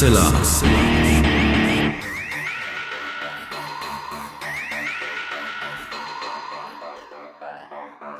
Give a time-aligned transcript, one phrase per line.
[0.00, 0.32] Hoaxilla.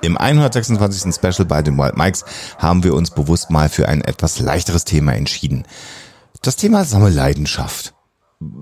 [0.02, 1.14] Im 126.
[1.14, 2.26] Special bei den Wild Mikes
[2.58, 5.64] haben wir uns bewusst mal für ein etwas leichteres Thema entschieden.
[6.42, 7.94] Das Thema Sammelleidenschaft.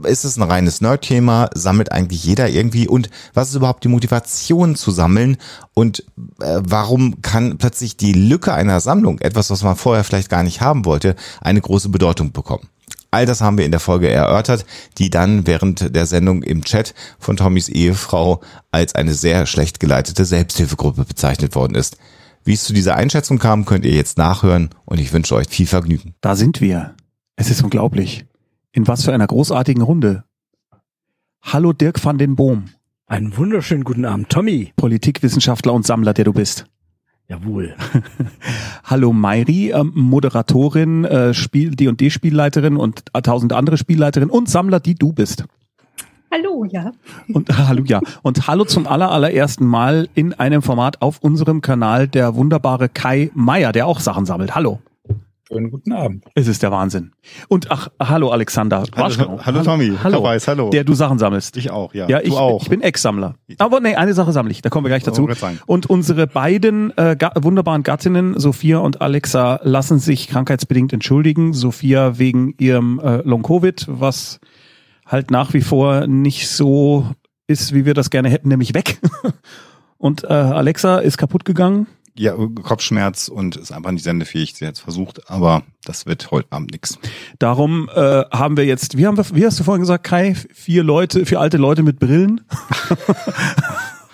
[0.05, 1.51] Ist es ein reines Nerd-Thema?
[1.55, 2.87] Sammelt eigentlich jeder irgendwie?
[2.87, 5.39] Und was ist überhaupt die Motivation zu sammeln?
[5.75, 6.05] Und
[6.41, 10.61] äh, warum kann plötzlich die Lücke einer Sammlung, etwas, was man vorher vielleicht gar nicht
[10.61, 12.69] haben wollte, eine große Bedeutung bekommen?
[13.11, 14.67] All das haben wir in der Folge erörtert,
[14.99, 20.25] die dann während der Sendung im Chat von Tommys Ehefrau als eine sehr schlecht geleitete
[20.25, 21.97] Selbsthilfegruppe bezeichnet worden ist.
[22.45, 25.67] Wie es zu dieser Einschätzung kam, könnt ihr jetzt nachhören und ich wünsche euch viel
[25.67, 26.15] Vergnügen.
[26.21, 26.95] Da sind wir.
[27.37, 28.27] Es ist unglaublich.
[28.73, 30.25] In was für einer großartigen Runde.
[31.43, 32.67] Hallo Dirk van den Boom.
[33.07, 34.73] Einen wunderschönen guten Abend, Tommy.
[34.77, 36.67] Politikwissenschaftler und Sammler, der du bist.
[37.31, 37.75] Jawohl.
[38.85, 44.95] Hallo Mairi, ähm, Moderatorin, äh, Spiel, D&D Spielleiterin und tausend andere Spielleiterin und Sammler, die
[44.95, 45.45] du bist.
[46.33, 46.93] Hallo, ja.
[47.33, 48.01] Und hallo, ja.
[48.23, 53.31] Und hallo zum aller, allerersten Mal in einem Format auf unserem Kanal der wunderbare Kai
[53.35, 54.55] Meier, der auch Sachen sammelt.
[54.55, 54.81] Hallo.
[55.49, 56.27] Schönen guten Abend.
[56.35, 57.13] Es ist der Wahnsinn.
[57.49, 58.85] Und ach, hallo Alexander.
[58.95, 59.41] Hallo, Waschkau.
[59.43, 59.93] hallo Tommy.
[60.05, 60.23] Hallo.
[60.23, 60.69] Weiß, hallo.
[60.69, 61.57] Der du Sachen sammelst.
[61.57, 62.07] ich auch, ja.
[62.07, 62.61] Ja, du ich, auch.
[62.61, 63.35] ich bin Ex-Sammler.
[63.57, 65.27] Aber nee, eine Sache sammle ich, da kommen wir gleich dazu.
[65.65, 71.55] Und unsere beiden äh, wunderbaren Gattinnen, Sophia und Alexa, lassen sich krankheitsbedingt entschuldigen.
[71.55, 74.41] Sophia wegen ihrem äh, Long-Covid, was
[75.07, 77.07] halt nach wie vor nicht so
[77.47, 78.99] ist, wie wir das gerne hätten, nämlich weg.
[79.97, 81.87] Und äh, Alexa ist kaputt gegangen.
[82.19, 84.55] Ja, Kopfschmerz und ist einfach nicht sendefähig.
[84.55, 86.99] Sie hat es versucht, aber das wird heute Abend nix.
[87.39, 90.83] Darum äh, haben wir jetzt, wie haben wir, wie hast du vorhin gesagt, Kai, vier
[90.83, 92.41] Leute, vier alte Leute mit Brillen.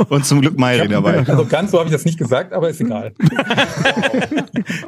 [0.08, 1.24] Und zum Glück Mayri dabei.
[1.26, 3.12] Also ganz so habe ich das nicht gesagt, aber ist egal.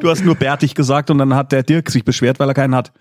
[0.00, 2.74] Du hast nur bärtig gesagt und dann hat der Dirk sich beschwert, weil er keinen
[2.74, 2.92] hat.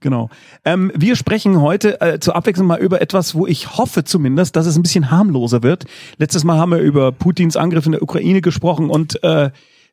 [0.00, 0.28] Genau.
[0.64, 4.66] Ähm, wir sprechen heute äh, zur Abwechslung mal über etwas, wo ich hoffe zumindest, dass
[4.66, 5.84] es ein bisschen harmloser wird.
[6.18, 9.50] Letztes Mal haben wir über Putins Angriff in der Ukraine gesprochen und äh,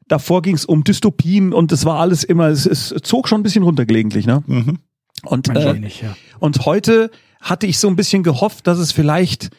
[0.08, 3.44] davor ging es um Dystopien und es war alles immer, es, es zog schon ein
[3.44, 4.44] bisschen runter gelegentlich, ne?
[4.46, 4.80] Mhm.
[5.24, 6.18] Und, äh, wenig, ja.
[6.40, 7.10] und heute
[7.40, 9.52] hatte ich so ein bisschen gehofft, dass es vielleicht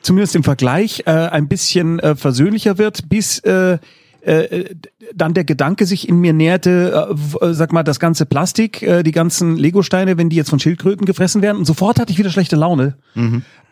[0.00, 3.78] zumindest im Vergleich äh, ein bisschen äh, versöhnlicher wird, bis äh,
[4.28, 4.74] äh,
[5.14, 7.08] dann der Gedanke sich in mir näherte,
[7.40, 10.60] äh, äh, sag mal, das ganze Plastik, äh, die ganzen Legosteine, wenn die jetzt von
[10.60, 11.58] Schildkröten gefressen werden.
[11.58, 12.96] Und sofort hatte ich wieder schlechte Laune.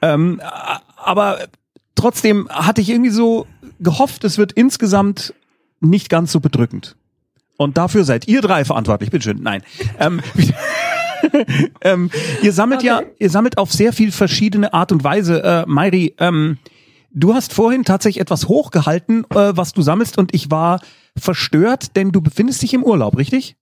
[0.02, 1.38] Ähm, a- aber
[1.94, 3.46] trotzdem hatte ich irgendwie so
[3.80, 5.34] gehofft, es wird insgesamt
[5.80, 6.96] nicht ganz so bedrückend.
[7.58, 9.10] Und dafür seid ihr drei verantwortlich.
[9.10, 9.42] Bitteschön.
[9.42, 9.62] Nein.
[9.98, 10.20] Ähm,
[11.80, 12.10] ähm,
[12.42, 13.06] ihr sammelt ja, Okay.
[13.18, 15.42] ihr sammelt auf sehr viel verschiedene Art und Weise.
[15.42, 16.58] Äh, Mairi, ähm,
[17.12, 20.80] du hast vorhin tatsächlich etwas hochgehalten, äh, was du sammelst, und ich war
[21.18, 23.56] verstört, denn du befindest dich im Urlaub, richtig?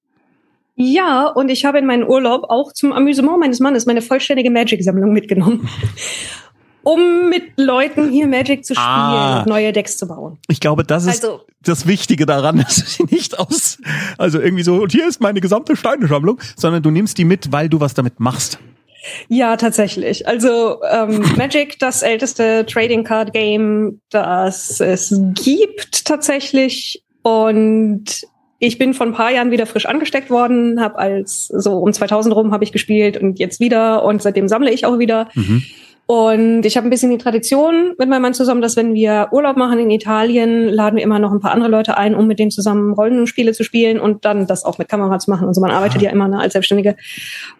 [0.76, 5.12] Ja, und ich habe in meinen Urlaub auch zum Amüsement meines Mannes meine vollständige Magic-Sammlung
[5.12, 5.68] mitgenommen.
[6.82, 9.38] um mit Leuten hier Magic zu spielen Ah.
[9.40, 10.38] und neue Decks zu bauen.
[10.48, 13.78] Ich glaube, das ist Also- das Wichtige daran, dass du sie nicht aus,
[14.18, 17.68] also irgendwie so, und hier ist meine gesamte Steinesammlung, sondern du nimmst die mit, weil
[17.70, 18.58] du was damit machst.
[19.28, 20.26] Ja, tatsächlich.
[20.26, 27.02] Also ähm, Magic, das älteste Trading Card Game, das es gibt tatsächlich.
[27.22, 28.26] Und
[28.58, 32.34] ich bin vor ein paar Jahren wieder frisch angesteckt worden, habe als so um 2000
[32.34, 35.28] rum habe ich gespielt und jetzt wieder und seitdem sammle ich auch wieder.
[36.06, 39.56] Und ich habe ein bisschen die Tradition mit meinem Mann zusammen, dass wenn wir Urlaub
[39.56, 42.50] machen in Italien, laden wir immer noch ein paar andere Leute ein, um mit denen
[42.50, 45.48] zusammen Rollenspiele zu spielen und dann das auch mit Kamera zu machen.
[45.48, 46.96] Also man arbeitet ja immer ne, als Selbstständige.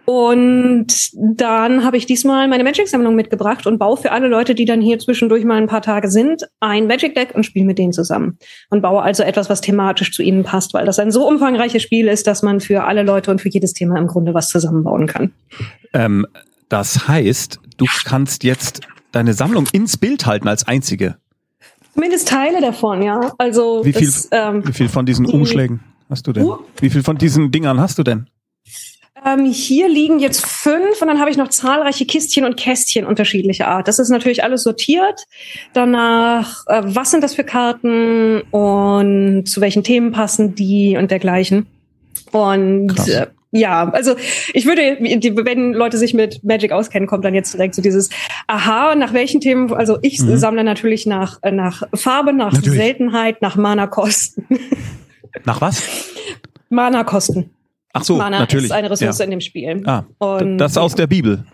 [0.04, 4.82] Und dann habe ich diesmal meine Magic-Sammlung mitgebracht und baue für alle Leute, die dann
[4.82, 8.36] hier zwischendurch mal ein paar Tage sind, ein Magic-Deck und spiele mit denen zusammen.
[8.68, 12.08] Und baue also etwas, was thematisch zu ihnen passt, weil das ein so umfangreiches Spiel
[12.08, 15.32] ist, dass man für alle Leute und für jedes Thema im Grunde was zusammenbauen kann.
[15.94, 16.26] Ähm,
[16.68, 18.80] das heißt, du kannst jetzt
[19.12, 21.16] deine Sammlung ins Bild halten als einzige.
[21.92, 23.32] Zumindest Teile davon, ja.
[23.38, 25.80] Also Wie viel, es, ähm, wie viel von diesen die- Umschlägen
[26.10, 26.44] hast du denn?
[26.44, 26.56] Uh.
[26.80, 28.26] Wie viel von diesen Dingern hast du denn?
[29.24, 33.68] Ähm, hier liegen jetzt fünf und dann habe ich noch zahlreiche Kistchen und Kästchen unterschiedlicher
[33.68, 33.88] Art.
[33.88, 35.24] Das ist natürlich alles sortiert.
[35.72, 41.66] Danach, äh, was sind das für Karten und zu welchen Themen passen die und dergleichen.
[42.32, 44.16] Und äh, ja, also
[44.52, 48.10] ich würde, wenn Leute sich mit Magic auskennen, kommt dann jetzt direkt so dieses
[48.48, 50.36] Aha, nach welchen Themen, also ich Mhm.
[50.36, 52.78] sammle natürlich nach, nach Farbe, nach Natürlich.
[52.78, 54.46] Seltenheit, nach Mana-Kosten.
[55.44, 55.82] Nach was?
[56.68, 57.50] Mana-Kosten.
[57.92, 58.66] Ach so, Mana natürlich.
[58.66, 59.24] ist eine Ressource ja.
[59.24, 59.82] in dem Spiel.
[59.84, 61.44] Ah, Und- das aus der Bibel.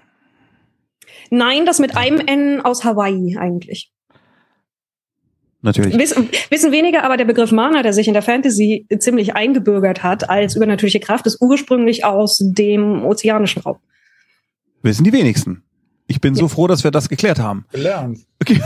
[1.31, 3.91] Nein, das mit einem N aus Hawaii eigentlich.
[5.62, 5.97] Natürlich.
[5.99, 10.29] Wissen, wissen weniger, aber der Begriff Mana, der sich in der Fantasy ziemlich eingebürgert hat
[10.29, 13.79] als übernatürliche Kraft, ist ursprünglich aus dem ozeanischen Raum.
[14.83, 15.62] Wissen die wenigsten.
[16.07, 17.67] Ich bin so froh, dass wir das geklärt haben.
[17.71, 18.19] Gelernt.
[18.41, 18.61] Okay.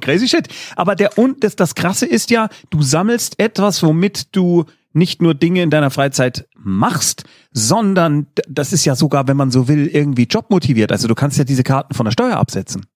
[0.00, 0.48] Crazy shit.
[0.74, 5.34] Aber der und das, das Krasse ist ja, du sammelst etwas, womit du nicht nur
[5.34, 10.24] Dinge in deiner Freizeit machst, sondern das ist ja sogar, wenn man so will, irgendwie
[10.24, 10.92] jobmotiviert.
[10.92, 12.86] Also du kannst ja diese Karten von der Steuer absetzen.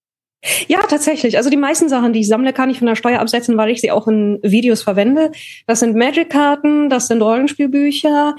[0.69, 1.37] Ja, tatsächlich.
[1.37, 3.81] Also die meisten Sachen, die ich sammle, kann ich von der Steuer absetzen, weil ich
[3.81, 5.33] sie auch in Videos verwende.
[5.67, 8.37] Das sind Magic-Karten, das sind Rollenspielbücher,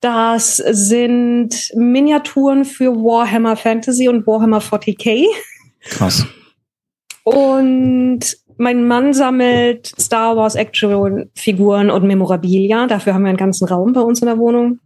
[0.00, 5.26] das sind Miniaturen für Warhammer Fantasy und Warhammer 40k.
[5.82, 6.26] Krass.
[7.24, 8.20] Und
[8.56, 12.86] mein Mann sammelt Star Wars Action-Figuren und Memorabilia.
[12.86, 14.80] Dafür haben wir einen ganzen Raum bei uns in der Wohnung.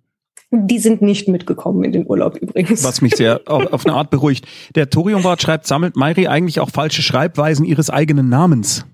[0.51, 2.85] Die sind nicht mitgekommen in den Urlaub übrigens.
[2.85, 4.47] Was mich sehr auf, auf eine Art beruhigt.
[4.75, 8.87] Der Thoriumbart schreibt, sammelt Mairi eigentlich auch falsche Schreibweisen ihres eigenen Namens?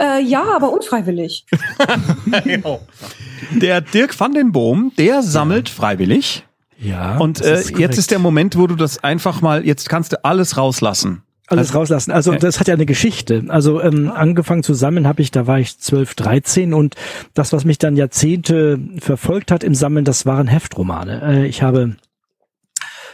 [0.00, 1.46] Äh, ja, aber unfreiwillig.
[3.52, 6.44] Der Dirk van den Boom, der sammelt freiwillig.
[6.78, 7.18] Ja.
[7.18, 10.24] Und äh, ist jetzt ist der Moment, wo du das einfach mal, jetzt kannst du
[10.24, 11.22] alles rauslassen.
[11.46, 12.10] Alles Also- rauslassen.
[12.12, 12.38] Also Ja.
[12.38, 13.44] das hat ja eine Geschichte.
[13.48, 16.94] Also ähm, angefangen zu sammeln habe ich, da war ich 12, 13 und
[17.34, 21.22] das, was mich dann Jahrzehnte verfolgt hat im Sammeln, das waren Heftromane.
[21.22, 21.96] Äh, ich habe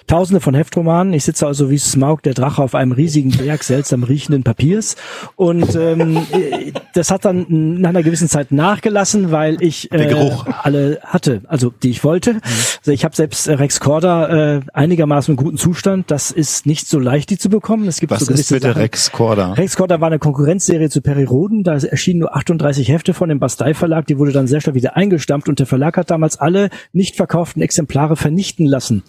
[0.06, 1.12] Tausende von Heftromanen.
[1.12, 4.96] Ich sitze also wie Smaug, der Drache, auf einem riesigen Berg seltsam riechenden Papiers.
[5.36, 7.46] Und ähm, äh, das hat dann
[7.80, 10.14] nach einer gewissen Zeit nachgelassen, weil ich äh,
[10.62, 12.40] alle hatte, also die ich wollte.
[12.80, 16.10] Also ich habe selbst äh, Rex Corda äh, einigermaßen guten Zustand.
[16.10, 17.86] Das ist nicht so leicht, die zu bekommen.
[17.86, 18.82] Es gibt Was so ist gewisse bitte Sachen.
[18.82, 19.52] Rex Corda?
[19.52, 21.62] Rex Corda war eine Konkurrenzserie zu Perry Roden.
[21.62, 24.06] Da erschienen nur 38 Hefte von dem Bastei Verlag.
[24.06, 27.62] Die wurde dann sehr schnell wieder eingestampft und der Verlag hat damals alle nicht verkauften
[27.62, 29.02] Exemplare vernichten lassen.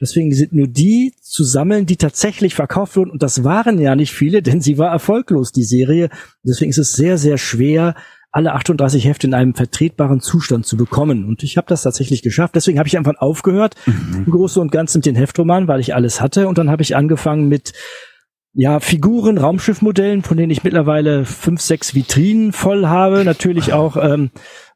[0.00, 3.10] Deswegen sind nur die zu sammeln, die tatsächlich verkauft wurden.
[3.10, 6.08] Und das waren ja nicht viele, denn sie war erfolglos, die Serie.
[6.42, 7.94] Deswegen ist es sehr, sehr schwer,
[8.30, 11.24] alle 38 Hefte in einem vertretbaren Zustand zu bekommen.
[11.24, 12.54] Und ich habe das tatsächlich geschafft.
[12.54, 16.20] Deswegen habe ich einfach aufgehört, im Großen und Ganzen mit den Heftromanen, weil ich alles
[16.20, 16.48] hatte.
[16.48, 17.72] Und dann habe ich angefangen mit
[18.52, 23.24] ja, Figuren, Raumschiffmodellen, von denen ich mittlerweile fünf, sechs Vitrinen voll habe.
[23.24, 24.30] Natürlich auch ähm,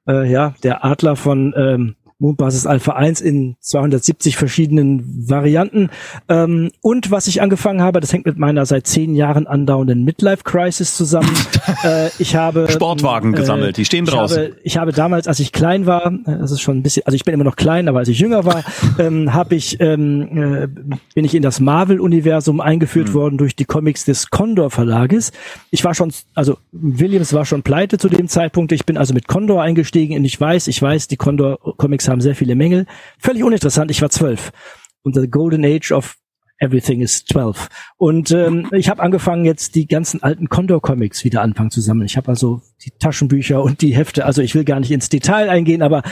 [0.07, 5.91] äh, ja, der Adler von ähm, Mondbasis Alpha 1 in 270 verschiedenen Varianten.
[6.29, 10.43] Ähm, und was ich angefangen habe, das hängt mit meiner seit zehn Jahren andauernden Midlife
[10.45, 11.31] Crisis zusammen.
[11.85, 14.39] äh, ich habe Sportwagen äh, gesammelt, die stehen ich draußen.
[14.39, 17.15] Habe, ich habe damals, als ich klein war, äh, das ist schon ein bisschen, also
[17.15, 18.65] ich bin immer noch klein, aber als ich jünger war,
[18.99, 20.69] ähm, habe ich, ähm, äh,
[21.15, 23.15] bin ich in das Marvel-Universum eingeführt Hm.
[23.15, 25.33] worden durch die Comics des Condor Verlages.
[25.71, 28.73] Ich war schon, also Williams war schon pleite zu dem Zeitpunkt.
[28.73, 32.21] Ich bin also mit Condor eingestiegen und ich weiß, ich weiß, die Condor Comics haben
[32.21, 32.87] sehr viele Mängel.
[33.19, 33.91] Völlig uninteressant.
[33.91, 34.53] Ich war zwölf.
[35.03, 36.17] Und the golden age of
[36.63, 37.69] Everything is 12.
[37.97, 42.07] Und ähm, ich habe angefangen, jetzt die ganzen alten Condor-Comics wieder anfangen zu sammeln.
[42.07, 44.25] Ich habe also die Taschenbücher und die Hefte.
[44.25, 46.03] Also ich will gar nicht ins Detail eingehen, aber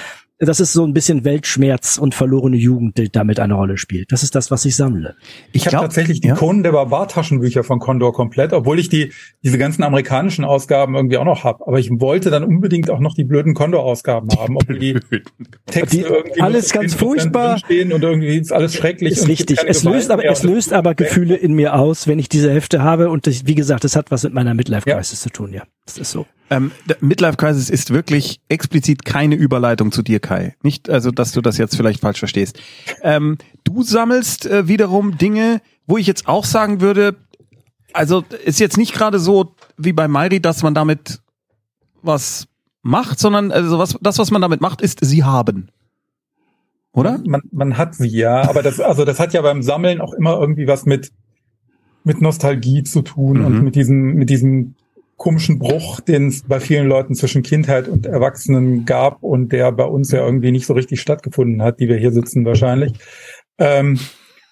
[0.43, 4.11] das ist so ein bisschen Weltschmerz und verlorene Jugend, die damit eine Rolle spielt.
[4.11, 5.15] Das ist das, was ich sammle.
[5.53, 6.35] Ich habe glaub- tatsächlich die ja.
[6.35, 9.13] Conan der Barbar Taschenbücher von Condor komplett, obwohl ich die
[9.45, 11.67] diese ganzen amerikanischen Ausgaben irgendwie auch noch habe.
[11.67, 14.99] Aber ich wollte dann unbedingt auch noch die blöden Condor Ausgaben haben, obwohl die
[15.67, 17.59] Texte Die- irgendwie alles ganz 10% furchtbar.
[17.59, 19.13] stehen und irgendwie ist alles schrecklich.
[19.13, 19.59] Ist es richtig.
[19.67, 22.83] Es löst aber, mehr es löst aber Gefühle in mir aus, wenn ich diese Hefte
[22.83, 23.11] habe.
[23.11, 25.01] Und das, wie gesagt, das hat was mit meiner Midlife Ja.
[25.03, 25.53] Zu tun.
[25.53, 26.25] Ja, das ist so.
[26.51, 30.57] Ähm, Midlife Crisis ist wirklich explizit keine Überleitung zu dir, Kai.
[30.63, 32.61] Nicht, also, dass du das jetzt vielleicht falsch verstehst.
[33.03, 37.17] Ähm, du sammelst äh, wiederum Dinge, wo ich jetzt auch sagen würde,
[37.93, 41.21] also ist jetzt nicht gerade so wie bei Mairi, dass man damit
[42.03, 42.49] was
[42.83, 45.69] macht, sondern also was, das, was man damit macht, ist sie haben.
[46.93, 47.21] Oder?
[47.25, 50.41] Man, man hat sie ja, aber das, also das hat ja beim Sammeln auch immer
[50.41, 51.13] irgendwie was mit,
[52.03, 53.45] mit Nostalgie zu tun Mhm.
[53.45, 54.75] und mit diesem, mit diesem
[55.21, 59.85] komischen Bruch, den es bei vielen Leuten zwischen Kindheit und Erwachsenen gab und der bei
[59.85, 62.95] uns ja irgendwie nicht so richtig stattgefunden hat, die wir hier sitzen wahrscheinlich.
[63.59, 64.01] Ähm,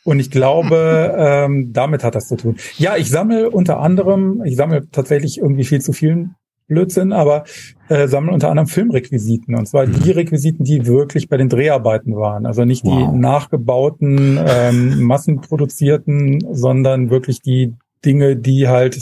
[0.05, 2.57] und ich glaube, ähm, damit hat das zu tun.
[2.77, 6.35] Ja, ich sammle unter anderem, ich sammle tatsächlich irgendwie viel zu vielen
[6.67, 7.45] Blödsinn, aber
[7.89, 9.55] äh, sammle unter anderem Filmrequisiten.
[9.55, 12.45] Und zwar die Requisiten, die wirklich bei den Dreharbeiten waren.
[12.45, 13.11] Also nicht Wow.
[13.11, 17.73] die nachgebauten, ähm, massenproduzierten, sondern wirklich die
[18.05, 19.01] Dinge, die halt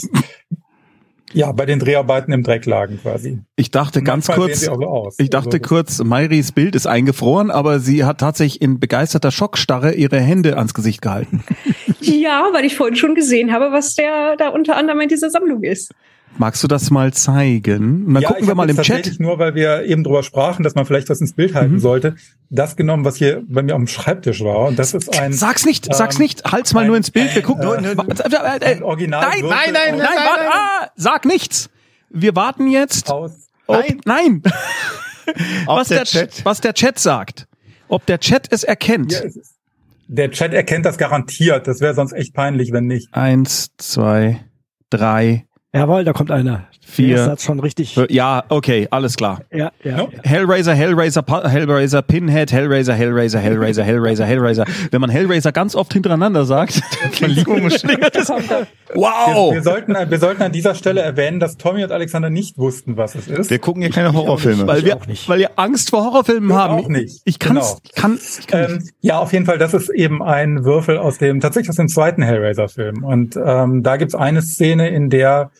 [1.37, 3.39] ja bei den Dreharbeiten im Dreck lagen quasi.
[3.55, 8.03] Ich dachte ganz kurz, so ich dachte Also, kurz, Mairis Bild ist eingefroren, aber sie
[8.03, 11.43] hat tatsächlich in begeisterter Schockstarre ihre Hände ans Gesicht gehalten.
[11.99, 15.63] Ja, weil ich vorhin schon gesehen habe, was der da unter anderem in dieser Sammlung
[15.63, 15.93] ist.
[16.39, 18.05] Magst du das mal zeigen?
[18.05, 19.19] Und dann ja, gucken ich wir mal im Chat.
[19.19, 21.79] Nur weil wir eben drüber sprachen, dass man vielleicht was ins Bild halten Mhm.
[21.79, 22.15] sollte,
[22.49, 24.67] das genommen, was hier bei mir am Schreibtisch war.
[24.67, 27.33] Und das ist ein, Sag's nicht, sag's ähm, nicht, halt's mal ein- nur ins Bild,
[27.33, 27.63] wir gucken.
[27.85, 29.21] äh, äh, äh, Original.
[29.21, 31.69] Nein, nein, nein, nein, Würfel- nein, warte, ah, sag nichts.
[32.09, 33.09] wir warten jetzt.
[33.09, 33.31] Aus.
[33.67, 34.41] Ob, nein.
[35.65, 37.47] Was, der der Chat- was der Chat sagt.
[37.89, 39.11] Ob der Chat es erkennt.
[39.11, 39.55] Ja, es
[40.07, 41.67] der Chat erkennt das garantiert.
[41.67, 43.13] Das wäre sonst echt peinlich, wenn nicht.
[43.13, 44.39] Eins, zwei,
[44.89, 46.65] drei, Jawohl, da kommt einer.
[46.81, 47.15] Vier.
[47.15, 47.99] Der ist das schon richtig.
[48.09, 49.41] Ja, okay, alles klar.
[49.53, 49.97] Ja, ja.
[49.97, 50.09] No?
[50.23, 54.65] Hellraiser, Hellraiser, Hellraiser, Pinhead, Hellraiser, Hellraiser, Hellraiser, Hellraiser, Hellraiser.
[54.91, 56.81] Wenn man Hellraiser ganz oft hintereinander sagt,
[57.21, 57.75] dann liegt komisch.
[58.93, 59.49] Wow!
[59.51, 62.95] Wir, wir, sollten, wir sollten an dieser Stelle erwähnen, dass Tommy und Alexander nicht wussten,
[62.95, 63.49] was es ist.
[63.49, 64.65] Wir gucken hier keine Horrorfilme.
[64.65, 65.27] Weil wir, auch nicht.
[65.27, 66.73] weil wir Angst vor Horrorfilmen Ich haben.
[66.85, 67.21] auch nicht.
[67.25, 68.15] Ich kann's, Genau.
[68.19, 71.69] ich kann Ähm, ja, auf jeden Fall, das ist eben ein Würfel aus dem, tatsächlich
[71.69, 73.03] aus dem zweiten Hellraiser-Film.
[73.03, 75.51] Und ähm, da gibt's eine Szene, in der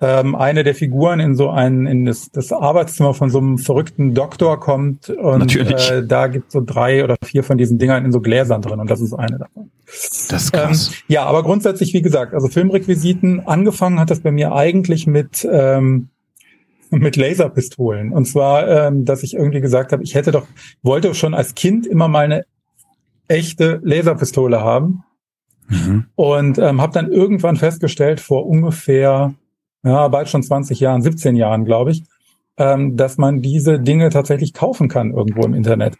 [0.00, 4.14] ähm, eine der Figuren in so ein, in das, das Arbeitszimmer von so einem verrückten
[4.14, 5.90] Doktor kommt und Natürlich.
[5.90, 8.90] äh, da gibt's so drei oder vier von diesen Dingern in so Gläsern drin und
[8.90, 9.70] das ist eine davon.
[9.86, 10.92] Das ist Ähm, krass.
[11.08, 16.08] ja, aber grundsätzlich, wie gesagt, also Filmrequisiten, angefangen hat das bei mir eigentlich mit, ähm,
[16.90, 18.12] mit Laserpistolen.
[18.12, 20.46] Und zwar, ähm, dass ich irgendwie gesagt habe, ich hätte doch,
[20.82, 22.44] wollte schon als Kind immer mal eine
[23.28, 25.04] echte Laserpistole haben.
[25.68, 26.06] Mhm.
[26.14, 29.34] Und ähm, habe dann irgendwann festgestellt, vor ungefähr,
[29.86, 32.02] ja, bald schon 20 Jahren, 17 Jahren, glaube ich,
[32.58, 35.96] ähm, dass man diese Dinge tatsächlich kaufen kann irgendwo im Internet.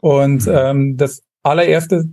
[0.00, 2.04] Und ähm, das allererste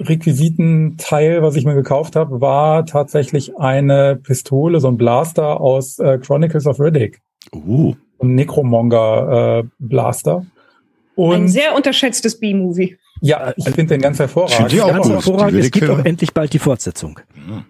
[0.00, 6.18] Requisitenteil, was ich mir gekauft habe, war tatsächlich eine Pistole, so ein Blaster aus äh,
[6.18, 7.20] Chronicles of Riddick,
[7.54, 7.94] Uh.
[8.20, 10.38] ein Necromonger äh, Blaster.
[11.16, 12.96] Ein Und sehr unterschätztes B-Movie.
[13.20, 14.56] ja, ich finde den ganz hervorragend.
[14.56, 15.12] Find ich auch Ganz gut.
[15.14, 15.54] hervorragend.
[15.54, 17.20] Die Es gibt auch endlich bald die Fortsetzung.
[17.48, 17.64] Ja,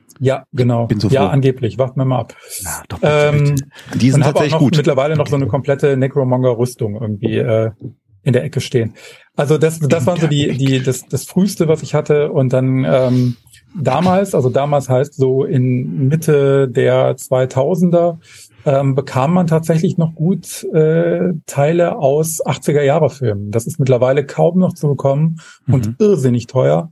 [0.52, 0.86] genau.
[0.86, 1.14] Bin so froh.
[1.14, 1.78] ja, angeblich.
[1.78, 2.34] Warten wir mal ab.
[2.60, 3.54] Ja, doch, Ähm,
[3.94, 4.76] Die sind habe auch tatsächlich noch gut.
[4.76, 7.70] mittlerweile noch so eine komplette Necromonger-Rüstung irgendwie äh,
[8.22, 8.94] in der Ecke stehen.
[9.36, 12.30] Also das, das waren so die, die, das, das früheste, was ich hatte.
[12.32, 13.36] Und dann ähm,
[13.78, 18.18] damals, also damals heißt so in Mitte der 2000er,
[18.66, 23.50] ähm, bekam man tatsächlich noch gut äh, Teile aus 80er-Jahre-Filmen.
[23.50, 25.36] Das ist mittlerweile kaum noch zu bekommen
[25.68, 25.96] und Mhm.
[25.98, 26.90] irrsinnig teuer.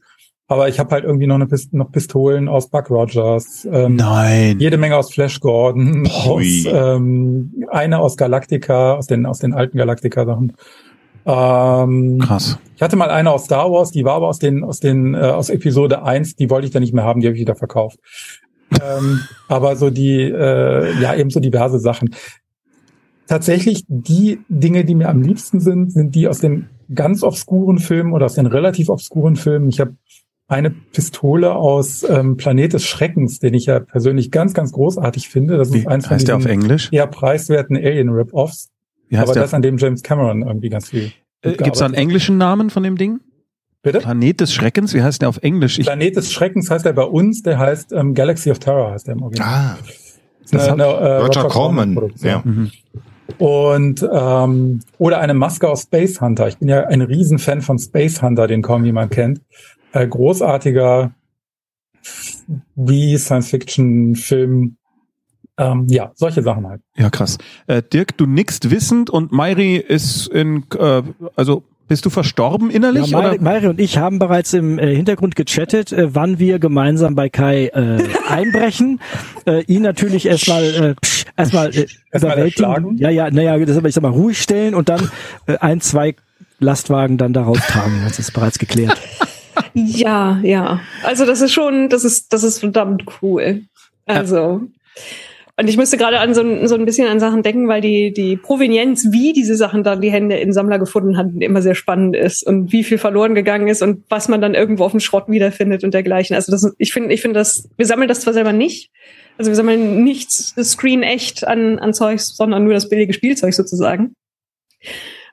[0.53, 4.61] Aber ich habe halt irgendwie noch, eine Pist noch Pistolen aus Buck Rogers, ähm, Nein.
[4.61, 9.79] jede Menge aus Flash Gordon, aus, ähm, eine aus Galactica, aus den, aus den alten
[9.79, 10.53] Galactica-Sachen.
[11.25, 12.59] Ähm, Krass.
[12.77, 15.21] ich hatte mal eine aus Star Wars, die war aber aus den, aus den, äh,
[15.21, 17.99] aus Episode 1, die wollte ich dann nicht mehr haben, die habe ich wieder verkauft.
[18.73, 22.15] ähm, aber so die, äh, ja, eben so diverse Sachen.
[23.27, 28.13] Tatsächlich die Dinge, die mir am liebsten sind, sind die aus den ganz obskuren Filmen
[28.13, 29.71] oder aus den relativ obskuren Filmen.
[29.71, 29.97] Ich habe
[30.49, 35.57] eine Pistole aus ähm, Planet des Schreckens, den ich ja persönlich ganz, ganz großartig finde.
[35.57, 36.89] Das Wie ist eins von heißt der auf Englisch?
[36.93, 38.71] eher preiswerten Alien-Rip-Offs.
[39.09, 39.43] Wie heißt Aber der?
[39.45, 41.13] das, an dem James Cameron irgendwie ganz viel.
[41.43, 43.21] Äh, Gibt es da einen englischen Namen von dem Ding?
[43.83, 43.99] Bitte?
[44.01, 44.95] Planet des Schreckens?
[44.95, 45.79] Wie heißt der auf Englisch?
[45.79, 49.07] Ich, Planet des Schreckens heißt er bei uns, der heißt ähm, Galaxy of Terror heißt
[49.07, 49.49] der im Original.
[49.49, 51.95] Ah, Das ist eine, hat- eine, äh, Roger Corman.
[51.95, 52.31] Produktion.
[52.31, 52.43] Ja.
[52.45, 52.71] mhm.
[53.39, 56.49] Und ähm, oder eine Maske aus Space Hunter.
[56.49, 59.41] Ich bin ja ein Riesenfan von Space Hunter, den kaum jemand kennt.
[59.93, 61.13] Äh, großartiger
[62.75, 64.77] wie Science-Fiction-Film.
[65.59, 66.81] Ähm, ja, solche Sachen halt.
[66.97, 67.39] Ja, krass.
[67.67, 71.03] Äh, Dirk, du nickst wissend und Mairi ist in, äh,
[71.37, 73.09] also bist du verstorben innerlich?
[73.09, 77.29] Ja, Mari, und ich haben bereits im äh, Hintergrund gechattet, äh, wann wir gemeinsam bei
[77.29, 79.01] Kai äh, einbrechen.
[79.45, 82.97] Äh, ihn natürlich erstmal äh, psch, erstmal äh, Erstmal überwältigen.
[82.97, 85.11] Ja, ja, naja, das aber ich sag mal ruhig stellen und dann
[85.47, 86.15] äh, ein, zwei
[86.61, 88.03] Lastwagen dann daraus tragen.
[88.05, 88.97] Das ist bereits geklärt.
[89.75, 90.81] Ja, ja.
[91.05, 93.63] Also das ist schon, das ist, das ist verdammt cool.
[94.07, 94.63] Also.
[95.59, 98.13] Und ich müsste gerade an so, ein- so ein bisschen an Sachen denken, weil die,
[98.13, 102.17] die Provenienz, wie diese Sachen dann die Hände in Sammler gefunden hatten, immer sehr spannend
[102.17, 105.25] ist und wie viel verloren gegangen ist und was man dann irgendwo auf dem Schrott
[105.29, 106.35] wiederfindet und dergleichen.
[106.35, 108.91] Also das, ich finde, ich finde das, wir sammeln das zwar selber nicht,
[109.39, 114.15] also wir sammeln nichts screen echt an, an Zeugs, sondern nur das billige Spielzeug sozusagen.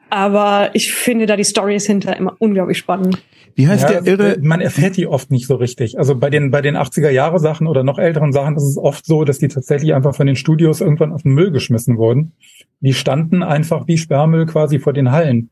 [0.09, 3.19] Aber ich finde da die Stories hinter immer unglaublich spannend.
[3.55, 4.35] Wie heißt Ja, der irre?
[4.35, 5.97] äh, Man erfährt die oft nicht so richtig.
[5.97, 9.05] Also bei den, bei den 80er Jahre Sachen oder noch älteren Sachen ist es oft
[9.05, 12.33] so, dass die tatsächlich einfach von den Studios irgendwann auf den Müll geschmissen wurden.
[12.81, 15.49] Die standen einfach wie Sperrmüll quasi vor den Hallen.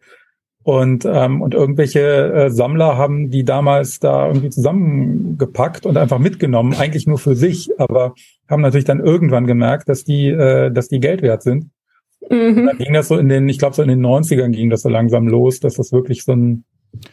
[0.64, 2.02] Und, ähm, und irgendwelche
[2.34, 7.70] äh, Sammler haben die damals da irgendwie zusammengepackt und einfach mitgenommen, eigentlich nur für sich,
[7.80, 8.16] aber
[8.50, 11.70] haben natürlich dann irgendwann gemerkt, dass die, äh, dass die Geld wert sind.
[12.30, 12.66] Mhm.
[12.68, 14.90] Dann ging das so in den, ich glaube so in den 90ern ging das so
[14.90, 16.66] langsam los, dass das wirklich so ein,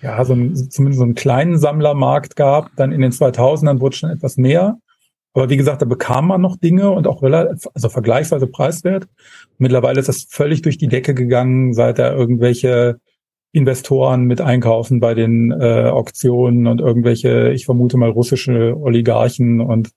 [0.02, 2.70] ja, so ein, zumindest so einen kleinen Sammlermarkt gab.
[2.76, 4.78] Dann in den 2000ern wurde schon etwas mehr.
[5.34, 9.08] Aber wie gesagt, da bekam man noch Dinge und auch relativ, also vergleichsweise preiswert.
[9.58, 13.00] Mittlerweile ist das völlig durch die Decke gegangen, seit da irgendwelche
[13.50, 19.90] Investoren mit einkaufen bei den äh, Auktionen und irgendwelche, ich vermute mal russische Oligarchen und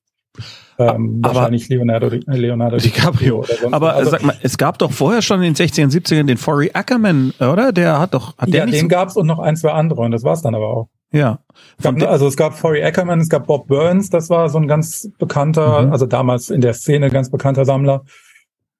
[0.79, 3.39] Ähm, Aber- wahrscheinlich Leonardo, äh, Leonardo DiCaprio.
[3.39, 3.93] oder sonst Aber.
[3.95, 7.33] Also, sag mal, es gab doch vorher schon in den 60ern, 70ern den Forey Ackerman,
[7.39, 7.71] oder?
[7.71, 10.11] Der hat doch, hat der ja, den so, gab's und noch ein, zwei andere und
[10.11, 10.87] das war's dann aber auch.
[11.11, 11.39] ja.
[11.81, 15.09] Gab, also es gab Forey Ackerman, es gab Bob Burns, das war so ein ganz
[15.17, 15.91] bekannter, Mhm.
[15.91, 18.03] also damals in der Szene ganz bekannter Sammler.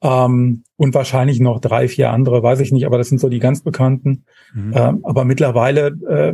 [0.03, 3.39] Ähm, und wahrscheinlich noch drei, vier andere, weiß ich nicht, aber das sind so die
[3.39, 4.25] ganz bekannten.
[4.53, 4.73] Mhm.
[4.75, 6.33] Ähm, aber mittlerweile äh,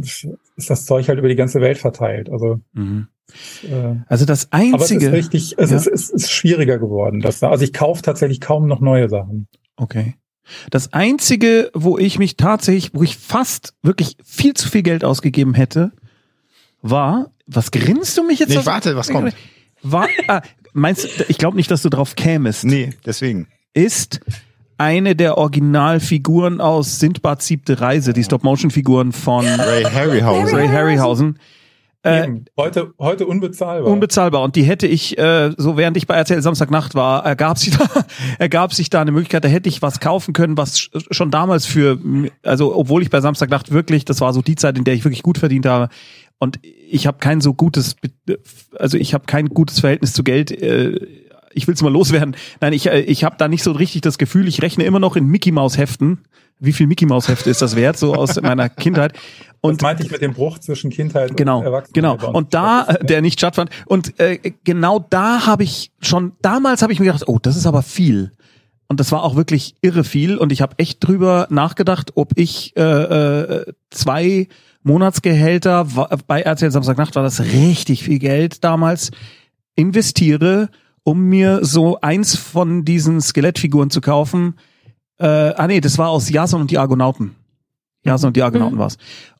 [0.57, 2.29] ist das Zeug halt über die ganze Welt verteilt.
[2.29, 3.07] Also, Mhm.
[3.63, 5.11] Äh, Also das aber es ist einzige.
[5.11, 5.77] richtig, es, Ja.
[5.77, 7.19] ist, es ist schwieriger geworden.
[7.21, 9.47] Das, also ich kaufe tatsächlich kaum noch neue Sachen.
[9.75, 10.15] Okay.
[10.69, 15.53] Das einzige, wo ich mich tatsächlich, wo ich fast wirklich viel zu viel Geld ausgegeben
[15.53, 15.91] hätte,
[16.81, 18.49] war, was grinst du mich jetzt?
[18.49, 19.33] Nee, aus- warte, was kommt?
[19.81, 20.41] War, ah,
[20.73, 22.65] meinst du, ich glaube nicht, dass du drauf kämest.
[22.65, 23.47] Nee, deswegen.
[23.73, 24.19] Ist
[24.77, 30.55] eine der Originalfiguren aus Sindbad siebte Reise, die Stop-Motion-Figuren von Ray Harryhausen.
[30.57, 31.39] Ray Harryhausen.
[32.05, 32.45] Äh, Eben.
[32.57, 33.89] heute, heute unbezahlbar.
[33.91, 34.43] Unbezahlbar.
[34.43, 37.87] Und die hätte ich, äh, so während ich bei RTL Samstagnacht war, ergab sich da,
[38.39, 41.65] ergab sich da eine Möglichkeit, da hätte ich was kaufen können, was sch- schon damals
[41.65, 41.97] für,
[42.43, 45.23] also obwohl ich bei Samstagnacht wirklich, das war so die Zeit, in der ich wirklich
[45.23, 45.87] gut verdient habe.
[46.39, 47.95] Und ich habe kein so gutes,
[48.77, 50.51] also ich habe kein gutes Verhältnis zu Geld.
[50.51, 50.99] Äh,
[51.53, 52.35] ich will's mal loswerden.
[52.59, 55.15] Nein, ich, äh, ich habe da nicht so richtig das Gefühl, ich rechne immer noch
[55.15, 56.19] in Mickey Maus Heften.
[56.59, 59.13] Wie viel Mickey Maus Hefte ist das wert, so aus meiner Kindheit?
[59.65, 61.93] Und das meinte ich mit dem Bruch zwischen Kindheit Genau, und Erwachsenen.
[61.93, 62.31] genau.
[62.33, 63.69] Und da, der nicht stattfand.
[63.85, 67.65] Und äh, genau da habe ich schon, damals habe ich mir gedacht, oh, das ist
[67.65, 68.31] aber viel.
[68.89, 70.37] Und das war auch wirklich irre viel.
[70.37, 74.49] Und ich habe echt drüber nachgedacht, ob ich äh, äh, zwei
[74.83, 75.87] Monatsgehälter
[76.27, 79.11] bei RTL Samstagnacht war das richtig viel Geld damals
[79.75, 80.69] investiere,
[81.03, 84.55] um mir so eins von diesen Skelettfiguren zu kaufen.
[85.19, 87.35] Äh, ah nee, das war aus Jason und die Argonauten.
[88.05, 88.79] Jason und die Argonauten Mhm.
[88.79, 88.97] war's.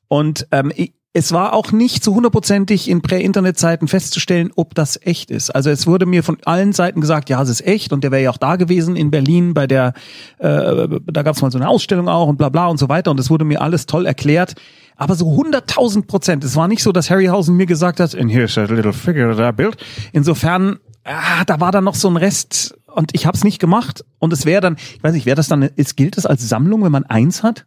[0.08, 0.72] Und ähm,
[1.16, 5.52] es war auch nicht zu hundertprozentig in Prä-Internet-Zeiten festzustellen, ob das echt ist.
[5.52, 8.24] Also es wurde mir von allen Seiten gesagt, ja, es ist echt und der wäre
[8.24, 9.94] ja auch da gewesen in Berlin bei der,
[10.39, 13.12] äh, da gab es mal so eine Ausstellung auch und bla bla und so weiter
[13.12, 14.56] und es wurde mir alles toll erklärt.
[14.96, 16.44] Aber so hunderttausend Prozent.
[16.44, 19.54] Es war nicht so, dass Harryhausen mir gesagt hat, and here's a little figure that
[19.54, 19.78] I built.
[20.13, 24.06] Insofern, ah, da war dann noch so ein Rest und ich habe es nicht gemacht.
[24.20, 26.84] Und es wäre dann, ich weiß nicht, wäre das dann, es gilt das als Sammlung,
[26.84, 27.66] wenn man eins hat?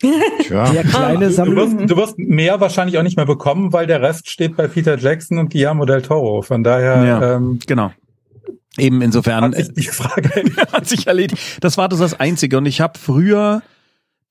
[0.00, 0.66] Tja.
[0.66, 1.78] Sehr kleine Du Sammlung.
[1.78, 4.96] wirst, du wirst mehr wahrscheinlich auch nicht mehr bekommen, weil der Rest steht bei Peter
[4.98, 6.42] Jackson und Guillermo del Toro.
[6.42, 7.36] Von daher Ja.
[7.36, 7.90] ähm, Genau.
[8.76, 10.30] Eben insofern hat sich die Frage
[10.72, 11.42] hat sich erledigt.
[11.60, 12.58] Das war das, das Einzige.
[12.58, 13.60] Und ich habe früher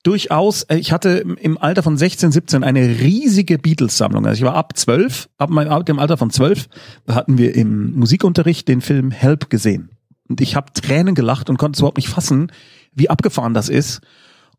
[0.04, 4.26] durchaus, äh, ich hatte im- im Alter von 16, 17 eine riesige Beatles-Sammlung.
[4.26, 6.68] Also ich war ab 12, ab meinem ab dem Alter von 12,
[7.06, 9.90] da hatten wir im Musikunterricht den Film Help gesehen.
[10.30, 12.52] Und ich habe Tränen gelacht und konnte es überhaupt nicht fassen,
[12.94, 14.00] wie abgefahren das ist.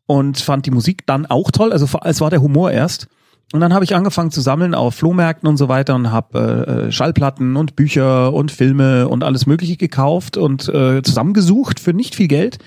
[0.09, 1.71] Und fand die Musik dann auch toll.
[1.71, 3.07] Also es war der Humor erst.
[3.53, 6.91] Und dann habe ich angefangen zu sammeln auf Flohmärkten und so weiter und habe äh,
[6.91, 12.27] Schallplatten und Bücher und Filme und alles Mögliche gekauft und äh, zusammengesucht für nicht viel
[12.27, 12.57] Geld.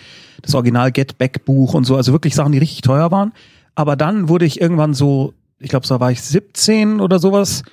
[0.40, 3.32] Das Original Get Back Buch und so, also wirklich Sachen, die richtig teuer waren.
[3.74, 7.64] Aber dann wurde ich irgendwann so, ich glaube, da war ich 17 oder sowas.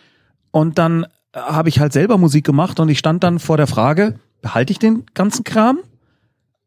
[0.49, 1.03] Und dann
[1.33, 4.71] äh, habe ich halt selber Musik gemacht und ich stand dann vor der Frage, behalte
[4.71, 5.77] ich den ganzen Kram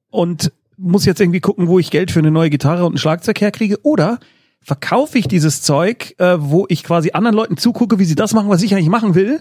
[0.09, 3.41] und muss jetzt irgendwie gucken, wo ich Geld für eine neue Gitarre und ein Schlagzeug
[3.41, 4.19] herkriege oder
[4.61, 8.49] verkaufe ich dieses Zeug, äh, wo ich quasi anderen Leuten zugucke, wie sie das machen,
[8.49, 9.41] was ich eigentlich machen will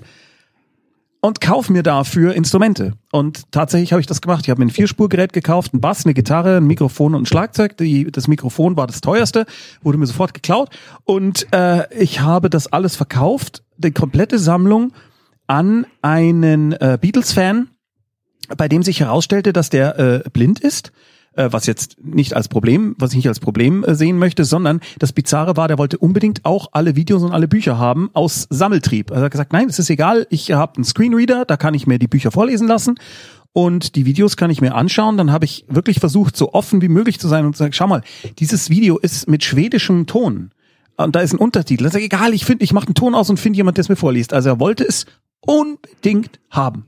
[1.21, 2.93] und kaufe mir dafür Instrumente.
[3.11, 4.41] Und tatsächlich habe ich das gemacht.
[4.43, 7.77] Ich habe mir ein Vierspurgerät gekauft, einen Bass, eine Gitarre, ein Mikrofon und ein Schlagzeug.
[7.77, 9.45] Die, das Mikrofon war das teuerste,
[9.83, 10.69] wurde mir sofort geklaut.
[11.03, 14.93] Und äh, ich habe das alles verkauft, die komplette Sammlung
[15.45, 17.69] an einen äh, Beatles-Fan,
[18.57, 20.91] bei dem sich herausstellte, dass der äh, blind ist
[21.35, 24.81] äh, was jetzt nicht als Problem, was ich nicht als Problem äh, sehen möchte, sondern
[24.99, 29.11] das Bizarre war, der wollte unbedingt auch alle Videos und alle Bücher haben aus Sammeltrieb.
[29.11, 31.87] Also er hat gesagt, nein, es ist egal, ich habe einen Screenreader, da kann ich
[31.87, 32.95] mir die Bücher vorlesen lassen
[33.53, 35.17] und die Videos kann ich mir anschauen.
[35.17, 37.87] Dann habe ich wirklich versucht, so offen wie möglich zu sein und zu sagen, schau
[37.87, 38.03] mal,
[38.39, 40.51] dieses Video ist mit schwedischem Ton.
[40.97, 41.83] Und da ist ein Untertitel.
[41.83, 43.89] Das ist egal, ich finde, ich mache einen Ton aus und finde jemand, der es
[43.89, 44.33] mir vorliest.
[44.33, 45.05] Also er wollte es
[45.41, 46.85] unbedingt haben.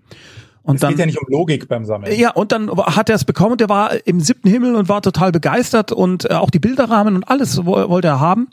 [0.64, 2.18] Und es dann, geht ja nicht um Logik beim Sammeln.
[2.18, 5.02] ja, und dann hat er es bekommen und der war im siebten Himmel und war
[5.02, 8.48] total begeistert und äh, auch die Bilderrahmen und alles wo, wollte er haben.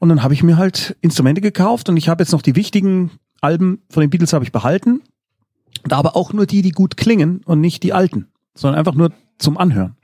[0.00, 3.12] Und dann habe ich mir halt Instrumente gekauft und ich habe jetzt noch die wichtigen
[3.40, 5.00] Alben von den Beatles habe ich behalten.
[5.84, 9.12] Da aber auch nur die, die gut klingen und nicht die alten, sondern einfach nur
[9.38, 9.96] zum Anhören.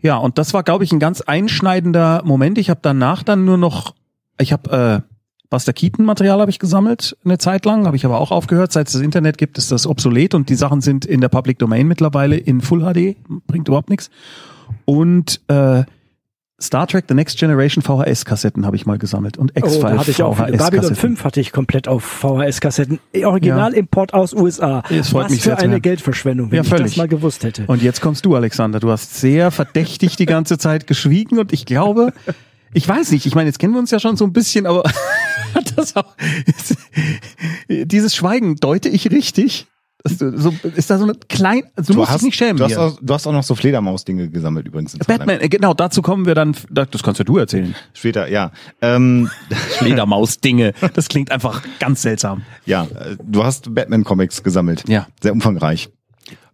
[0.00, 2.56] Ja, und das war, glaube ich, ein ganz einschneidender Moment.
[2.56, 3.94] Ich habe danach dann nur noch,
[4.38, 5.09] ich habe äh,
[5.50, 8.70] Buster Keaton Material habe ich gesammelt eine Zeit lang, habe ich aber auch aufgehört.
[8.72, 11.58] Seit es das Internet gibt, ist das obsolet und die Sachen sind in der Public
[11.58, 14.10] Domain mittlerweile in Full HD, bringt überhaupt nichts.
[14.84, 15.82] Und äh,
[16.62, 20.36] Star Trek The Next Generation VHS-Kassetten habe ich mal gesammelt und Oh, X-Files ich auch
[20.36, 20.96] Babylon VHS-Kassetten.
[20.96, 23.00] 5 hatte ich komplett auf VHS-Kassetten.
[23.24, 24.82] Originalimport aus USA.
[24.90, 25.80] Es freut Was mich für sehr eine.
[25.80, 27.64] Geldverschwendung, wenn Ja, ich das mal gewusst hätte.
[27.66, 28.78] Und jetzt kommst du, Alexander.
[28.78, 32.12] Du hast sehr verdächtig die ganze Zeit geschwiegen und ich glaube,
[32.74, 34.82] ich weiß nicht, ich meine, jetzt kennen wir uns ja schon so ein bisschen, aber
[35.76, 36.14] das auch,
[37.68, 39.66] dieses Schweigen deute ich richtig?
[40.02, 42.98] So, ist da so eine klein, also du, musst dich nicht schämen du, hast auch,
[43.02, 44.96] du hast auch noch so Fledermaus-Dinge gesammelt übrigens.
[44.96, 47.74] Batman, äh, genau, dazu kommen wir dann, da- das kannst ja du erzählen.
[47.92, 48.50] Später, ja.
[48.80, 52.44] Ähm, Fledermaus-Dinge, das klingt einfach ganz seltsam.
[52.64, 54.84] ja, äh, du hast Batman-Comics gesammelt.
[54.88, 55.06] Ja.
[55.22, 55.90] Sehr umfangreich.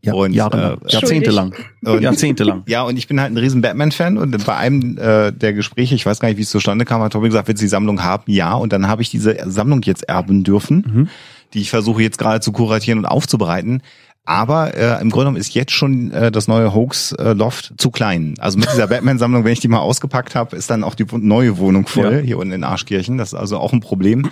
[0.02, 1.52] Ja, Und, Jahre, äh, jahrzehntelang.
[1.84, 2.62] Und- Jahrzehntelang.
[2.68, 6.06] Ja, und ich bin halt ein riesen Batman-Fan und bei einem äh, der Gespräche, ich
[6.06, 8.22] weiß gar nicht, wie es zustande kam, hat Tobi gesagt, willst du die Sammlung haben?
[8.26, 11.08] Ja, und dann habe ich diese Sammlung jetzt erben dürfen, Mhm.
[11.54, 13.82] die ich versuche jetzt gerade zu kuratieren und aufzubereiten.
[14.26, 17.90] Aber äh, im Grunde genommen ist jetzt schon äh, das neue Hoax äh, Loft zu
[17.90, 18.34] klein.
[18.38, 21.58] Also mit dieser Batman-Sammlung, wenn ich die mal ausgepackt habe, ist dann auch die neue
[21.58, 22.18] Wohnung voll Ja.
[22.18, 23.18] hier unten in Arschkirchen.
[23.18, 24.28] Das ist also auch ein Problem.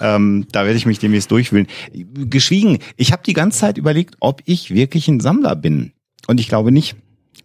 [0.00, 1.66] ähm, da werde ich mich demnächst durchwühlen.
[2.14, 5.92] Geschwiegen, ich habe die ganze Zeit überlegt, ob ich wirklich ein Sammler bin.
[6.28, 6.94] Und ich glaube nicht.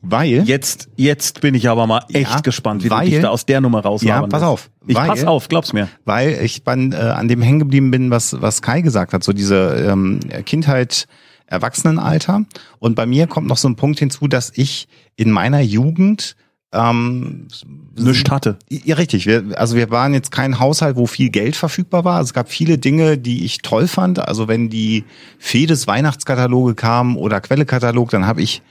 [0.03, 3.29] Weil Jetzt, jetzt bin ich aber mal echt Ja, gespannt, wie weil- du dich da
[3.29, 5.87] aus der Nummer raus Ja, pass auf, Ich weil- pass auf, glaub's mir.
[6.05, 9.33] weil ich dann äh, an dem hängen geblieben bin, was, was Kai gesagt hat, so
[9.33, 11.07] diese ähm, Kindheit,
[11.47, 12.45] Erwachsenenalter.
[12.79, 16.35] Und bei mir kommt noch so ein Punkt hinzu, dass ich in meiner Jugend
[16.73, 17.47] ähm,
[17.95, 18.59] Nichts hatte.
[18.69, 19.25] ja, richtig.
[19.25, 22.17] Wir, also wir waren jetzt kein Haushalt, wo viel Geld verfügbar war.
[22.17, 24.19] Also es gab viele Dinge, die ich toll fand.
[24.19, 25.05] Also wenn die
[25.39, 28.61] Fedes Weihnachtskataloge kamen oder Quellekatalog, dann habe ich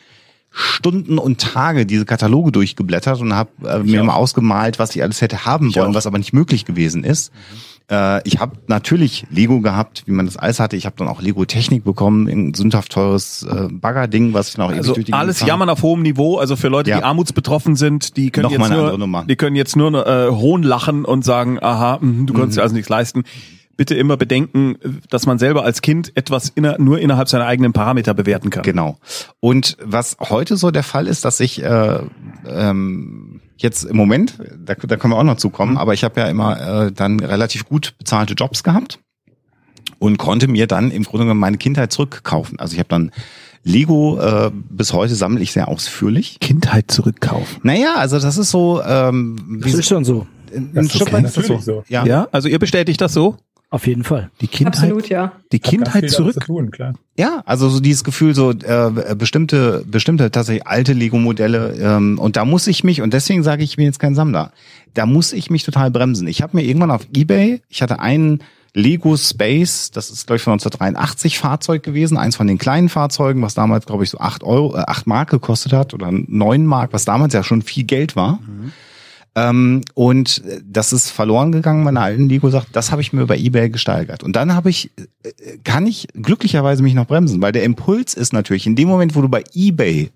[0.51, 5.21] Stunden und Tage diese Kataloge durchgeblättert und habe äh, mir mal ausgemalt, was ich alles
[5.21, 5.95] hätte haben wollen, auch.
[5.95, 7.33] was aber nicht möglich gewesen ist.
[7.91, 10.77] Äh, ich habe natürlich Lego gehabt, wie man das alles hatte.
[10.77, 14.67] Ich habe dann auch Lego Technik bekommen, ein sündhaft teures äh, Baggerding, was ich dann
[14.67, 15.41] auch ewig Also durch die alles.
[15.47, 16.39] Jammern auf hohem Niveau.
[16.39, 16.99] Also für Leute, Ja.
[16.99, 21.05] die armutsbetroffen sind, die können Noch jetzt nur, die können jetzt nur äh, hohn lachen
[21.05, 23.23] und sagen, aha, mh, du kannst dir also nichts leisten.
[23.77, 24.77] Bitte immer bedenken,
[25.11, 28.63] dass man selber als Kind etwas inner, nur innerhalb seiner eigenen Parameter bewerten kann.
[28.63, 28.97] Genau.
[29.41, 31.99] Und was heute so der Fall ist, dass ich äh,
[32.49, 35.79] ähm, jetzt im Moment, da, da können wir auch noch zukommen, Mhm.
[35.79, 38.99] aber ich habe ja immer äh, dann relativ gut bezahlte Jobs gehabt
[39.99, 42.59] und konnte mir dann im Grunde genommen meine Kindheit zurückkaufen.
[42.59, 43.11] Also ich habe dann
[43.65, 46.39] Lego äh, bis heute sammle ich sehr ausführlich.
[46.41, 47.61] Kindheit zurückkaufen.
[47.65, 50.27] Naja, also das ist so ähm, Das ist schon so.
[50.55, 51.83] ein Das ist ist das natürlich so.
[51.89, 52.05] Ja.
[52.07, 52.29] Ja.
[52.31, 53.37] also ihr bestätigt das so?
[53.69, 54.31] Auf jeden Fall.
[54.41, 55.33] Die Kindheit, Absolut, ja.
[55.51, 56.35] die Hat ganz viel Kindheit zurück.
[56.35, 56.95] Zu tun, klar.
[57.19, 62.45] Ja, also so dieses Gefühl, so äh, bestimmte, bestimmte tatsächlich alte Lego-Modelle ähm, und da
[62.45, 64.53] muss ich mich, und deswegen sage ich, ich bin jetzt kein Sammler,
[64.95, 66.29] da muss ich mich total bremsen.
[66.29, 70.43] Ich habe mir irgendwann auf Ebay, ich hatte einen Lego Space, das ist glaube ich
[70.43, 74.45] von 1983 Fahrzeug gewesen, eins von den kleinen Fahrzeugen, was damals glaube ich so acht
[74.45, 78.15] Euro, äh, acht Mark gekostet hat oder neun Mark, was damals ja schon viel Geld
[78.15, 78.39] war.
[79.37, 83.21] Ähm, und äh, das ist verloren gegangen, meine alten Lego sagt, das habe ich mir
[83.21, 84.25] über Ebay gesteigert.
[84.25, 84.91] Und dann habe ich,
[85.23, 89.15] äh, kann ich glücklicherweise mich noch bremsen, weil der Impuls ist natürlich, in dem Moment,
[89.15, 90.11] wo du bei Ebay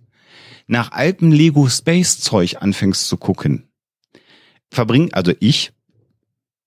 [0.67, 3.69] nach altem Lego Space Zeug anfängst zu gucken,
[4.71, 5.73] verbring, also ich,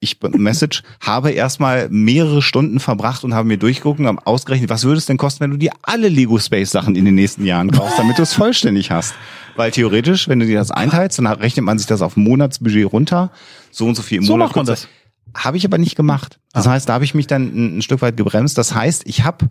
[0.03, 4.83] ich Message, habe erstmal mehrere Stunden verbracht und habe mir durchgeguckt und habe ausgerechnet, was
[4.83, 7.71] würde es denn kosten, wenn du dir alle Lego Space Sachen in den nächsten Jahren
[7.71, 9.15] kaufst, damit du es vollständig hast.
[9.55, 13.31] Weil theoretisch, wenn du dir das einteilst, dann rechnet man sich das auf Monatsbudget runter,
[13.71, 14.49] so und so viel im So Monat.
[14.49, 14.87] macht man das.
[15.35, 16.39] Habe ich aber nicht gemacht.
[16.53, 18.57] Das heißt, da habe ich mich dann ein, ein Stück weit gebremst.
[18.57, 19.47] Das heißt, ich habe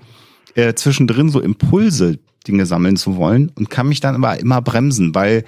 [0.55, 5.15] äh, zwischendrin so Impulse, Dinge sammeln zu wollen und kann mich dann aber immer bremsen,
[5.15, 5.45] weil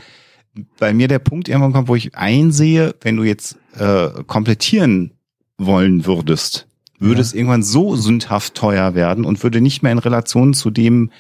[0.79, 5.13] bei mir der Punkt irgendwann kommt, wo ich einsehe, wenn du jetzt äh, komplettieren
[5.59, 6.67] wollen würdest,
[6.99, 11.11] würde es irgendwann so sündhaft teuer werden und würde nicht mehr in Relation zu dem,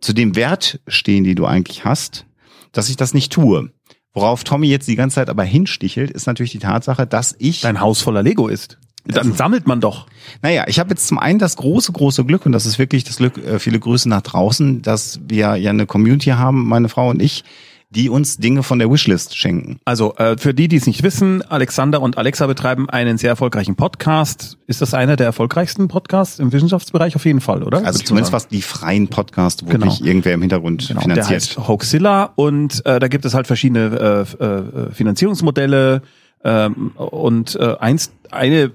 [0.00, 2.24] zu dem Wert stehen, die du eigentlich hast,
[2.72, 3.70] dass ich das nicht tue.
[4.14, 7.80] Worauf Tommy jetzt die ganze Zeit aber hinstichelt, ist natürlich die Tatsache, dass ich Dein
[7.80, 8.78] Haus voller Lego ist.
[9.04, 10.06] Dann sammelt man doch.
[10.42, 13.16] naja, ich habe jetzt zum einen das große, große Glück, und das ist wirklich das
[13.16, 17.22] Glück, äh, viele Grüße nach draußen, dass wir ja eine Community haben, meine Frau und
[17.22, 17.44] ich,
[17.90, 19.78] die uns Dinge von der Wishlist schenken.
[19.86, 23.76] Also äh, für die, die es nicht wissen, Alexander und Alexa betreiben einen sehr erfolgreichen
[23.76, 24.58] Podcast.
[24.66, 27.84] Ist das einer der erfolgreichsten Podcasts im Wissenschaftsbereich auf jeden Fall, oder?
[27.86, 29.86] Also zumindest was die freien Podcasts, wo Genau.
[29.86, 30.86] nicht irgendwer im Hintergrund.
[30.88, 31.40] Genau, der finanziert.
[31.56, 36.02] heißt Hoaxilla und äh, da gibt es halt verschiedene äh, äh, Finanzierungsmodelle
[36.44, 38.70] ähm, und äh, eins, eine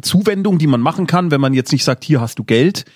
[0.00, 2.86] Zuwendung, die man machen kann, wenn man jetzt nicht sagt, hier hast du Geld,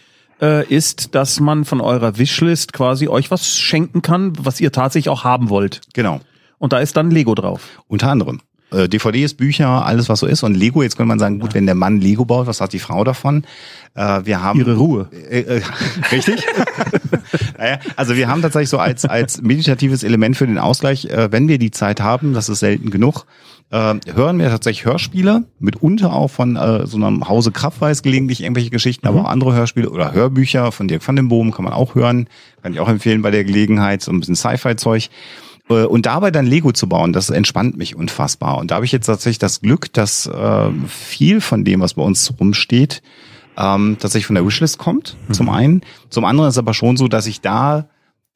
[0.41, 5.09] äh, ist, dass man von eurer Wishlist quasi euch was schenken kann, was ihr tatsächlich
[5.09, 5.81] auch haben wollt.
[5.95, 6.21] Genau.
[6.59, 7.83] Und da ist dann Lego drauf.
[7.89, 8.41] Unter anderem.
[8.73, 10.43] Äh, DVDs, Bücher, alles was so ist.
[10.43, 12.79] Und Lego, jetzt könnte man sagen, gut, wenn der Mann Lego baut, was hat die
[12.79, 13.45] Frau davon?
[13.95, 15.09] Äh, wir haben Ihre Ruhe.
[15.13, 15.63] Äh, äh,
[16.13, 16.47] richtig?
[17.59, 21.49] naja, also wir haben tatsächlich so als, als meditatives Element für den Ausgleich, äh, wenn
[21.49, 23.27] wir die Zeit haben, das ist selten genug,
[23.71, 28.71] äh, hören wir tatsächlich Hörspiele, mitunter auch von äh, so einem Hause Kraftweis gelegentlich irgendwelche
[28.71, 31.95] Geschichten, aber auch andere Hörspiele oder Hörbücher von Dirk van den Boom kann man auch
[31.95, 32.29] hören.
[32.63, 35.09] Kann ich auch empfehlen bei der Gelegenheit, so ein bisschen Sci-Fi-Zeug.
[35.69, 38.59] Äh, Und dabei dann Lego zu bauen, das entspannt mich unfassbar.
[38.59, 42.03] Und da habe ich jetzt tatsächlich das Glück, dass äh, viel von dem, was bei
[42.03, 43.03] uns rumsteht,
[43.57, 45.83] ähm, tatsächlich von der Wishlist kommt, zum einen.
[46.09, 47.89] Zum anderen ist aber schon so, dass ich da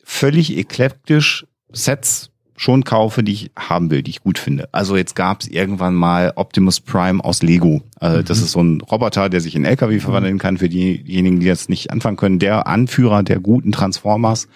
[0.05, 4.69] völlig eklektisch Sets schon kaufe, die ich haben will, die ich gut finde.
[4.73, 7.83] Also jetzt gab es irgendwann mal Optimus Prime aus Lego.
[8.01, 11.47] Äh, Das ist so ein Roboter, der sich in LKW verwandeln kann, für diejenigen, die
[11.47, 12.38] das nicht anfangen können.
[12.38, 14.49] Der Anführer der guten Transformers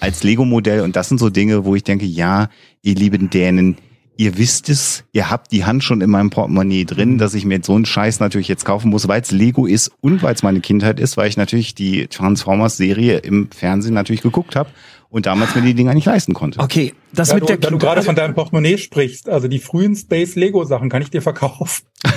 [0.00, 0.82] als Lego-Modell.
[0.82, 2.48] Und das sind so Dinge, wo ich denke, ja,
[2.82, 3.76] ihr lieben Dänen,
[4.16, 7.54] ihr wisst es, ihr habt die Hand schon in meinem Portemonnaie drin, dass ich mir
[7.54, 10.42] jetzt so einen Scheiß natürlich jetzt kaufen muss, weil es Lego ist und weil es
[10.42, 14.70] meine Kindheit ist, weil ich natürlich die Transformers-Serie im Fernsehen natürlich geguckt habe
[15.10, 16.58] und damals mir die Dinger nicht leisten konnte.
[16.60, 19.58] Okay, das Da mit du, der da du gerade von deinem Portemonnaie sprichst, also die
[19.58, 21.84] frühen Space Lego Sachen kann ich dir verkaufen.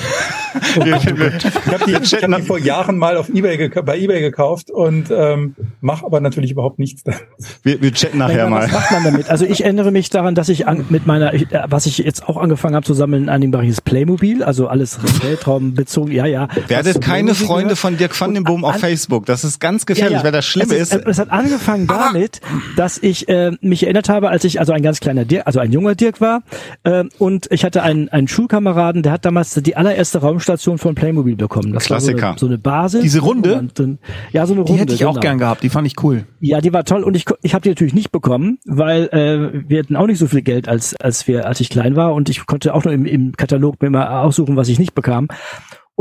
[0.53, 5.09] Ich habe die, ich hab die vor Jahren mal auf eBay bei eBay gekauft und
[5.09, 7.21] ähm, mache aber natürlich überhaupt nichts damit.
[7.63, 8.63] Wir, wir chatten nachher Ja, mal.
[8.63, 9.29] Was macht man damit?
[9.29, 12.27] Also ich erinnere mich daran, dass ich an, mit meiner, ich, äh, was ich jetzt
[12.27, 16.25] auch angefangen habe zu sammeln in einem Bereich ist Playmobil, also alles Weltraum bezogen, ja,
[16.25, 16.47] ja.
[16.67, 17.79] Werdet keine Freunde gehört.
[17.79, 19.25] von Dirk van den Boom auf an- Facebook.
[19.25, 21.05] Das ist ganz gefährlich, weil das Schlimme es, ist.
[21.05, 22.41] Es hat angefangen damit,
[22.75, 25.71] dass ich äh, mich erinnert habe, als ich also ein ganz kleiner Dirk, also ein
[25.71, 26.43] junger Dirk war,
[26.83, 31.35] äh, und ich hatte einen, einen Schulkameraden, der hat damals die allererste Raumstation von Playmobil
[31.35, 31.73] bekommen.
[31.73, 32.21] Das Klassiker.
[32.21, 33.01] War so, eine, so eine Basis.
[33.01, 33.67] Diese Runde?
[33.73, 33.99] Drin,
[34.31, 34.81] ja, so eine Die Runde.
[34.81, 35.21] hätte ich auch genau.
[35.21, 36.25] gern gehabt, die fand ich cool.
[36.39, 39.79] Ja, die war toll und ich, ich habe die natürlich nicht bekommen, weil äh, wir
[39.79, 42.45] hatten auch nicht so viel Geld, als, als wir, als ich klein war und ich
[42.45, 45.27] konnte auch nur im, im Katalog mir mal aussuchen, was ich nicht bekam.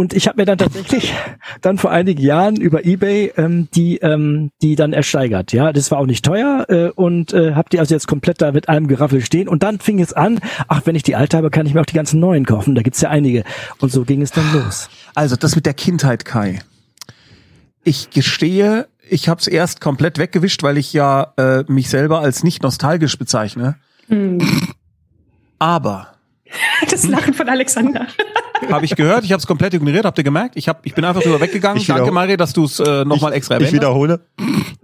[0.01, 1.13] Und ich habe mir dann tatsächlich
[1.61, 5.53] dann vor einigen Jahren über eBay ähm, die ähm, die dann ersteigert.
[5.53, 8.51] Ja, das war auch nicht teuer äh, und äh, habe die also jetzt komplett da
[8.51, 9.47] mit allem Geraffel stehen.
[9.47, 11.87] Und dann fing es an, ach, wenn ich die alte habe, kann ich mir auch
[11.87, 12.75] die ganzen neuen kaufen.
[12.75, 13.45] Da gibt's ja einige.
[13.79, 14.89] Und so ging es dann los.
[15.15, 16.61] Also das mit der Kindheit, Kai.
[17.85, 22.43] Ich gestehe, ich habe es erst komplett weggewischt, weil ich ja äh, mich selber als
[22.43, 23.77] nicht nostalgisch bezeichne.
[25.59, 26.13] Aber
[26.91, 28.07] Das Lachen von Alexander.
[28.71, 30.57] habe ich gehört, ich habe es komplett ignoriert, habt ihr gemerkt?
[30.57, 31.81] Ich hab, ich bin einfach drüber weggegangen.
[31.81, 33.81] Ich Danke, Marie, dass du es äh, nochmal extra ich erwähnt hast.
[33.81, 34.21] wiederhole.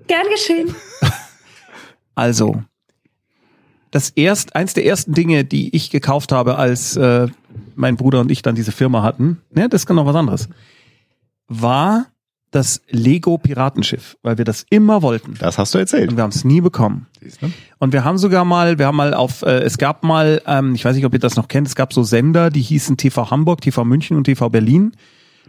[0.07, 0.75] Gern geschehen.
[2.19, 2.63] Also,
[3.91, 7.29] das erst, eins der ersten Dinge, die ich gekauft habe, als äh,
[7.75, 10.49] mein Bruder und ich dann diese Firma hatten, ne, das ist noch was anderes,
[11.47, 12.07] war
[12.57, 15.35] das Lego Piratenschiff, weil wir das immer wollten.
[15.39, 16.11] Das hast du erzählt.
[16.11, 17.07] Und wir haben es nie bekommen.
[17.79, 20.85] Und wir haben sogar mal, wir haben mal auf, äh, es gab mal, ähm, ich
[20.85, 23.61] weiß nicht, ob ihr das noch kennt, es gab so Sender, die hießen TV Hamburg,
[23.61, 24.93] TV München und TV Berlin.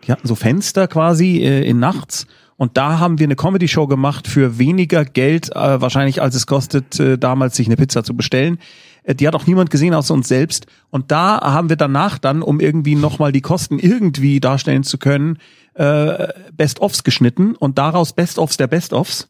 [0.06, 2.28] Die hatten so Fenster quasi äh, in nachts.
[2.58, 7.00] Und da haben wir eine Comedy-Show gemacht für weniger Geld, äh, wahrscheinlich als es kostet,
[7.00, 8.58] äh, damals sich eine Pizza zu bestellen.
[9.04, 10.67] Äh, die hat auch niemand gesehen außer uns selbst.
[10.89, 15.38] Und da haben wir danach dann, um irgendwie nochmal die Kosten irgendwie darstellen zu können,
[15.78, 19.30] äh, Best-ofs geschnitten und daraus Best-ofs der Best-ofs.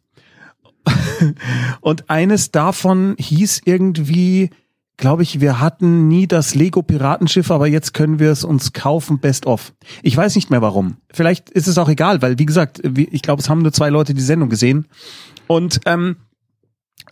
[1.81, 4.51] Und eines davon hieß irgendwie,
[4.95, 9.19] glaube ich, wir hatten nie das Lego Piratenschiff, aber jetzt können wir es uns kaufen,
[9.19, 9.73] best of.
[10.01, 10.97] Ich weiß nicht mehr warum.
[11.11, 14.13] Vielleicht ist es auch egal, weil wie gesagt, ich glaube, es haben nur zwei Leute
[14.13, 14.87] die Sendung gesehen.
[15.45, 16.17] Und ähm,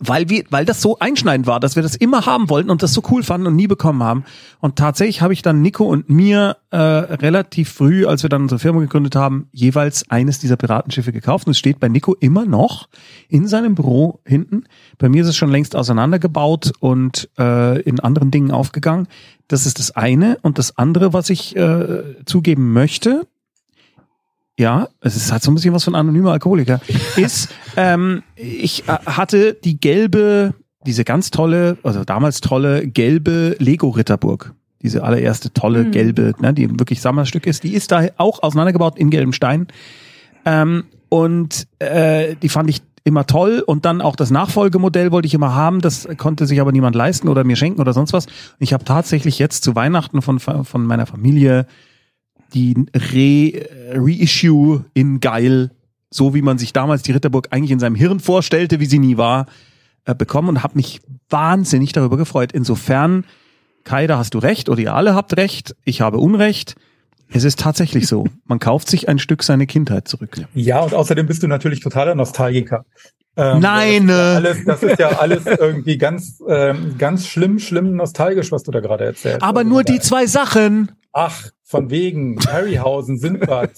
[0.00, 2.92] weil wir, weil das so einschneidend war, dass wir das immer haben wollten und das
[2.92, 4.24] so cool fanden und nie bekommen haben.
[4.60, 8.58] Und tatsächlich habe ich dann Nico und mir äh, relativ früh, als wir dann unsere
[8.58, 11.46] Firma gegründet haben, jeweils eines dieser Piratenschiffe gekauft.
[11.46, 12.88] Und es steht bei Nico immer noch
[13.28, 14.64] in seinem Büro hinten.
[14.98, 19.08] Bei mir ist es schon längst auseinandergebaut und äh, in anderen Dingen aufgegangen.
[19.48, 20.38] Das ist das eine.
[20.42, 23.26] Und das andere, was ich äh, zugeben möchte,
[24.58, 26.80] ja, es ist halt so ein bisschen was von anonymer Alkoholiker,
[27.16, 30.54] ist, ähm, ich äh, hatte die gelbe,
[30.86, 34.54] diese ganz tolle, also damals tolle gelbe Lego Ritterburg.
[34.82, 35.90] Diese allererste tolle Mhm.
[35.90, 37.64] gelbe, ne, die wirklich Sammlerstück ist.
[37.64, 39.66] Die ist da auch auseinandergebaut in gelbem Stein.
[40.44, 43.62] Ähm, und äh, die fand ich immer toll.
[43.66, 45.80] Und dann auch das Nachfolgemodell wollte ich immer haben.
[45.80, 48.26] Das konnte sich aber niemand leisten oder mir schenken oder sonst was.
[48.58, 51.66] Ich habe tatsächlich jetzt zu Weihnachten von, von meiner Familie
[52.54, 55.70] die Re Reissue in geil,
[56.10, 59.16] so wie man sich damals die Ritterburg eigentlich in seinem Hirn vorstellte, wie sie nie
[59.16, 59.46] war,
[60.04, 62.52] äh, bekommen und habe mich wahnsinnig darüber gefreut.
[62.52, 63.24] Insofern,
[63.84, 66.76] Kai, da hast du recht oder ihr alle habt recht, ich habe Unrecht.
[67.28, 68.26] Es ist tatsächlich so.
[68.44, 70.36] Man kauft sich ein Stück seiner Kindheit zurück.
[70.54, 72.84] Ja, und außerdem bist du natürlich totaler Nostalgiker.
[73.36, 74.36] Ähm, Nein, Das ist, ja äh.
[74.36, 78.80] alles, das ist ja alles irgendwie ganz, ähm, ganz schlimm, schlimm nostalgisch, was du da
[78.80, 79.42] gerade erzählst.
[79.42, 80.92] Aber Also nur die zwei Sachen.
[81.12, 83.72] Ach, von wegen Harryhausen, Sindbad.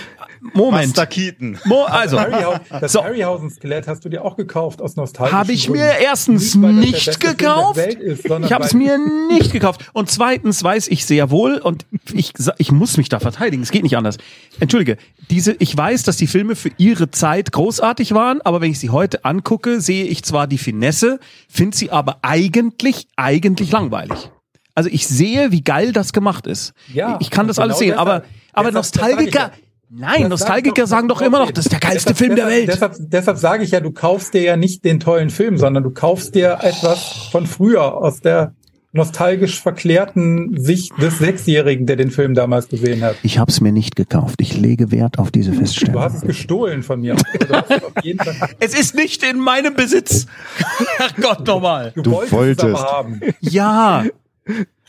[0.52, 0.96] Moment.
[1.10, 1.58] Keaton.
[1.64, 3.04] Mo also, Harryhausen, das So.
[3.04, 5.80] Harryhausen-Skelett hast du dir auch gekauft aus nostalgischen habe ich Gründen.
[5.80, 7.76] mir erstens Nicht, weil das der nicht beste Film der gekauft.
[7.76, 9.90] Welt ist, Ich habe es mir nicht gekauft.
[9.92, 13.84] Und zweitens weiß ich sehr wohl, und ich, ich muss mich da verteidigen, es geht
[13.84, 14.16] nicht anders.
[14.58, 14.96] Entschuldige,
[15.30, 18.90] diese, ich weiß, dass die Filme für ihre Zeit großartig waren, aber wenn ich sie
[18.90, 24.30] heute angucke, sehe ich zwar die Finesse, finde sie aber eigentlich, eigentlich langweilig.
[24.74, 26.72] Also ich sehe, wie geil das gemacht ist.
[26.92, 29.50] Ja, ich kann das und alles genau sehen, aber, deshalb- aber ich Nostalgiker, ja.
[29.90, 32.68] nein, Das Nostalgiker sagen doch immer noch, das ist der geilste deshalb, Film der Welt.
[32.68, 35.90] Deshalb, deshalb sage ich ja, du kaufst dir ja nicht den tollen Film, sondern du
[35.90, 38.54] kaufst dir etwas von früher aus der
[38.92, 43.14] nostalgisch verklärten Sicht des Sechsjährigen, der den Film damals gesehen hat.
[43.22, 44.40] Ich habe es mir nicht gekauft.
[44.40, 46.02] Ich lege Wert auf diese Du Feststellung.
[46.02, 47.12] hast es gestohlen von mir.
[47.14, 50.26] Aber du hast es auf jeden Fall, Es ist nicht in meinem Besitz.
[50.98, 51.92] Ach Gott, nochmal.
[51.94, 52.66] du, Du wolltest, wolltest.
[52.68, 53.20] es aber haben.
[53.38, 54.04] Ja.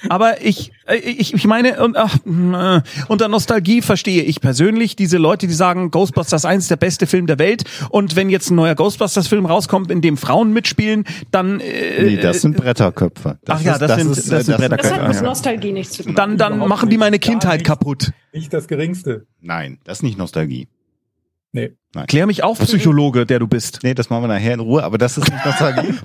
[0.09, 5.17] Aber ich, äh, ich, ich meine, und, ach, äh, unter Nostalgie verstehe ich persönlich diese
[5.17, 7.63] Leute, die sagen, Ghostbusters 1 ist der beste Film der Welt.
[7.89, 12.41] Und wenn jetzt ein neuer Ghostbusters-Film rauskommt, in dem Frauen mitspielen, dann, äh, Nee, das
[12.41, 13.37] sind Bretterköpfe.
[13.45, 14.89] Das Ach ja, ist, das sind- ist, das sind äh, Bretterköpfe.
[14.95, 15.23] Das hat mit.
[15.23, 16.15] Nostalgie nichts zu tun.
[16.15, 17.67] dann, dann Überhaupt machen die meine Kindheit nicht.
[17.67, 18.11] kaputt.
[18.33, 19.27] Nicht das Geringste.
[19.41, 20.67] Nein, das ist nicht Nostalgie.
[21.53, 21.73] Nee.
[22.07, 23.79] Klär mich auf, Psychologe, der du bist.
[23.83, 25.93] Nee, das machen wir nachher in Ruhe, aber das ist nicht Nostalgie.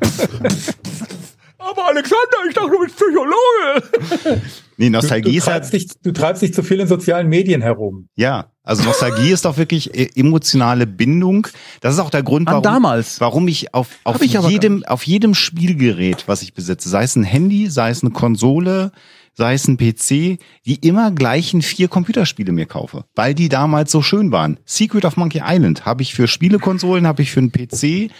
[1.70, 4.42] Aber Alexander, ich dachte, du bist Psychologe.
[4.78, 7.62] Nee, Du, Nostalgie du, ist halt, dich, du treibst dich zu viel in sozialen Medien
[7.62, 8.08] herum.
[8.14, 11.46] ja, also Nostalgie ist doch wirklich äh, emotionale Bindung.
[11.80, 13.18] Das ist auch der Grund, An warum, damals.
[13.20, 17.22] warum ich auf, auf ich jedem, auf jedem Spielgerät, was ich besitze, sei es ein
[17.24, 18.92] Handy, sei es eine Konsole,
[19.36, 24.00] sei es ein PC, die immer gleichen vier Computerspiele mir kaufe, weil die damals so
[24.00, 24.58] schön waren.
[24.64, 28.10] Secret of Monkey Island habe ich für Spielekonsolen, habe ich für einen PC,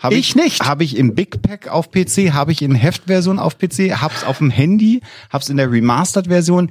[0.00, 0.62] habe Ich nicht.
[0.64, 4.38] habe ich im Big Pack auf PC, habe ich in Heftversion auf PC, hab's auf
[4.38, 6.70] dem Handy, hab's in der Remastered Version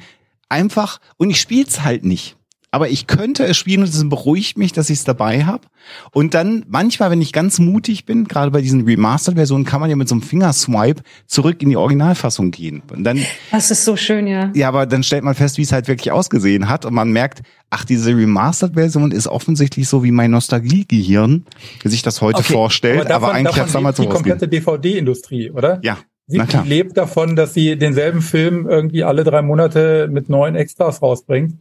[0.49, 2.35] einfach und ich spiel's halt nicht.
[2.73, 5.67] Aber ich könnte es spielen und es beruhigt mich, dass ich es dabei habe.
[6.11, 9.95] Und dann manchmal, wenn ich ganz mutig bin, gerade bei diesen Remastered-Versionen, kann man ja
[9.95, 12.81] mit so einem Fingerswipe zurück in die Originalfassung gehen.
[12.91, 13.19] Und dann,
[13.51, 14.49] Das ist so schön, ja.
[14.55, 16.83] ja, aber dann stellt man fest, wie es halt wirklich ausgesehen hat.
[16.85, 21.45] Und man merkt, ach, diese Remastered-Version ist offensichtlich so wie mein Nostalgiegehirn,
[21.83, 23.11] wie sich das heute Okay, vorstellt.
[23.11, 24.47] Aber, eigentlich hat's damals lebt so die komplette.
[24.47, 25.79] DVD-Industrie, oder?
[25.83, 26.63] Ja, Sie na klar.
[26.63, 31.55] die lebt davon, dass sie denselben Film irgendwie alle drei Monate mit neuen Extras rausbringt.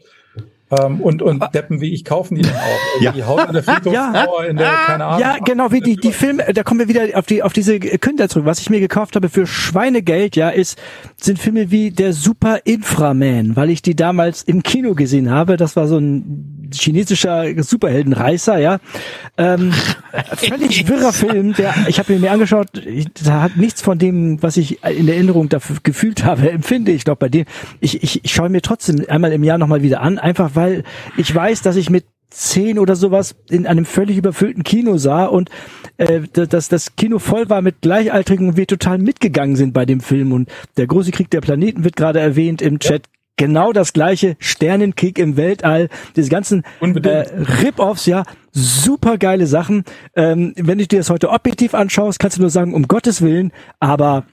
[0.73, 2.79] Ähm, und, und Deppen wie ich kaufen die dann auch.
[3.01, 5.21] Irgendwie Haus an der Friedhofsmauer in der, keine Ahnung.
[5.21, 8.29] Ja, genau, wie die, die Filme, da kommen wir wieder auf die, auf diese Künstler
[8.29, 8.47] zurück.
[8.47, 10.79] Was ich mir gekauft habe für Schweinegeld, ja, ist,
[11.17, 15.57] sind Filme wie der Super Inframan, weil ich die damals im Kino gesehen habe.
[15.57, 18.79] Das war so ein chinesischer Superheldenreißer, ja.
[19.37, 19.73] Ähm,
[20.37, 22.69] völlig wirrer Film, der, ich habe ihn mir angeschaut,
[23.25, 27.07] da hat nichts von dem, was ich in der Erinnerung dafür gefühlt habe, empfinde ich
[27.07, 27.45] noch bei dem.
[27.81, 30.85] Ich, ich, ich schaue mir trotzdem einmal im Jahr nochmal wieder an, einfach weil
[31.17, 35.51] ich weiß, dass ich mit zehn oder sowas in einem völlig überfüllten Kino sah und
[35.99, 40.01] äh, dass das Kino voll war mit Gleichaltrigen und wir total mitgegangen sind bei dem
[40.01, 43.03] Film und der große Krieg der Planeten wird gerade erwähnt im Chat.
[43.37, 47.15] Genau das gleiche, Sternenkrieg im Weltall, diese ganzen Unbedingt.
[47.15, 49.85] äh, Rip-Offs, ja, super geile Sachen.
[50.15, 53.53] Ähm, wenn du dir das heute objektiv anschaust, kannst du nur sagen, um Gottes Willen,
[53.81, 54.25] aber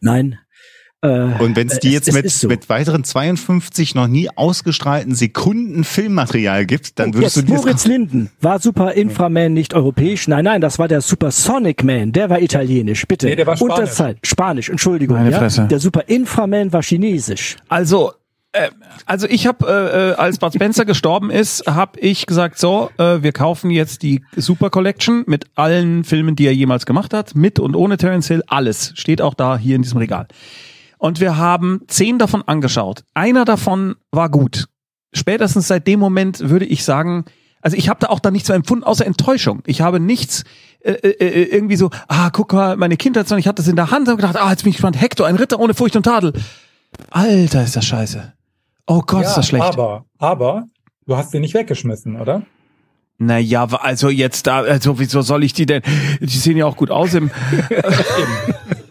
[0.00, 0.38] nein.
[1.02, 1.08] Äh,
[1.42, 2.46] Und wenn es die jetzt mit, so.
[2.46, 7.58] mit weiteren 52 noch nie ausgestrahlten Sekunden Filmmaterial gibt, dann Oh, würdest jetzt du dir
[7.58, 8.30] Moritz Linden.
[8.40, 10.28] War Super Inframan nicht europäisch?
[10.28, 12.12] Nein, nein, das war der Super Sonic Man.
[12.12, 13.26] Der war italienisch, bitte.
[13.26, 13.74] Nee, der war Spanisch.
[13.74, 14.18] Unterzeit.
[14.24, 15.16] Spanisch, Entschuldigung.
[15.16, 15.38] Meine ja?
[15.38, 15.66] Fresse.
[15.68, 17.56] Der Super Inframan war chinesisch.
[17.68, 18.12] Also,
[18.52, 18.68] äh,
[19.04, 23.22] also ich habe, äh, äh, als Bud Spencer gestorben ist, habe ich gesagt, so, äh,
[23.22, 27.58] wir kaufen jetzt die Super Collection mit allen Filmen, die er jemals gemacht hat, mit
[27.58, 30.28] und ohne Terence Hill, alles steht auch da hier in diesem Regal.
[31.02, 33.02] Und wir haben zehn davon angeschaut.
[33.12, 34.66] Einer davon war gut.
[35.12, 37.24] Spätestens seit dem Moment würde ich sagen,
[37.60, 39.64] also ich habe da auch da nichts mehr empfunden, außer Enttäuschung.
[39.66, 40.44] Ich habe nichts
[40.78, 43.74] äh, äh, äh, irgendwie so, ah, guck mal, meine Kindheit, sondern ich hatte das in
[43.74, 46.04] der Hand und gedacht, ah, jetzt bin ich gespannt, Hector, ein Ritter ohne Furcht und
[46.04, 46.34] Tadel.
[47.10, 48.34] Alter, ist das scheiße.
[48.86, 49.64] Oh Gott, ist das schlecht.
[49.64, 50.68] Aber, aber,
[51.06, 52.42] du hast sie nicht weggeschmissen, oder?
[53.18, 55.82] Naja, also jetzt da, also wieso soll ich die denn?
[56.20, 57.32] Die sehen ja auch gut aus im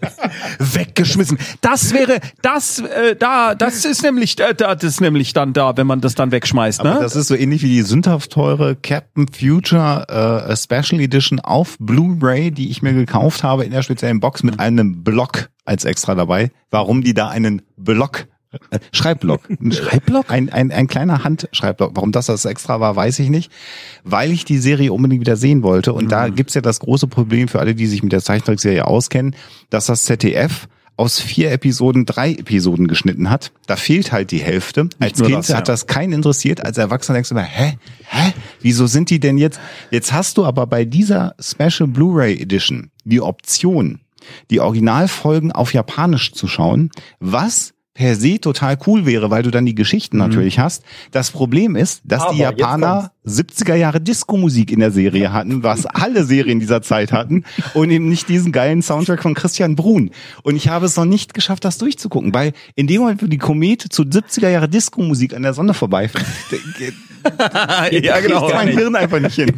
[0.60, 1.38] weggeschmissen.
[1.62, 5.76] Das wäre, das, äh, da, das ist nämlich, äh, da, das ist nämlich dann da,
[5.78, 7.00] wenn man das dann wegschmeißt, Aber ne?
[7.00, 12.52] das ist so ähnlich wie die sündhaft teure Captain Future äh, Special Edition auf Blu-ray,
[12.52, 16.52] die ich mir gekauft habe in der speziellen Box mit einem Block als extra dabei.
[16.70, 18.28] Warum die da einen Block
[18.92, 19.42] Schreibblock.
[19.62, 20.30] Ein Schreibblock?
[20.30, 21.92] Ein, ein, ein kleiner Handschreibblock.
[21.96, 23.52] Warum das das extra war, weiß ich nicht.
[24.04, 25.94] Weil ich die Serie unbedingt wieder sehen wollte.
[25.94, 29.36] Und da gibt's ja das große Problem für alle, die sich mit der Zeichentrickserie auskennen,
[29.70, 33.52] dass das ZDF aus vier Episoden drei Episoden geschnitten hat.
[33.66, 34.90] Da fehlt halt die Hälfte.
[35.00, 35.58] Als nur Kind das, ja.
[35.58, 36.64] hat das keinen interessiert.
[36.64, 37.78] Als Erwachsener denkst du immer, hä?
[38.08, 38.34] Hä?
[38.60, 39.60] Wieso sind die denn jetzt?
[39.90, 44.02] Jetzt hast du aber bei dieser Special Blu-ray Edition die Option,
[44.52, 49.66] die Originalfolgen auf Japanisch zu schauen, was per se total cool wäre, weil du dann
[49.66, 50.24] die Geschichten Mhm.
[50.24, 50.84] natürlich hast.
[51.12, 55.62] Das Problem ist, dass die Aber jetzt Japaner 70er Jahre Disco-Musik in der Serie hatten,
[55.62, 60.12] was alle Serien dieser Zeit hatten und eben nicht diesen geilen Soundtrack von Christian Brun.
[60.44, 63.38] Und ich habe es noch nicht geschafft, das durchzugucken, weil in dem Moment, wo die
[63.38, 66.26] Komet zu 70er Jahre Disco-Musik an der Sonne vorbeifährt,
[67.92, 68.50] ja, genau.
[68.50, 69.52] mein Hirn einfach nicht hin.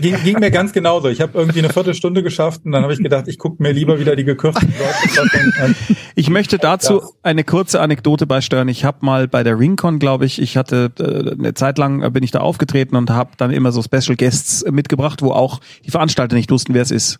[0.00, 1.08] Ging, ging mir ganz genauso.
[1.08, 3.98] Ich habe irgendwie eine Viertelstunde geschafft und dann habe ich gedacht, ich gucke mir lieber
[4.00, 5.76] wieder die gekürzten deutschen.
[6.14, 7.08] Ich möchte dazu Ja.
[7.32, 8.68] Eine kurze Anekdote beisteuern.
[8.68, 12.10] Ich habe mal bei der Ringcon, glaube ich, ich hatte äh, eine Zeit lang äh,
[12.10, 15.60] bin ich da aufgetreten und habe dann immer so Special Guests äh, mitgebracht, wo auch
[15.84, 17.18] die Veranstalter nicht wussten, wer es ist,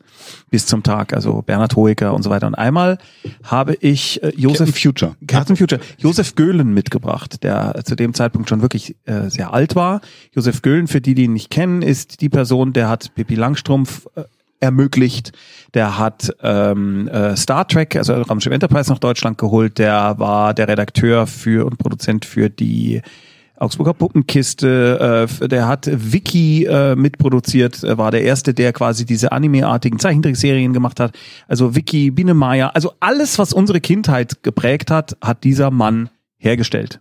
[0.50, 1.12] bis zum Tag.
[1.12, 2.46] Also Bernhard Hoeker und so weiter.
[2.46, 2.98] Und einmal
[3.42, 5.16] habe ich äh, Josef Captain Future.
[5.26, 10.00] Captain Future, Josef Göhlen mitgebracht, der zu dem Zeitpunkt schon wirklich äh, sehr alt war.
[10.32, 14.06] Josef Göhlen, für die, die ihn nicht kennen, ist die Person, der hat Pippi Langstrumpf
[14.14, 14.24] äh,
[14.62, 15.32] ermöglicht.
[15.74, 19.78] Der hat ähm, äh, Star Trek, also Raumschiff Enterprise nach Deutschland geholt.
[19.78, 23.02] Der war der Redakteur für und Produzent für die
[23.56, 25.28] Augsburger Puppenkiste.
[25.40, 31.00] Äh, der hat Wiki äh, mitproduziert, war der erste, der quasi diese anime-artigen Zeichentrickserien gemacht
[31.00, 31.16] hat.
[31.48, 37.00] Also Wiki, Biene Meier, also alles, was unsere Kindheit geprägt hat, hat dieser Mann hergestellt.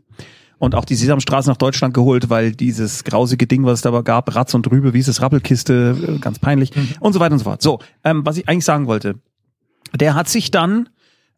[0.62, 4.36] Und auch die Sesamstraße nach Deutschland geholt, weil dieses grausige Ding, was es da gab,
[4.36, 7.46] Ratz und Rübe, wie ist es, Rappelkiste, äh, ganz peinlich und so weiter und so
[7.46, 7.64] fort.
[7.64, 9.16] So, ähm, was ich eigentlich sagen wollte,
[10.00, 10.88] der hat sich dann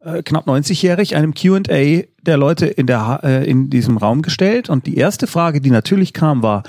[0.02, 4.88] äh, knapp 90-jährig einem Q&A der Leute in der äh, in diesem Raum gestellt und
[4.88, 6.64] die erste Frage, die natürlich kam, war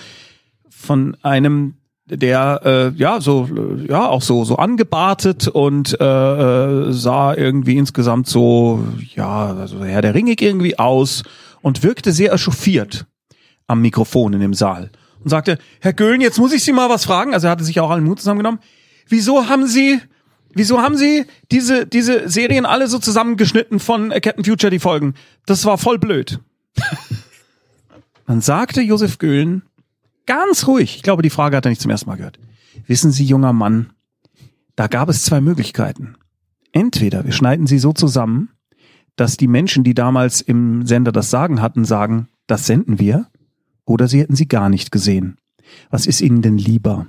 [0.68, 1.74] von einem
[2.06, 7.78] der äh, ja so äh, ja auch so so angebartet und äh, äh, sah irgendwie
[7.78, 8.84] insgesamt so
[9.16, 11.24] ja also Herr der Ringe irgendwie aus
[11.64, 13.06] und wirkte sehr echauffiert
[13.66, 14.90] am Mikrofon in dem Saal
[15.22, 17.80] und sagte Herr Göhlen jetzt muss ich Sie mal was fragen also er hatte sich
[17.80, 18.60] auch allen Mut zusammengenommen
[19.08, 20.00] wieso haben Sie
[20.56, 25.14] Wieso haben Sie diese, diese Serien alle so zusammengeschnitten von äh, Captain Future, die Folgen?
[25.46, 26.38] Das war voll blöd.
[28.28, 29.62] Dann sagte Josef Göhlen
[30.26, 32.38] ganz ruhig, ich glaube, die Frage hat er nicht zum ersten Mal gehört.
[32.86, 33.92] Wissen Sie, junger Mann,
[34.76, 36.14] da gab es zwei Möglichkeiten.
[36.70, 38.50] Entweder wir schneiden sie so zusammen,
[39.16, 43.26] dass die Menschen, die damals im Sender das Sagen hatten, sagen, das senden wir,
[43.84, 45.38] oder sie hätten sie gar nicht gesehen.
[45.90, 47.06] Was ist ihnen denn lieber?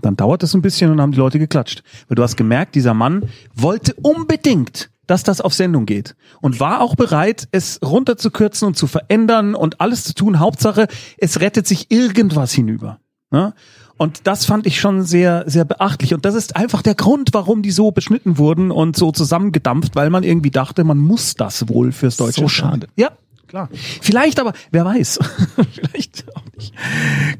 [0.00, 1.82] Dann dauert es ein bisschen und haben die Leute geklatscht.
[2.08, 6.14] Weil du hast gemerkt, dieser Mann wollte unbedingt, dass das auf Sendung geht.
[6.40, 10.38] Und war auch bereit, es runterzukürzen und zu verändern und alles zu tun.
[10.38, 10.86] Hauptsache,
[11.16, 13.00] es rettet sich irgendwas hinüber.
[13.30, 13.54] Ne?
[13.98, 16.14] Und das fand ich schon sehr, sehr beachtlich.
[16.14, 20.08] Und das ist einfach der Grund, warum die so beschnitten wurden und so zusammengedampft, weil
[20.08, 22.40] man irgendwie dachte, man muss das wohl fürs deutsche.
[22.40, 22.86] So schade.
[22.96, 23.10] Ja,
[23.48, 23.68] klar.
[23.72, 25.18] Vielleicht aber, wer weiß.
[25.74, 26.74] Vielleicht auch nicht.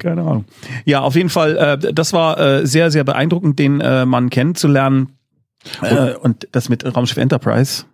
[0.00, 0.46] Keine Ahnung.
[0.84, 5.12] Ja, auf jeden Fall, äh, das war äh, sehr, sehr beeindruckend, den äh, Mann kennenzulernen.
[5.80, 7.84] Äh, und das mit Raumschiff Enterprise.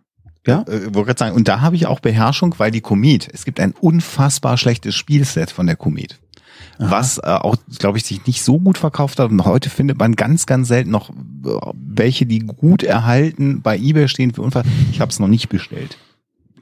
[0.46, 0.62] Ja?
[0.62, 3.60] Äh, wollte gerade sagen, und da habe ich auch Beherrschung, weil die Komet, es gibt
[3.60, 6.18] ein unfassbar schlechtes Spielset von der Komet.
[6.78, 9.30] Was äh, auch, glaube ich, sich nicht so gut verkauft hat.
[9.30, 11.14] Und heute findet man ganz, ganz selten noch äh,
[11.74, 14.64] welche, die gut erhalten bei eBay stehen für Unfall.
[14.90, 15.96] Ich habe es noch nicht bestellt.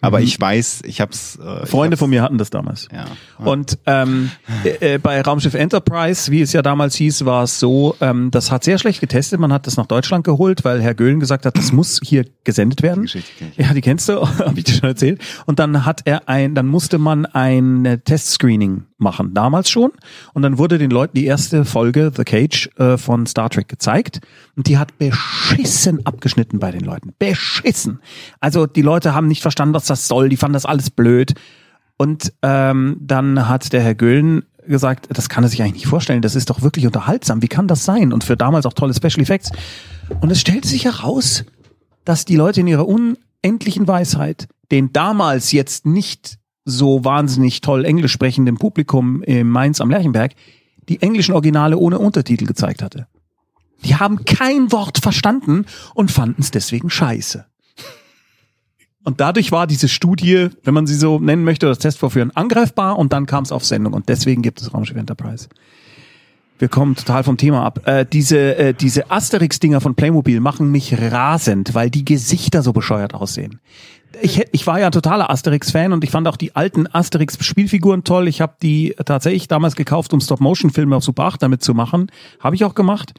[0.05, 1.36] Aber ich weiß, ich habe es.
[1.36, 2.88] Äh, Freunde ich von mir hatten das damals.
[2.93, 3.05] Ja.
[3.38, 4.32] Und ähm,
[4.64, 8.51] äh, äh, bei Raumschiff Enterprise, wie es ja damals hieß, war es so, ähm, das
[8.51, 9.38] hat sehr schlecht getestet.
[9.38, 12.82] Man hat das nach Deutschland geholt, weil Herr Göhlen gesagt hat, das muss hier gesendet
[12.82, 13.05] werden.
[13.05, 13.64] Geschichte kenn ich.
[13.64, 15.22] Ja, die kennst du, habe ich dir schon erzählt.
[15.47, 19.92] Und dann hat er ein, dann musste man ein äh, Testscreening machen, damals schon.
[20.32, 24.20] Und dann wurde den Leuten die erste Folge The Cage äh, von Star Trek gezeigt.
[24.57, 27.12] Und die hat beschissen abgeschnitten bei den Leuten.
[27.18, 28.00] Beschissen.
[28.40, 30.28] Also die Leute haben nicht verstanden, was das soll.
[30.28, 31.34] Die fanden das alles blöd.
[31.96, 36.22] Und ähm, dann hat der Herr Göhlen gesagt, das kann er sich eigentlich nicht vorstellen.
[36.22, 37.42] Das ist doch wirklich unterhaltsam.
[37.42, 38.12] Wie kann das sein?
[38.12, 39.50] Und für damals auch tolle Special Effects.
[40.20, 41.44] Und es stellte sich heraus,
[42.05, 48.13] dass die Leute in ihrer unendlichen Weisheit den damals jetzt nicht so wahnsinnig toll englisch
[48.13, 50.33] sprechenden Publikum in Mainz am Lerchenberg
[50.89, 53.07] die englischen Originale ohne Untertitel gezeigt hatte.
[53.85, 57.47] Die haben kein Wort verstanden und fanden es deswegen scheiße.
[59.05, 63.13] Und dadurch war diese Studie, wenn man sie so nennen möchte, das Testvorführen angreifbar und
[63.13, 65.49] dann kam es auf Sendung und deswegen gibt es Raumschiff Enterprise.
[66.63, 67.89] Wir kommen total vom Thema ab.
[67.89, 73.15] Äh, diese äh, diese Asterix-Dinger von Playmobil machen mich rasend, weil die Gesichter so bescheuert
[73.15, 73.59] aussehen.
[74.21, 78.29] Ich, ich war ja totaler Asterix-Fan und ich fand auch die alten Asterix-Spielfiguren toll.
[78.29, 82.13] Ich habe die tatsächlich damals gekauft, um Stop-Motion-Filme auf Super 8 damit zu machen.
[82.39, 83.13] Habe ich auch gemacht.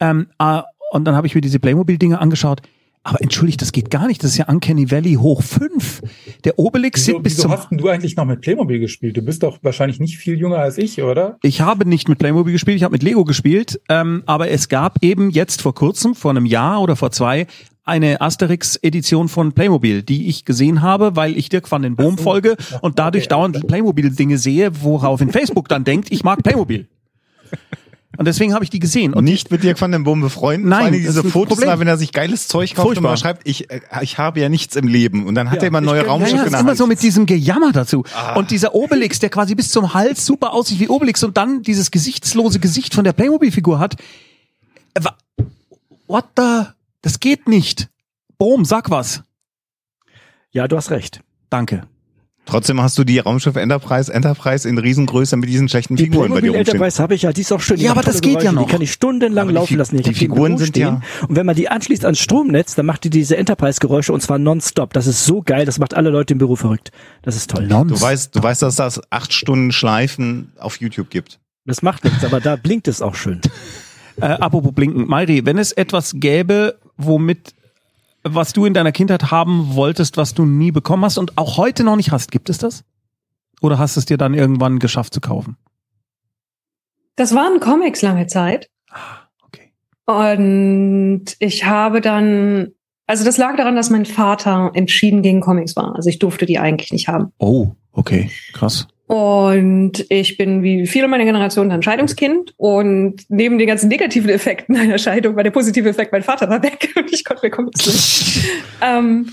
[0.00, 2.62] Ähm, äh, und dann habe ich mir diese Playmobil-Dinge angeschaut.
[3.04, 4.24] Aber entschuldigt, das geht gar nicht.
[4.24, 6.02] Das ist ja Uncanny Valley hoch fünf.
[6.44, 9.16] Der Obelix Wieso, sieht bis wieso zum hast du eigentlich noch mit Playmobil gespielt?
[9.16, 11.38] Du bist doch wahrscheinlich nicht viel jünger als ich, oder?
[11.42, 15.02] Ich habe nicht mit Playmobil gespielt, ich habe mit Lego gespielt, ähm, aber es gab
[15.02, 17.46] eben jetzt vor kurzem, vor einem Jahr oder vor zwei,
[17.84, 22.56] eine Asterix-Edition von Playmobil, die ich gesehen habe, weil ich Dirk van den Boom folge
[22.82, 26.86] und dadurch dauernd Playmobil-Dinge sehe, worauf in Facebook dann denkt, ich mag Playmobil.
[28.16, 29.12] Und deswegen habe ich die gesehen.
[29.12, 30.68] Und nicht mit Dirk van den Boom befreunden.
[30.68, 32.86] Nein, Vor allem das diese ist ein Fotos da, wenn er sich geiles Zeug kauft
[32.86, 33.00] Furchtbar.
[33.04, 35.26] und man schreibt, ich, äh, ich habe ja nichts im Leben.
[35.26, 36.78] Und dann hat Ja, er immer neue ja, Raumschiffe ja, der immer Hand.
[36.78, 38.04] so mit diesem Gejammer dazu.
[38.14, 38.34] Ah.
[38.36, 41.90] Und dieser Obelix, der quasi bis zum Hals super aussieht wie Obelix und dann dieses
[41.90, 43.96] gesichtslose Gesicht von der Playmobil-Figur hat.
[44.94, 45.00] Äh,
[46.06, 46.62] What the?
[47.02, 47.88] Das geht nicht.
[48.38, 49.22] Boom, sag was.
[50.50, 51.20] Ja, du hast recht.
[51.50, 51.82] Danke.
[52.48, 56.36] Trotzdem hast du die Raumschiff Enterprise, Enterprise in Riesengröße mit diesen schlechten Die Figuren bei
[56.36, 56.76] dir Playmobil rumstehen.
[56.76, 57.76] Enterprise habe ich ja, die ist auch schön.
[57.76, 58.54] Die Ja, aber das geht ja Geräusche.
[58.54, 58.66] noch.
[58.66, 59.96] Die kann ich stundenlang Aber die laufen lassen.
[59.98, 61.02] Die, die ich im Figuren sind stehen.
[61.28, 64.92] Und wenn man die anschließt ans Stromnetz, dann macht die diese Enterprise-Geräusche und zwar nonstop.
[64.94, 66.90] Das ist so geil, das macht alle Leute im Büro verrückt.
[67.22, 67.68] Das ist toll.
[67.68, 71.38] Du weißt, du weißt, dass das acht Stunden Schleifen auf YouTube gibt.
[71.66, 73.40] Das macht nichts, aber da blinkt es auch schön.
[74.20, 75.06] Äh, apropos Blinken.
[75.06, 77.54] Mairi, wenn es etwas gäbe, womit,
[78.34, 81.84] was du in deiner Kindheit haben wolltest, was du nie bekommen hast und auch heute
[81.84, 82.84] noch nicht hast, gibt es das?
[83.60, 85.56] Oder hast du es dir dann irgendwann geschafft zu kaufen?
[87.16, 88.70] Das waren Comics lange Zeit.
[89.44, 89.72] Okay.
[90.06, 92.68] Und ich habe dann,
[93.06, 95.96] also das lag daran, dass mein Vater entschieden gegen Comics war.
[95.96, 97.32] Also ich durfte die eigentlich nicht haben.
[97.38, 98.30] Oh, okay.
[98.52, 98.86] Krass.
[99.08, 102.52] Und ich bin wie viele meiner Generation ein Scheidungskind.
[102.58, 106.62] Und neben den ganzen negativen Effekten einer Scheidung war der positive Effekt, mein Vater war
[106.62, 108.38] weg und ich konnte mir Comics
[108.82, 109.32] ähm,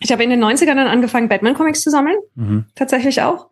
[0.00, 2.18] ich habe in den 90ern dann angefangen, Batman-Comics zu sammeln.
[2.34, 2.66] Mhm.
[2.74, 3.48] tatsächlich auch.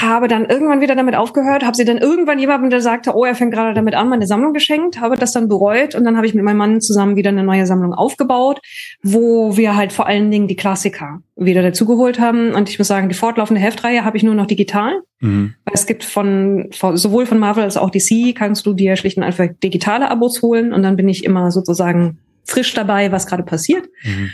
[0.00, 3.34] Habe dann irgendwann wieder damit aufgehört, habe sie dann irgendwann jemandem, der sagte, oh, er
[3.34, 6.32] fängt gerade damit an, meine Sammlung geschenkt, habe das dann bereut und dann habe ich
[6.32, 8.60] mit meinem Mann zusammen wieder eine neue Sammlung aufgebaut,
[9.02, 12.54] wo wir halt vor allen Dingen die Klassiker wieder dazugeholt haben.
[12.54, 15.02] Und ich muss sagen, die fortlaufende Heftreihe habe ich nur noch digital.
[15.20, 15.54] Mhm.
[15.70, 19.24] Es gibt von, von sowohl von Marvel als auch DC kannst du dir schlicht und
[19.24, 23.86] einfach digitale Abos holen und dann bin ich immer sozusagen frisch dabei, was gerade passiert.
[24.04, 24.30] Mhm.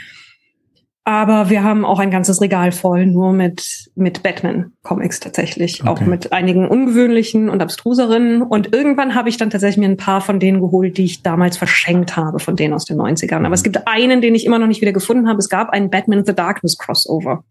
[1.08, 5.82] Aber wir haben auch ein ganzes Regal voll nur mit, mit Batman-Comics tatsächlich.
[5.84, 6.04] Auch Okay.
[6.04, 8.42] mit einigen ungewöhnlichen und abstruseren.
[8.42, 11.56] Und irgendwann habe ich dann tatsächlich mir ein paar von denen geholt, die ich damals
[11.56, 13.46] verschenkt habe, von denen aus den 90ern.
[13.46, 15.38] Aber es gibt einen, den ich immer noch nicht wieder gefunden habe.
[15.38, 17.42] Es gab einen Batman The Darkness Crossover.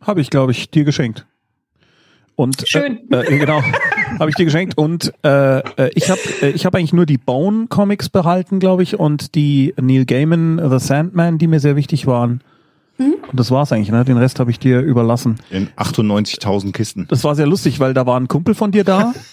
[0.00, 1.26] Habe ich, glaube ich, dir geschenkt.
[2.36, 3.00] Und Schön.
[3.10, 3.62] Äh, äh, genau,
[4.20, 4.76] habe ich dir geschenkt.
[4.76, 8.82] Und äh, äh, ich habe äh, ich hab eigentlich nur die Bone Comics behalten, glaube
[8.82, 12.42] ich, und die Neil Gaiman The Sandman, die mir sehr wichtig waren.
[12.98, 13.14] Mhm.
[13.30, 13.90] Und das war's eigentlich.
[13.90, 14.04] Ne?
[14.04, 15.36] Den Rest habe ich dir überlassen.
[15.50, 17.06] In 98.000 Kisten.
[17.08, 19.12] Das war sehr lustig, weil da war ein Kumpel von dir da.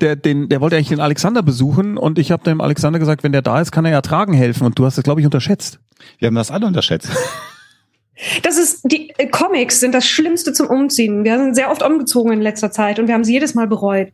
[0.00, 3.30] Der, den, der wollte eigentlich den Alexander besuchen und ich habe dem Alexander gesagt, wenn
[3.30, 4.66] der da ist, kann er ja tragen helfen.
[4.66, 5.78] Und du hast es, glaube ich, unterschätzt.
[6.18, 7.08] Wir haben das alle unterschätzt.
[8.42, 11.24] Das ist, die äh, Comics sind das Schlimmste zum Umziehen.
[11.24, 14.08] Wir sind sehr oft umgezogen in letzter Zeit und wir haben sie jedes Mal bereut,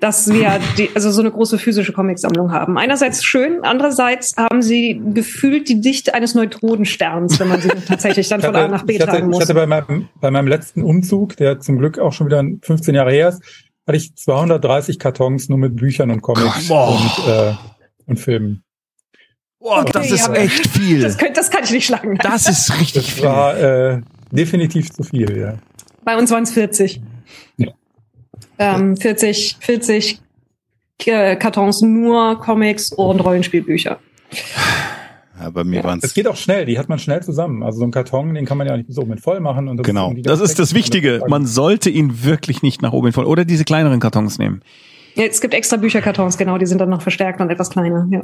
[0.00, 2.78] dass wir die, also so eine große physische Comicsammlung haben.
[2.78, 8.40] Einerseits schön, andererseits haben sie gefühlt die Dichte eines Neutronensterns, wenn man sie tatsächlich dann
[8.40, 9.42] Ich von A hatte, nach B ich hatte, tragen ich muss.
[9.42, 13.10] hatte bei, meinem, bei meinem letzten Umzug, der zum Glück auch schon wieder 15 Jahre
[13.10, 13.42] her ist,
[13.86, 16.90] hatte ich 230 Kartons nur mit Büchern und Comics Boah.
[16.90, 17.54] und, äh,
[18.06, 18.62] und Filmen.
[19.60, 21.00] Boah, Okay, das ist echt viel.
[21.02, 22.16] Das, könnt, das kann ich nicht schlagen.
[22.22, 23.24] Das ist richtig Das viel.
[23.24, 24.00] war äh,
[24.30, 25.54] definitiv zu viel, ja.
[26.04, 27.00] Bei uns waren es 40.
[27.56, 27.68] Ja.
[28.58, 30.20] Ähm, 40, 40
[31.06, 33.98] äh, Kartons nur Comics und Rollenspielbücher.
[35.40, 36.14] Ja, bei mir waren Es es.
[36.14, 37.62] geht auch schnell, die hat man schnell zusammen.
[37.62, 39.68] Also so ein Karton, den kann man ja auch nicht so mit voll machen.
[39.68, 40.06] Und das Genau.
[40.08, 40.74] irgendwie Das ist das.
[40.74, 41.20] Wichtige.
[41.28, 44.62] Man sollte ihn wirklich nicht nach oben voll oder diese kleineren Kartons nehmen.
[45.14, 48.06] Ja, es gibt extra Bücherkartons, genau, die sind dann noch verstärkt und etwas kleiner.
[48.10, 48.22] Ja.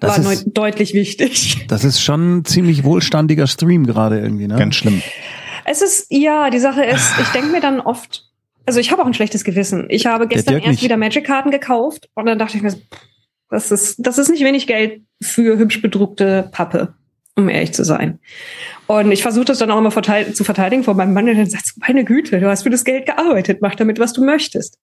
[0.00, 1.64] Das War neu, ist, deutlich wichtig.
[1.68, 4.56] das ist schon ein ziemlich wohlstandiger Stream gerade irgendwie, ne?
[4.56, 5.02] Ganz schlimm.
[5.64, 8.30] Es ist, ja, die Sache ist, ich denke mir dann oft,
[8.66, 9.86] also ich habe auch ein schlechtes Gewissen.
[9.90, 10.82] Ich habe gestern erst nicht.
[10.82, 13.00] wieder Magic-Karten gekauft und dann dachte ich mir, so, pff,
[13.50, 16.94] das ist, das ist nicht wenig Geld für hübsch bedruckte Pappe,
[17.36, 18.18] um ehrlich zu sein.
[18.86, 21.50] Und ich versuche das dann auch immer verteil zu verteidigen vor meinem Mann, der dann
[21.50, 24.78] sagt, meine Güte, du hast für das Geld gearbeitet, mach damit, was du möchtest.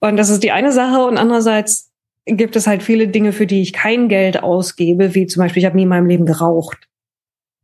[0.00, 1.91] Und das ist die eine Sache und andererseits
[2.26, 5.66] gibt es halt viele Dinge, für die ich kein Geld ausgebe, wie zum Beispiel, ich
[5.66, 6.88] habe nie in meinem Leben geraucht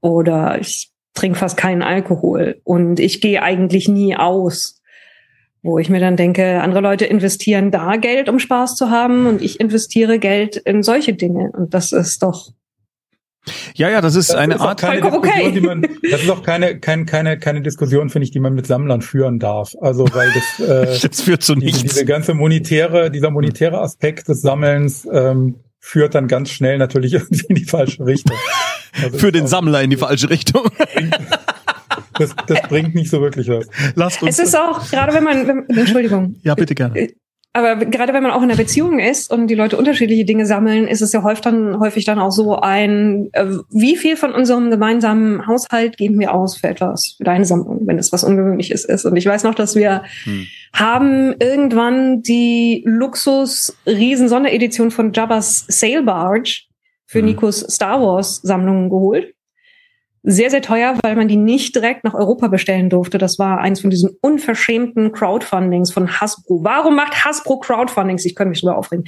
[0.00, 4.76] oder ich trinke fast keinen Alkohol und ich gehe eigentlich nie aus.
[5.60, 9.42] Wo ich mir dann denke, andere Leute investieren da Geld, um Spaß zu haben und
[9.42, 11.50] ich investiere Geld in solche Dinge.
[11.52, 12.52] Und das ist doch
[13.74, 14.80] Ja, ja, das ist Das eine ist Art.
[14.80, 15.50] keine okay.
[15.50, 18.54] Diskussion, die man, das ist auch keine, keine, keine, keine Diskussion, finde ich, die man
[18.54, 19.74] mit Sammlern führen darf.
[19.80, 20.68] Also, weil das,
[21.02, 21.82] äh, Das führt zu diese, nichts.
[21.94, 27.46] diese ganze monetäre, dieser monetäre Aspekt des Sammelns ähm, führt dann ganz schnell natürlich irgendwie
[27.48, 28.36] in die falsche Richtung.
[29.02, 30.68] Also Für den Sammler in die falsche Richtung.
[32.18, 33.66] Das, das bringt nicht so wirklich was.
[33.94, 34.38] Lasst uns.
[34.38, 37.08] Es ist auch, gerade wenn man, wenn, Entschuldigung, ja, bitte gerne.
[37.58, 40.86] Aber gerade wenn man auch in einer Beziehung ist und die Leute unterschiedliche Dinge sammeln,
[40.86, 44.70] ist es ja häufig dann, häufig dann auch so ein, äh, wie viel von unserem
[44.70, 49.04] gemeinsamen Haushalt geben wir aus für etwas, für deine Sammlung, wenn es was Ungewöhnliches ist.
[49.04, 50.46] Und ich weiß noch, dass wir Hm.
[50.72, 56.62] haben irgendwann die Luxus-Riesen-Sonderedition von Jabba's Sail Barge
[57.06, 57.26] für Hm.
[57.26, 59.34] Nikos Star Wars Sammlungen geholt.
[60.22, 63.18] Sehr, sehr teuer, weil man die nicht direkt nach Europa bestellen durfte.
[63.18, 66.64] Das war eins von diesen unverschämten Crowdfundings von Hasbro.
[66.64, 68.24] Warum macht Hasbro Crowdfundings?
[68.24, 69.04] Ich könnte mich drüber aufregen.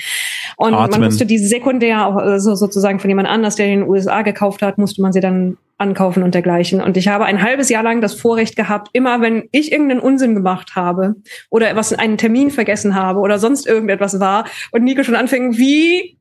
[0.56, 1.00] Und Atmen.
[1.00, 4.62] man musste die sekundär auch, also sozusagen von jemand anders, der in den USA gekauft
[4.62, 6.80] hat, musste man sie dann ankaufen und dergleichen.
[6.80, 10.34] Und ich habe ein halbes Jahr lang das Vorrecht gehabt, immer wenn ich irgendeinen Unsinn
[10.34, 11.16] gemacht habe
[11.48, 16.18] oder was einen Termin vergessen habe oder sonst irgendetwas war und Nico schon anfing, wie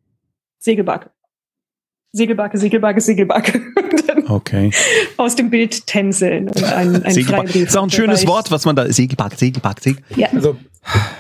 [0.60, 1.12] Segelbacke.
[2.12, 3.62] Segelbacke, Segelbacke, Segelbacke.
[4.28, 4.70] Okay.
[5.18, 7.48] aus dem Bild tänzeln und ein, ein Segelback.
[7.48, 7.68] Freibrief.
[7.68, 8.92] Ist auch ein schönes Wort, was man da.
[8.92, 10.18] Segelback, Segelback, Segelback.
[10.18, 10.28] Ja.
[10.36, 10.56] Also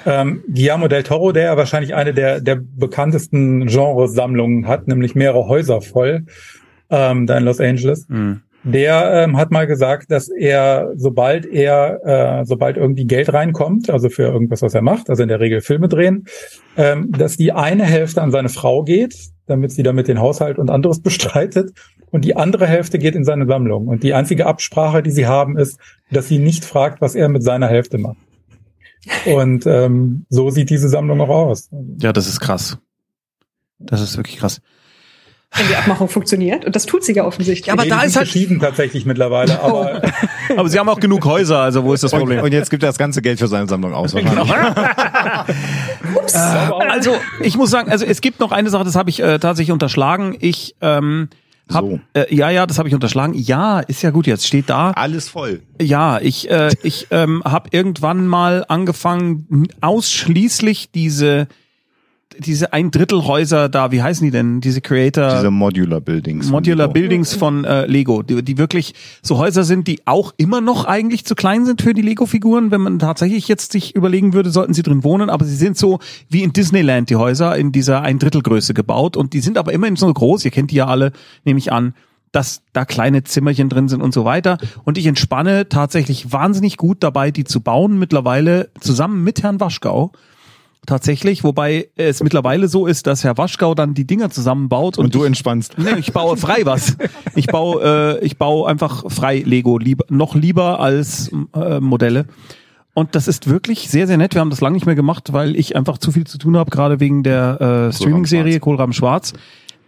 [0.05, 5.47] ähm, Guillermo del Toro, der ja wahrscheinlich eine der, der bekanntesten Genresammlungen hat, nämlich mehrere
[5.47, 6.25] Häuser voll,
[6.91, 8.05] ähm, da in Los Angeles.
[8.09, 8.41] Hm.
[8.63, 14.09] Der ähm, hat mal gesagt, dass er, sobald er, äh, sobald irgendwie Geld reinkommt, also
[14.09, 16.25] für irgendwas, was er macht, also in der Regel Filme drehen,
[16.75, 20.69] ähm, dass die eine Hälfte an seine Frau geht, damit sie damit den Haushalt und
[20.69, 21.71] anderes bestreitet,
[22.11, 23.87] und die andere Hälfte geht in seine Sammlung.
[23.87, 25.79] Und die einzige Absprache, die sie haben, ist,
[26.11, 28.17] dass sie nicht fragt, was er mit seiner Hälfte macht.
[29.25, 31.69] Und ähm, so sieht diese Sammlung auch aus.
[31.99, 32.77] Ja, das ist krass.
[33.77, 34.61] Das ist wirklich krass.
[35.55, 36.63] Wenn die Abmachung funktioniert.
[36.65, 37.67] Und das tut sie ja offensichtlich.
[37.67, 40.01] Ja, aber da ist halt- geschieden tatsächlich mittlerweile, aber
[40.57, 42.43] Aber sie haben auch genug Häuser, also wo ist das Und, Problem?
[42.43, 44.13] und jetzt gibt er das ganze Geld für seine Sammlung aus.
[44.13, 44.53] wahrscheinlich.
[46.33, 46.37] Äh,
[46.89, 49.71] also ich muss sagen, also es gibt noch eine Sache, das habe ich äh, tatsächlich
[49.71, 50.35] unterschlagen.
[50.39, 51.29] Ich ähm,
[51.71, 51.99] hab, So.
[52.13, 53.33] äh, ja, ja, das habe ich unterschlagen.
[53.35, 54.91] Ja, ist ja gut, jetzt steht da.
[54.91, 55.61] Alles voll.
[55.81, 61.47] Ja, ich, äh, ich ähm, habe irgendwann mal angefangen, ausschließlich diese
[62.39, 64.61] diese ein Drittel Häuser da, wie heißen die denn?
[64.61, 66.49] Diese Creator Diese Modular Buildings.
[66.49, 66.87] Modular.
[66.87, 71.25] Buildings von äh, Lego, die, die wirklich so Häuser sind, die auch immer noch eigentlich
[71.25, 72.71] zu klein sind für die Lego-Figuren.
[72.71, 75.99] Wenn man tatsächlich jetzt sich überlegen würde, sollten sie drin wohnen, aber sie sind so
[76.29, 79.73] wie in Disneyland die Häuser in dieser ein Drittel Größe gebaut und die sind aber
[79.73, 80.45] immerhin so groß.
[80.45, 81.11] Ihr kennt die ja alle,
[81.45, 81.93] nehme ich an
[82.31, 84.57] dass da kleine Zimmerchen drin sind und so weiter.
[84.83, 90.11] Und ich entspanne tatsächlich wahnsinnig gut dabei, die zu bauen, mittlerweile zusammen mit Herrn Waschgau.
[90.85, 95.15] Tatsächlich, wobei es mittlerweile so ist, dass Herr Waschgau dann die Dinger zusammenbaut und, Und
[95.15, 95.77] du ich- entspannst.
[95.77, 96.95] Nee, ich baue frei was.
[97.35, 102.25] Ich baue, äh, ich baue einfach frei Lego, lieber, noch lieber als äh, Modelle.
[102.95, 104.33] Und das ist wirklich sehr, sehr nett.
[104.33, 106.71] Wir haben das lange nicht mehr gemacht, weil ich einfach zu viel zu tun habe,
[106.71, 109.33] gerade wegen der äh, Streaming-Serie Kohlraben Schwarz.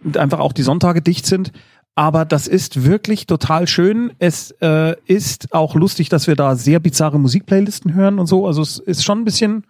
[0.04, 1.52] Und einfach auch die Sonntage dicht sind.
[1.94, 4.12] Aber das ist wirklich total schön.
[4.18, 8.46] Es äh, ist auch lustig, dass wir da sehr bizarre Musikplaylisten hören und so.
[8.46, 9.64] Also es ist schon ein bisschen,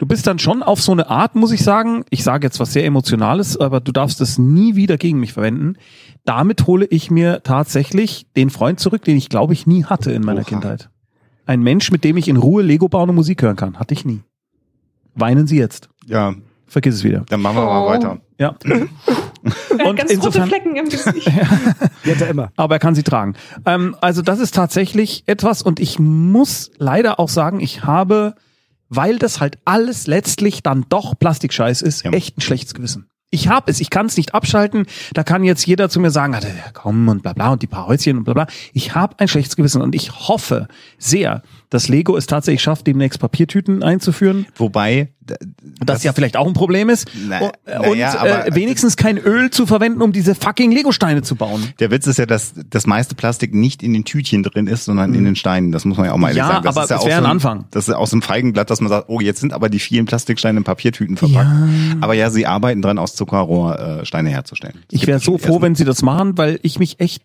[0.00, 2.04] du bist dann schon auf so eine Art, muss ich sagen.
[2.10, 5.76] Ich sage jetzt was sehr Emotionales, aber du darfst es nie wieder gegen mich verwenden.
[6.24, 10.22] Damit hole ich mir tatsächlich den Freund zurück, den ich glaube ich nie hatte in
[10.22, 10.48] meiner Oha.
[10.48, 10.90] Kindheit.
[11.46, 13.78] Ein Mensch, mit dem ich in Ruhe Lego bauen und Musik hören kann.
[13.78, 14.20] Hatte ich nie.
[15.14, 15.88] Weinen Sie jetzt.
[16.06, 16.34] Ja,
[16.66, 17.24] Vergiss es wieder.
[17.28, 17.66] dann machen wir Oh.
[17.66, 18.20] mal weiter.
[18.38, 18.54] Ja.
[19.70, 21.26] Er hat Und ganz insofern- rote Flecken im Gesicht.
[21.32, 22.52] Hat er immer.
[22.56, 23.34] aber er kann sie tragen.
[23.64, 28.34] Ähm, also das ist tatsächlich etwas und ich muss leider auch sagen, ich habe,
[28.90, 32.10] weil das halt alles letztlich dann doch Plastikscheiß ist, Ja.
[32.12, 33.06] echt ein schlechtes Gewissen.
[33.32, 34.86] Ich habe es, ich kann es nicht abschalten.
[35.14, 37.68] Da kann jetzt jeder zu mir sagen, ah, ja, komm und bla bla und die
[37.68, 38.48] paar Häuschen und bla bla.
[38.72, 40.66] Ich habe ein schlechtes Gewissen und ich hoffe
[40.98, 44.46] sehr, dass Lego es tatsächlich schafft, demnächst Papiertüten einzuführen.
[44.56, 45.36] Wobei, d-
[45.84, 47.08] Das, ja vielleicht auch ein Problem ist.
[47.28, 50.72] Na- und na und ja, aber- äh, wenigstens kein Öl zu verwenden, um diese fucking
[50.72, 51.68] Lego-Steine zu bauen.
[51.78, 55.14] der Witz ist ja, dass das meiste Plastik nicht in den Tütchen drin ist, sondern
[55.14, 55.72] in den Steinen.
[55.72, 56.48] Das muss man ja auch mal ehrlich Mhm.
[56.48, 56.64] Ja, sagen.
[56.64, 57.64] Das aber ist ja es auch wäre so ein Anfang.
[57.70, 60.58] Das ist aus dem Feigenblatt, dass man sagt, oh, jetzt sind aber die vielen Plastiksteine
[60.58, 61.48] in Papiertüten verpackt.
[62.00, 64.74] Aber ja, sie arbeiten dran, aus Zuckerrohr äh, Steine herzustellen.
[64.88, 67.22] Es Ich wäre so froh, wenn sie das machen, weil ich mich echt,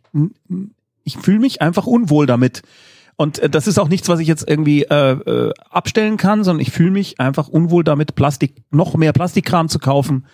[1.04, 2.62] ich fühle mich einfach unwohl damit.
[3.18, 6.62] Und äh, das ist auch nichts, was ich jetzt irgendwie äh, äh, abstellen kann, sondern
[6.62, 10.26] ich fühle mich einfach unwohl damit, Plastik, noch mehr Plastikkram zu kaufen.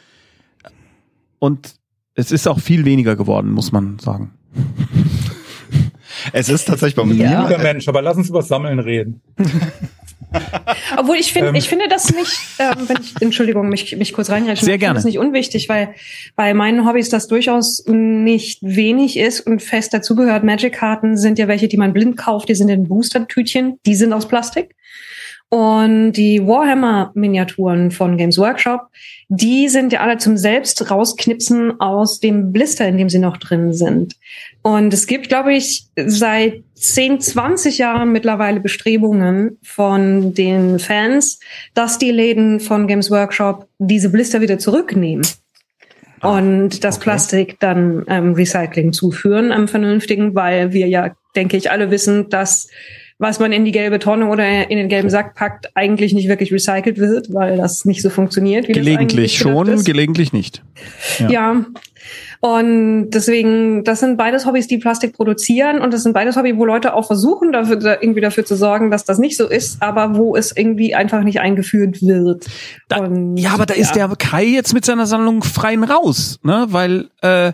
[1.39, 1.75] Und
[2.15, 4.32] es ist auch viel weniger geworden, muss man sagen.
[6.34, 7.41] Es ist tatsächlich bei Ja.
[7.41, 7.47] mir.
[7.47, 9.21] guter Mensch, aber lass uns über das Sammeln reden.
[10.97, 11.55] Obwohl ich finde, Ähm.
[11.55, 14.65] ich finde das nicht, ähm, wenn ich, Entschuldigung, mich, mich kurz reinreichen.
[14.65, 14.95] Sehr gerne.
[14.95, 15.93] das nicht unwichtig, weil
[16.36, 20.43] bei meinen Hobbys das durchaus nicht wenig ist und fest dazugehört.
[20.43, 24.27] Magic-Karten sind ja welche, die man blind kauft, die sind in Booster-Tütchen, die sind aus
[24.27, 24.75] Plastik.
[25.54, 28.88] Und die Warhammer-Miniaturen von Games Workshop,
[29.28, 33.74] die sind ja alle zum selbst rausknipsen aus dem Blister, in dem sie noch drin
[33.74, 34.16] sind.
[34.62, 41.41] Und es gibt, glaube ich, seit 10, 20 Jahren mittlerweile Bestrebungen von den Fans,
[41.74, 45.28] dass die Läden von Games Workshop diese Blister wieder zurücknehmen.
[46.22, 47.04] Und das okay.
[47.04, 52.70] Plastik dann ähm, Recycling zuführen am vernünftigen, weil wir ja, denke ich, alle wissen, dass
[53.22, 56.51] was man in die gelbe Tonne oder in den gelben Sack packt, eigentlich nicht wirklich
[56.51, 58.67] recycelt wird, weil das nicht so funktioniert.
[58.67, 59.86] Wie das Gelegentlich schon, ist.
[59.86, 60.63] gelegentlich nicht.
[61.19, 61.30] Ja.
[61.30, 61.65] Ja.
[62.39, 66.65] Und deswegen, das sind beides Hobbys, die Plastik produzieren und das sind beides Hobbys, wo
[66.65, 70.15] Leute auch versuchen, dafür, da irgendwie dafür zu sorgen, dass das nicht so ist, aber
[70.15, 72.47] wo es irgendwie einfach nicht eingeführt wird.
[72.89, 76.65] Da, Und, ja, aber da ist der Kai jetzt mit seiner Sammlung freien raus, ne?
[76.69, 77.53] Weil äh,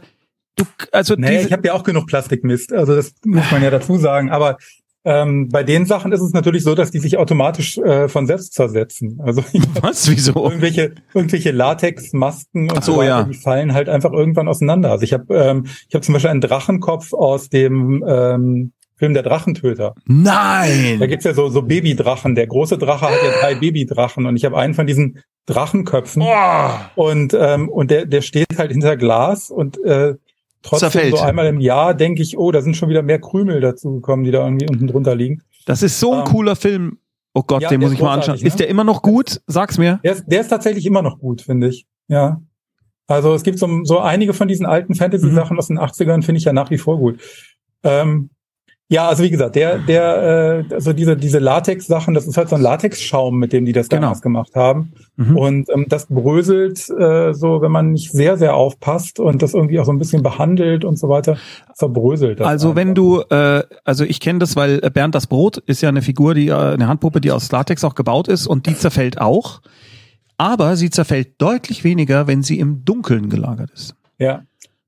[0.55, 0.63] du,
[0.93, 4.29] also Nee, ich habe ja auch genug Plastikmist, also das muss man ja dazu sagen.
[4.29, 4.55] Aber
[5.05, 8.53] ähm, bei den Sachen ist es natürlich so, dass die sich automatisch äh, von selbst
[8.53, 9.21] zersetzen.
[9.23, 9.41] Also
[9.81, 10.33] was, wieso?
[10.33, 13.23] irgendwelche irgendwelche Latexmasken und so, so weiter, ja.
[13.23, 14.91] die fallen halt einfach irgendwann auseinander.
[14.91, 19.23] Also ich habe ähm, ich habe zum Beispiel einen Drachenkopf aus dem ähm, Film der
[19.23, 19.93] Drachentöter.
[19.95, 20.99] Da Nein!
[21.07, 22.35] gibt's ja so so Babydrachen.
[22.35, 26.91] Der große Drache hat ja drei Babydrachen und ich habe einen von diesen Drachenköpfen Boah.
[26.95, 30.15] und ähm, und der der steht halt hinter Glas und äh,
[30.67, 31.15] trotzdem Zerfällt.
[31.17, 34.23] so einmal im Jahr denke ich, oh, da sind schon wieder mehr Krümel dazu gekommen,
[34.23, 35.41] die da irgendwie unten drunter liegen.
[35.65, 36.97] Das ist so ein Ähm, cooler Film.
[37.33, 38.35] Oh Gott, ja, den muss ist ich mal anschauen.
[38.35, 38.47] großartig, ne?
[38.47, 39.41] Ist der immer noch gut?
[39.47, 39.99] Sag's mir.
[40.03, 41.85] Der ist, der ist tatsächlich immer noch gut, finde ich.
[42.07, 42.41] Ja.
[43.07, 46.45] Also es gibt so, so einige von diesen alten Fantasy-Sachen aus den 80ern, finde ich
[46.45, 47.19] ja nach wie vor gut.
[47.83, 48.29] Ähm,
[48.89, 52.55] ja, also wie gesagt, der, der, äh, also diese, diese Latex-Sachen, das ist halt so
[52.55, 54.01] ein Latexschaum, mit dem die das Genau.
[54.03, 54.93] damals gemacht haben.
[55.17, 55.37] Mhm.
[55.37, 59.79] Und ähm, das bröselt äh, so, wenn man nicht sehr, sehr aufpasst und das irgendwie
[59.79, 61.37] auch so ein bisschen behandelt und so weiter,
[61.75, 62.47] verbröselt das.
[62.47, 63.27] Also wenn einfach.
[63.29, 66.47] du, äh, also ich kenne das, weil Bernd das Brot ist ja eine Figur, die
[66.47, 69.61] äh, eine Handpuppe, die aus Latex auch gebaut ist und die zerfällt auch.
[70.37, 73.95] Aber sie zerfällt deutlich weniger, wenn sie im Dunkeln gelagert ist.
[74.19, 74.43] Ja,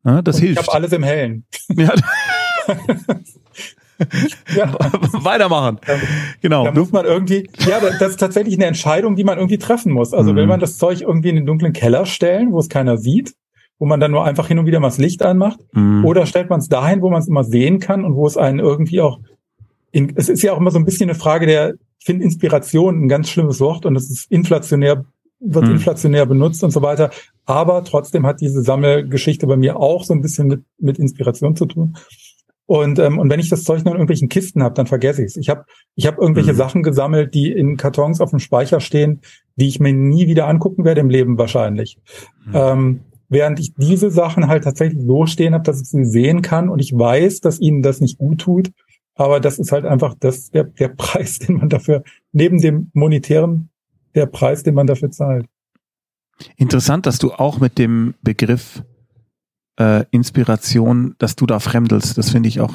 [0.06, 0.68] Ja, das und ich hilft.
[0.68, 1.44] habe alles im Hellen.
[1.76, 1.92] Ja,
[4.56, 4.74] Ja.
[5.24, 5.80] weitermachen.
[5.86, 5.94] Da
[6.42, 6.72] Genau.
[6.72, 10.14] muss man irgendwie, ja, das ist tatsächlich eine Entscheidung, die man irgendwie treffen muss.
[10.14, 10.36] Also Mhm.
[10.38, 13.34] will man das Zeug irgendwie in den dunklen Keller stellen, wo es keiner sieht,
[13.78, 16.06] wo man dann nur einfach hin und wieder mal das Licht anmacht, Mhm.
[16.06, 18.60] oder stellt man es dahin, wo man es immer sehen kann und wo es einen
[18.60, 19.20] irgendwie auch,
[19.92, 23.04] in, es ist ja auch immer so ein bisschen eine Frage der, ich finde Inspiration
[23.04, 25.04] ein ganz schlimmes Wort und es ist inflationär,
[25.42, 25.72] wird Mhm.
[25.72, 27.10] inflationär benutzt und so weiter.
[27.46, 31.66] Aber trotzdem hat diese Sammelgeschichte bei mir auch so ein bisschen mit, mit Inspiration zu
[31.66, 31.96] tun.
[32.70, 35.30] Und, ähm, und wenn ich das Zeug nur in irgendwelchen Kisten habe, dann vergesse ich
[35.30, 35.38] es.
[35.38, 35.66] Ich habe
[35.96, 36.58] ich hab irgendwelche Mhm.
[36.58, 39.22] Sachen gesammelt, die in Kartons auf dem Speicher stehen,
[39.56, 41.98] die ich mir nie wieder angucken werde im Leben wahrscheinlich.
[42.46, 42.52] Mhm.
[42.54, 46.70] Ähm, während ich diese Sachen halt tatsächlich so stehen habe, dass ich sie sehen kann
[46.70, 48.70] und ich weiß, dass ihnen das nicht gut tut.
[49.16, 52.04] Aber das ist halt einfach das, der, der Preis, den man dafür,
[52.34, 53.70] neben dem monetären,
[54.14, 55.48] der Preis, den man dafür zahlt.
[56.56, 58.84] Interessant, dass du auch mit dem Begriff
[59.80, 62.18] äh, Inspiration, dass du da fremdelst.
[62.18, 62.74] Das finde ich auch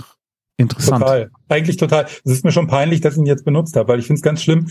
[0.56, 1.02] interessant.
[1.02, 1.30] Total.
[1.48, 2.06] Eigentlich total.
[2.24, 4.22] Es ist mir schon peinlich, dass ich ihn jetzt benutzt habe, weil ich finde es
[4.22, 4.70] ganz schlimm,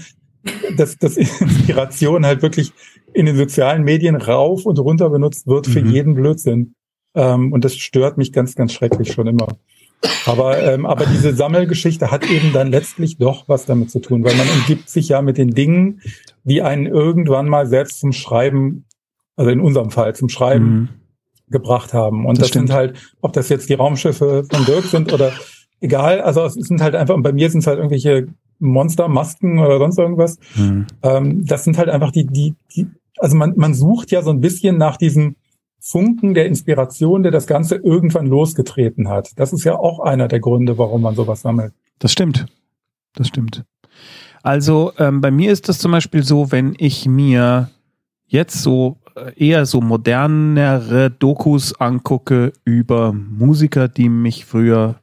[0.77, 2.73] dass, dass Inspiration halt wirklich
[3.13, 5.91] in den sozialen Medien rauf und runter benutzt wird für Mhm.
[5.91, 6.73] jeden Blödsinn.
[7.15, 9.47] Ähm, und das stört mich ganz, ganz schrecklich schon immer.
[10.25, 14.35] Aber, ähm, aber diese Sammelgeschichte hat eben dann letztlich doch was damit zu tun, weil
[14.35, 16.01] man umgibt sich ja mit den Dingen,
[16.43, 18.85] die einen irgendwann mal selbst zum Schreiben,
[19.37, 20.89] also in unserem Fall zum Schreiben Mhm.
[21.53, 22.25] Gebracht haben.
[22.25, 25.31] Und Das das, sind halt, ob das jetzt die Raumschiffe von Dirk sind oder
[25.79, 28.27] egal, also es sind halt einfach, und bei mir sind es halt irgendwelche
[28.59, 30.37] Monstermasken oder sonst irgendwas.
[30.55, 30.87] Mhm.
[31.01, 32.87] Ähm, das sind halt einfach die, die, die,
[33.17, 35.35] also man, man sucht ja so ein bisschen nach diesem
[35.79, 39.31] Funken der Inspiration, der das Ganze irgendwann losgetreten hat.
[39.37, 41.73] Das ist ja auch einer der Gründe, warum man sowas sammelt.
[41.99, 42.45] Das stimmt.
[43.15, 43.63] Das stimmt.
[44.43, 47.69] Also ähm, bei mir ist das zum Beispiel so, wenn ich mir
[48.27, 48.97] jetzt so
[49.35, 54.95] eher so modernere Dokus angucke über Musiker, die mich früher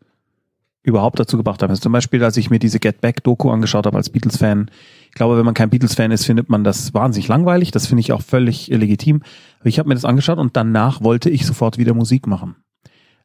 [0.82, 1.70] überhaupt dazu gebracht haben.
[1.70, 4.70] Also zum Beispiel, als ich mir diese Get Back Doku angeschaut habe als Beatles-Fan.
[5.08, 7.70] Ich glaube, wenn man kein Beatles-Fan ist, findet man das wahnsinnig langweilig.
[7.70, 9.22] Das finde ich auch völlig äh, legitim.
[9.60, 12.56] Aber ich habe mir das angeschaut und danach wollte ich sofort wieder Musik machen.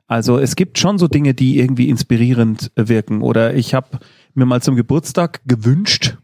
[0.08, 3.22] Also es gibt schon so Dinge, die irgendwie inspirierend äh, wirken.
[3.22, 4.00] Oder ich habe
[4.34, 6.18] mir mal zum Geburtstag gewünscht,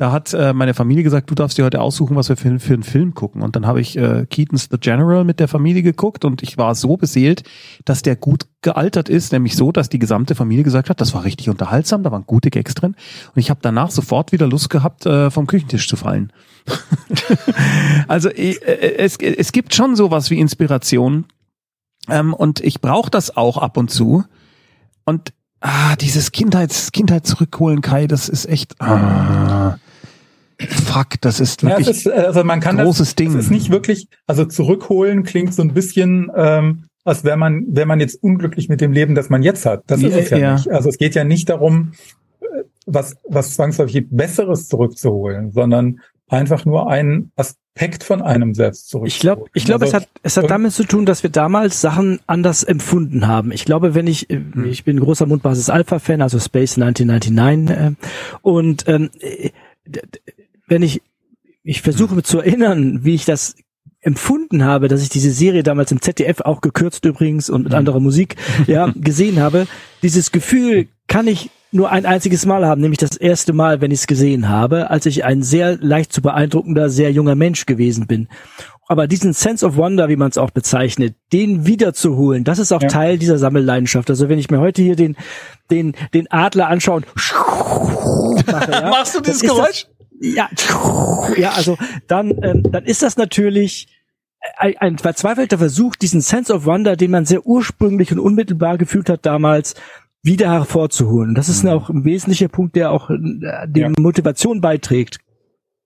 [0.00, 2.72] Da hat äh, meine Familie gesagt, du darfst dir heute aussuchen, was wir für, für
[2.72, 3.42] einen Film gucken.
[3.42, 6.74] Und dann habe ich äh, Keaton's The General mit der Familie geguckt und ich war
[6.74, 7.42] so beseelt,
[7.84, 11.24] dass der gut gealtert ist, nämlich so, dass die gesamte Familie gesagt hat, das war
[11.24, 12.96] richtig unterhaltsam, da waren gute Gags drin.
[13.34, 16.32] Und ich habe danach sofort wieder Lust gehabt, äh, vom Küchentisch zu fallen.
[18.08, 18.56] also äh,
[18.96, 21.26] es, es gibt schon sowas wie Inspiration.
[22.08, 24.24] Ähm, und ich brauche das auch ab und zu.
[25.04, 28.80] Und ah, dieses Kindheits, Kindheit zurückholen, Kai, das ist echt.
[28.80, 29.76] Ah,
[30.68, 33.28] fuck, das ist wirklich ja, ist, also man kann großes das, Ding.
[33.30, 37.86] Es ist nicht wirklich, also zurückholen klingt so ein bisschen, ähm, als wäre man, wäre
[37.86, 39.84] man jetzt unglücklich mit dem Leben, das man jetzt hat.
[39.86, 40.52] Das ist es ja, Ja.
[40.54, 40.70] nicht.
[40.70, 41.92] Also es geht ja nicht darum,
[42.40, 42.44] äh,
[42.86, 49.08] was, was zwangsläufig Besseres zurückzuholen, sondern einfach nur einen Aspekt von einem selbst zurückzuholen.
[49.08, 51.80] Ich glaube, ich glaube, Also, es hat, es hat damit zu tun, dass wir damals
[51.80, 53.52] Sachen anders empfunden haben.
[53.52, 57.76] Ich glaube, wenn ich, äh, ich bin ein großer Mondbasis Alpha Fan, also Space 1999,
[57.76, 57.92] äh,
[58.42, 59.50] und ähm, äh,
[60.70, 61.02] wenn ich,
[61.62, 63.56] ich versuche mir zu erinnern, wie ich das
[64.00, 68.00] empfunden habe, dass ich diese Serie damals im ZDF auch gekürzt übrigens und mit anderer
[68.00, 69.66] Musik ja gesehen habe.
[70.02, 74.00] Dieses Gefühl kann ich nur ein einziges Mal haben, nämlich das erste Mal, wenn ich
[74.00, 78.28] es gesehen habe, als ich ein sehr leicht zu beeindruckender, sehr junger Mensch gewesen bin.
[78.88, 82.82] Aber diesen Sense of Wonder, wie man es auch bezeichnet, den wiederzuholen, das ist auch
[82.82, 82.88] Ja.
[82.88, 84.10] Teil dieser Sammelleidenschaft.
[84.10, 85.16] Also wenn ich mir heute hier den,
[85.70, 87.06] den, den Adler anschaue und
[88.46, 89.86] mache, ja, Machst du dieses Geräusch?
[90.20, 90.48] Ja,
[91.36, 93.88] ja, also dann, ähm, dann ist das natürlich
[94.56, 99.08] ein, ein verzweifelter Versuch, diesen Sense of Wonder, den man sehr ursprünglich und unmittelbar gefühlt
[99.08, 99.74] hat damals,
[100.22, 101.34] wieder hervorzuholen.
[101.34, 103.16] Das ist auch ein wesentlicher Punkt, der auch äh,
[103.66, 105.18] dem Motivation beiträgt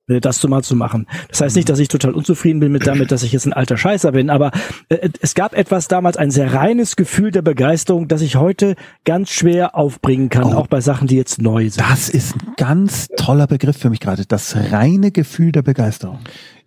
[0.07, 1.07] das so mal zu machen.
[1.31, 3.77] Das heißt nicht, dass ich total unzufrieden bin mit damit, dass ich jetzt ein alter
[3.77, 4.51] Scheißer bin, aber
[4.89, 9.31] äh, es gab etwas damals, ein sehr reines Gefühl der Begeisterung, das ich heute ganz
[9.31, 10.53] schwer aufbringen kann, Oh.
[10.55, 11.81] auch bei Sachen, die jetzt neu sind.
[11.89, 14.27] Das ist ein ganz toller Begriff für mich gerade.
[14.27, 16.19] Das reine Gefühl der Begeisterung.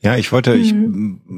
[0.01, 0.73] Ja, ich wollte, ich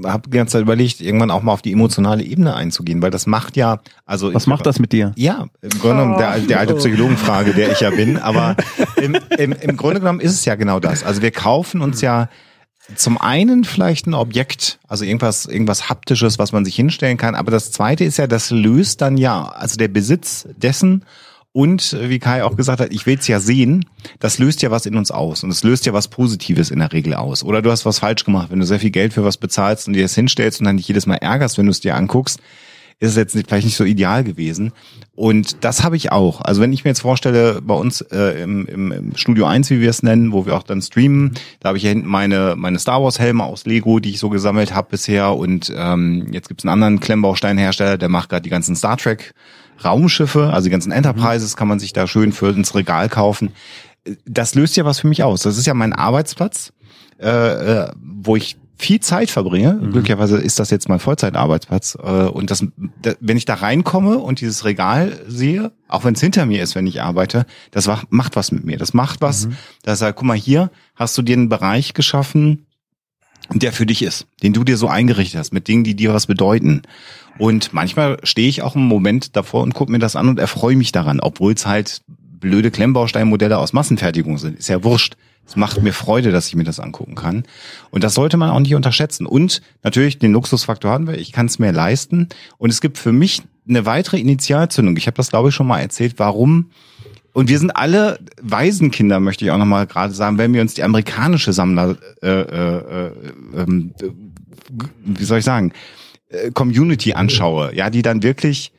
[0.05, 3.25] habe die ganze Zeit überlegt, irgendwann auch mal auf die emotionale Ebene einzugehen, weil das
[3.25, 5.13] macht ja, also Was ich- macht das mit dir?
[5.15, 8.57] Ja, im Grunde genommen der, der alte Psychologenfrage, der ich ja bin, aber
[9.01, 11.03] im, im, im Grunde genommen ist es ja genau das.
[11.05, 12.27] Also wir kaufen uns ja
[12.95, 17.51] zum einen vielleicht ein Objekt, also irgendwas, irgendwas haptisches, was man sich hinstellen kann, aber
[17.51, 21.05] das zweite ist ja, das löst dann ja, also der Besitz dessen
[21.51, 23.85] und äh, wie Kai auch gesagt hat, ich will es ja sehen,
[24.19, 26.93] das löst ja was in uns aus und es löst ja was Positives in der
[26.93, 27.43] Regel aus.
[27.43, 29.93] Oder du hast was falsch gemacht, wenn du sehr viel Geld für was bezahlst und
[29.93, 32.39] dir das hinstellst und dann dich jedes Mal ärgerst, wenn du es dir anguckst,
[33.01, 34.73] ist es jetzt nicht, vielleicht nicht so ideal gewesen.
[35.15, 36.41] Und das habe ich auch.
[36.41, 39.79] Also wenn ich mir jetzt vorstelle, bei uns äh, im, im, im Studio 1, wie
[39.79, 42.77] wir es nennen, wo wir auch dann streamen, da habe ich ja hinten meine, meine
[42.77, 45.33] Star Wars Helme aus Lego, die ich so gesammelt habe bisher.
[45.33, 49.33] Und ähm, jetzt gibt es einen anderen Klemmbausteinhersteller, der macht gerade die ganzen Star Trek
[49.83, 53.51] Raumschiffe, also die ganzen Enterprises kann man sich da schön für ins Regal kaufen.
[54.25, 55.41] Das löst ja was für mich aus.
[55.41, 56.73] Das ist ja mein Arbeitsplatz,
[57.19, 59.77] äh, äh, wo ich viel Zeit verbringe.
[59.91, 61.97] Glücklicherweise ist das jetzt mein Vollzeitarbeitsplatz.
[62.01, 62.65] Äh, und das,
[63.01, 66.75] da, wenn ich da reinkomme und dieses Regal sehe, auch wenn es hinter mir ist,
[66.75, 68.77] wenn ich arbeite, das macht was mit mir.
[68.77, 69.49] Das macht was.
[69.83, 72.67] Das sagt, guck mal, hier hast du dir einen Bereich geschaffen,
[73.53, 76.27] der für dich ist, den du dir so eingerichtet hast, mit Dingen, die dir was
[76.27, 76.83] bedeuten.
[77.37, 80.75] Und manchmal stehe ich auch einen Moment davor und gucke mir das an und erfreue
[80.75, 84.59] mich daran, obwohl es halt blöde Klemmbausteinmodelle aus Massenfertigung sind.
[84.59, 85.15] Ist ja wurscht.
[85.47, 87.43] Es macht mir Freude, dass ich mir das angucken kann.
[87.89, 89.25] Und das sollte man auch nicht unterschätzen.
[89.25, 92.29] Und natürlich den Luxusfaktor haben wir, ich kann es mir leisten.
[92.59, 94.95] Und es gibt für mich eine weitere Initialzündung.
[94.97, 96.69] Ich habe das, glaube ich, schon mal erzählt, warum
[97.33, 100.83] und wir sind alle Waisenkinder, möchte ich auch nochmal gerade sagen, wenn wir uns die
[100.83, 103.11] amerikanische Sammler, äh, äh, äh,
[103.55, 104.09] ähm, äh,
[105.05, 105.73] wie soll ich sagen,
[106.29, 108.71] äh, Community anschaue, ja, die dann wirklich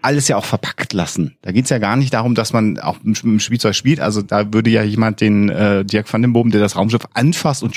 [0.00, 1.36] alles ja auch verpackt lassen.
[1.42, 4.00] Da geht's ja gar nicht darum, dass man auch dem Spielzeug spielt.
[4.00, 7.62] Also da würde ja jemand den äh, Dirk van den Boom, der das Raumschiff anfasst
[7.62, 7.74] und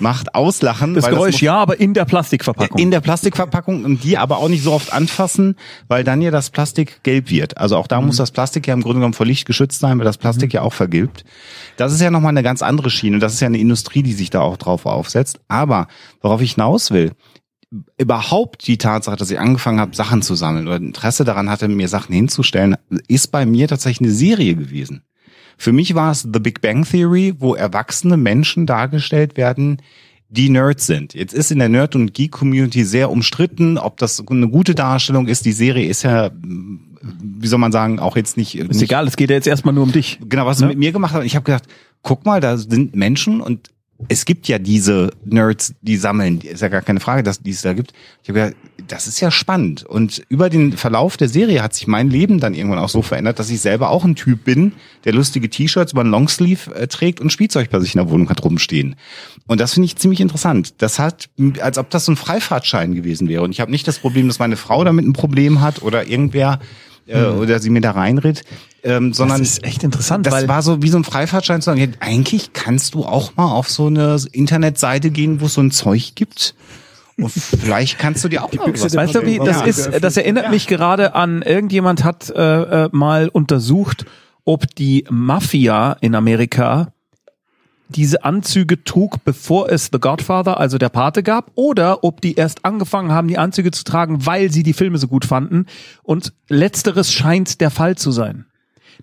[0.00, 0.94] macht, auslachen.
[0.94, 2.78] Das Geräusch muss- ja, aber in der Plastikverpackung.
[2.78, 5.56] in der Plastikverpackung und die aber auch nicht so oft anfassen,
[5.88, 7.56] weil dann ja das Plastik gelb wird.
[7.58, 10.04] Also auch da muss das Plastik ja im Grunde genommen vor Licht geschützt sein, weil
[10.04, 11.24] das Plastik ja auch vergilbt.
[11.76, 13.18] Das ist ja nochmal eine ganz andere Schiene.
[13.18, 15.40] Das ist ja eine Industrie, die sich da auch drauf aufsetzt.
[15.48, 15.86] Aber
[16.20, 17.12] worauf ich hinaus will,
[17.98, 21.88] überhaupt die Tatsache, dass ich angefangen habe, Sachen zu sammeln oder Interesse daran hatte, mir
[21.88, 22.76] Sachen hinzustellen,
[23.08, 25.02] ist bei mir tatsächlich eine Serie gewesen.
[25.62, 29.80] Für mich war es The Big Bang Theory, wo erwachsene Menschen dargestellt werden,
[30.28, 31.14] die Nerds sind.
[31.14, 35.44] Jetzt ist in der Nerd- und Geek-Community sehr umstritten, ob das eine gute Darstellung ist.
[35.44, 38.56] Die Serie ist ja, wie soll man sagen, auch jetzt nicht...
[38.58, 40.18] ist nicht egal, es geht ja jetzt erstmal nur um dich.
[40.28, 40.66] Genau, was Ne?
[40.66, 41.22] es mit mir gemacht hat.
[41.22, 41.68] Ich habe gedacht,
[42.02, 43.70] guck mal, da sind Menschen und
[44.08, 47.62] es gibt ja diese Nerds, die sammeln, ist ja gar keine Frage, dass die es
[47.62, 47.92] da gibt.
[48.22, 48.56] Ich habe gedacht,
[48.88, 49.84] das ist ja spannend.
[49.84, 53.38] Und über den Verlauf der Serie hat sich mein Leben dann irgendwann auch so verändert,
[53.38, 54.72] dass ich selber auch ein Typ bin,
[55.04, 58.28] der lustige T-Shirts über einen Longsleeve äh, trägt und Spielzeug bei sich in der Wohnung
[58.28, 58.96] hat rumstehen.
[59.46, 60.74] Und das finde ich ziemlich interessant.
[60.82, 61.28] Das hat,
[61.60, 63.42] als ob das so ein Freifahrtschein gewesen wäre.
[63.42, 66.58] Und ich habe nicht das Problem, dass meine Frau damit ein Problem hat oder irgendwer
[67.06, 68.42] äh, oder sie mir da reinritt,
[68.84, 71.66] ähm, sondern das ist echt interessant, das weil war so wie so ein Freifahrtschein zu
[71.66, 75.60] sagen, ja, eigentlich kannst du auch mal auf so eine Internetseite gehen, wo es so
[75.60, 76.54] ein Zeug gibt.
[77.18, 79.64] Und vielleicht kannst du dir auch mal was Weißt du, wie das Ja.
[79.64, 79.90] ist?
[80.02, 84.06] Das erinnert mich gerade an irgendjemand hat äh, äh, mal untersucht,
[84.44, 86.92] ob die Mafia in Amerika
[87.92, 92.64] diese Anzüge trug, bevor es The Godfather, also der Pate gab, oder ob die erst
[92.64, 95.66] angefangen haben, die Anzüge zu tragen, weil sie die Filme so gut fanden.
[96.02, 98.46] Und letzteres scheint der Fall zu sein.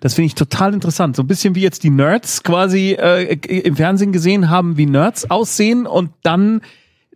[0.00, 1.16] Das finde ich total interessant.
[1.16, 5.30] So ein bisschen wie jetzt die Nerds quasi äh, im Fernsehen gesehen haben, wie Nerds
[5.30, 6.62] aussehen und dann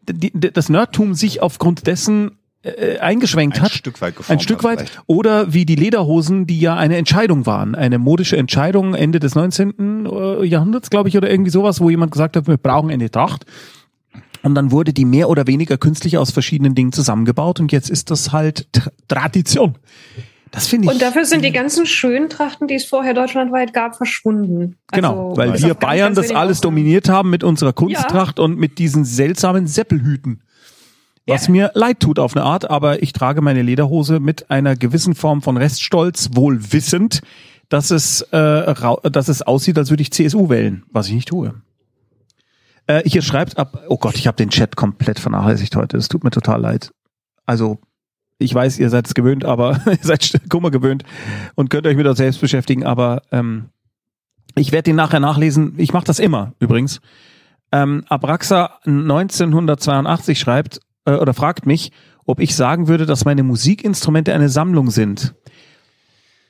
[0.03, 2.33] die, das Nerdtum sich aufgrund dessen
[2.65, 3.73] äh, eingeschwenkt Ein hat.
[3.73, 4.79] Stück weit geformt Ein Stück weit.
[4.81, 5.03] vielleicht.
[5.07, 7.75] Oder wie die Lederhosen, die ja eine Entscheidung waren.
[7.75, 10.07] Eine modische Entscheidung Ende des 19.
[10.07, 13.45] äh, Jahrhunderts, glaube ich, oder irgendwie sowas, wo jemand gesagt hat, wir brauchen eine Tracht.
[14.43, 18.11] Und dann wurde die mehr oder weniger künstlich aus verschiedenen Dingen zusammengebaut und jetzt ist
[18.11, 19.77] das halt Tra Tradition.
[20.51, 20.93] Das finde ich.
[20.93, 24.77] Und dafür sind die ganzen schönen Trachten, die es vorher deutschlandweit gab, verschwunden.
[24.93, 28.39] Genau, Also, weil wir auf ganz, Bayern ganz das alles dominiert haben mit unserer Kunsttracht
[28.39, 30.43] und mit diesen seltsamen Seppelhüten.
[31.27, 35.15] Was mir leid tut auf eine Art, aber ich trage meine Lederhose mit einer gewissen
[35.15, 37.23] Form von Reststolz, wohl wissend,
[37.71, 38.75] dass es, äh,
[39.11, 41.55] dass es aussieht, als würde ich CSU wählen, was ich nicht tue.
[42.87, 45.97] Äh, hier schreibt ab, oh Gott, ich habe den Chat komplett vernachlässigt heute.
[45.97, 46.93] Es tut mir total leid.
[47.47, 47.79] Also,
[48.39, 51.05] ich weiß, ihr seid es gewöhnt, aber ihr seid Kummer gewöhnt
[51.55, 53.71] und könnt euch mit euch selbst beschäftigen, aber ähm,
[54.57, 55.75] ich werde den nachher nachlesen.
[55.79, 57.01] Ich mache das immer übrigens.
[57.73, 61.93] Ähm, Abraxa 1982 schreibt äh, oder fragt mich,
[62.27, 65.35] ob ich sagen würde, dass meine Musikinstrumente eine Sammlung sind.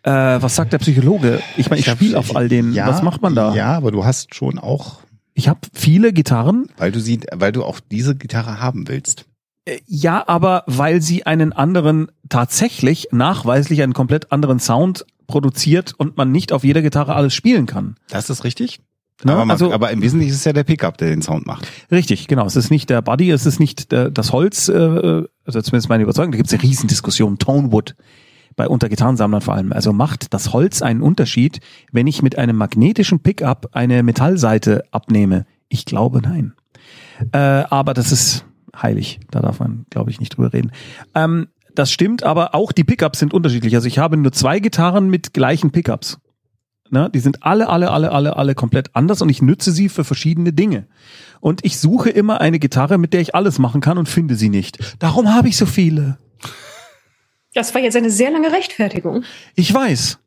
[0.03, 1.41] Äh, was sagt der Psychologe?
[1.57, 2.73] Ich meine, ich, hab- spiele auf all den.
[2.75, 3.55] Ja, was macht man da?
[3.55, 4.99] Ja, aber du hast schon auch,
[5.33, 6.67] Ich habe viele Gitarren.
[6.77, 9.25] weil du sie, weil du auch diese Gitarre haben willst.
[9.65, 16.19] Äh, Ja, aber weil sie einen anderen, tatsächlich nachweislich einen komplett anderen Sound produziert und
[16.19, 17.97] man nicht auf jeder Gitarre alles spielen kann.
[18.11, 18.81] Das ist richtig.
[19.23, 19.33] Ne?
[19.33, 21.69] Aber, man, Also- aber im Wesentlichen ist es ja der Pickup, der den Sound macht.
[21.91, 22.47] Richtig, genau.
[22.47, 24.73] Es ist nicht der Body, es ist nicht der, das Holz, äh,
[25.45, 26.33] also zumindest meine Überzeugung.
[26.33, 27.39] Da gibt es eine Riesendiskussion.
[27.39, 27.95] Tonewood
[28.57, 29.73] bei unter Gitarrensammlern vor allem.
[29.73, 31.61] Also macht das Holz einen Unterschied,
[31.93, 35.47] wenn ich mit einem magnetischen Pickup eine Metallseite abnehme?
[35.69, 36.53] Ich glaube nein.
[37.33, 38.45] Äh, aber das ist
[38.77, 39.21] heilig.
[39.31, 40.73] Da darf man, glaube ich, nicht drüber reden.
[41.15, 43.75] Ähm, das stimmt, aber auch die Pickups sind unterschiedlich.
[43.75, 46.19] Also ich habe nur zwei Gitarren mit gleichen Pickups.
[46.91, 47.11] Ne?
[47.13, 50.53] Die sind alle, alle, alle, alle, alle komplett anders und ich nütze sie für verschiedene
[50.53, 50.87] Dinge.
[51.41, 54.49] Und ich suche immer eine Gitarre, mit der ich alles machen kann und finde sie
[54.49, 54.79] nicht.
[54.99, 56.19] Darum habe ich so viele.
[57.55, 59.25] Das war jetzt eine sehr lange Rechtfertigung.
[59.55, 60.19] Ich weiß.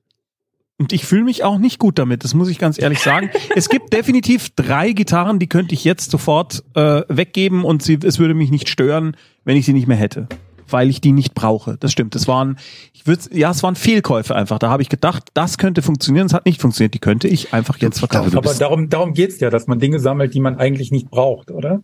[0.79, 3.31] Und ich fühle mich auch nicht gut damit, das muss ich ganz ehrlich sagen.
[3.55, 8.19] es gibt definitiv drei Gitarren, die könnte ich jetzt sofort äh, weggeben und sie, es
[8.19, 10.27] würde mich nicht stören, wenn ich sie nicht mehr hätte.
[10.69, 11.77] Weil ich die nicht brauche.
[11.79, 12.15] Das stimmt.
[12.15, 12.57] Das waren,
[12.93, 14.59] ich würde, ja, es waren Fehlkäufe einfach.
[14.59, 16.27] Da habe ich gedacht, das könnte funktionieren.
[16.27, 16.93] Es hat nicht funktioniert.
[16.93, 18.37] Die könnte ich einfach jetzt verkaufen.
[18.37, 21.83] Aber darum, darum geht's ja, dass man Dinge sammelt, die man eigentlich nicht braucht, oder?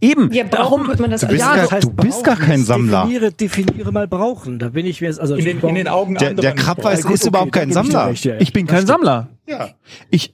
[0.00, 0.32] Eben.
[0.32, 0.82] Ja, darum.
[0.82, 3.02] brauchen wird man das Du bist ja, gar- du bist gar kein Sammler.
[3.02, 4.58] Definiere, definiere mal brauchen.
[4.58, 7.26] Da bin ich mir jetzt, also In den, in den Augen Der, der Krabbeis ist
[7.26, 8.10] überhaupt kein Sammler.
[8.40, 9.28] Ich bin kein Sammler.
[9.46, 9.68] Ja.
[10.10, 10.32] Ich,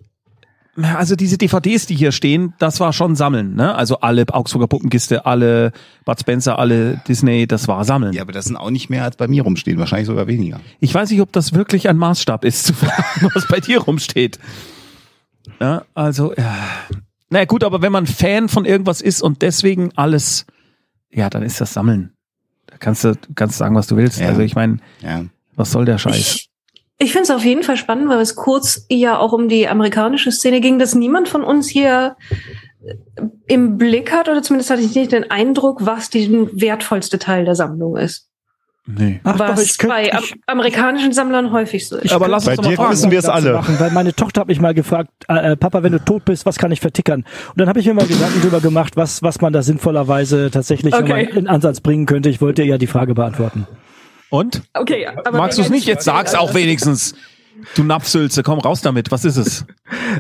[0.83, 3.75] also diese DVDs, die hier stehen, das war schon Sammeln, ne?
[3.75, 5.73] Also alle Augsburger Puppenkiste, alle
[6.05, 8.13] Bud Spencer, alle Disney, das war Sammeln.
[8.13, 10.61] Ja, aber das sind auch nicht mehr als bei mir rumstehen, wahrscheinlich sogar weniger.
[10.81, 14.39] Ich weiß nicht, ob das wirklich ein Maßstab ist, zu fragen, was bei dir rumsteht.
[15.61, 16.55] Ja, also, ja.
[17.31, 20.47] Naja, gut, aber wenn man Fan von irgendwas ist und deswegen alles,
[21.11, 22.13] ja, dann ist das Sammeln.
[22.67, 24.21] Da kannst du, kannst sagen, was du willst.
[24.21, 24.29] Ja.
[24.29, 25.25] Also ich meine, Ja.
[25.55, 26.17] was soll der Scheiß?
[26.17, 26.49] Ich,
[26.99, 30.31] ich finde es auf jeden Fall spannend, weil es kurz ja auch um die amerikanische
[30.33, 32.17] Szene ging, dass niemand von uns hier
[32.85, 32.95] äh,
[33.47, 37.55] im Blick hat, oder zumindest hatte ich nicht den Eindruck, was die wertvollste Teil der
[37.55, 38.29] Sammlung ist.
[38.87, 39.19] Nee.
[39.25, 42.13] Ach, doch, was ich könnte- bei am ich- amerikanischen Sammlern häufig so ist.
[42.13, 42.93] Aber lass Bei uns doch mal dir fragen.
[42.93, 43.55] wissen wir es alle.
[43.55, 46.45] Machen, weil meine Tochter hat mich mal gefragt, äh, äh, Papa, wenn du tot bist,
[46.45, 47.25] was kann ich vertickern?
[47.49, 50.95] Und dann habe ich mir mal Gedanken darüber gemacht, was, was man da sinnvollerweise tatsächlich
[50.95, 51.31] Okay.
[51.35, 52.29] in Ansatz bringen könnte.
[52.29, 53.67] Ich wollte ja die Frage beantworten.
[54.31, 54.63] Und?
[54.75, 55.87] okay, aber Magst du es nicht?
[55.87, 57.15] Jetzt sag's auch wenigstens.
[57.77, 59.11] Du Napfsülze, komm raus damit.
[59.11, 59.67] Was ist es?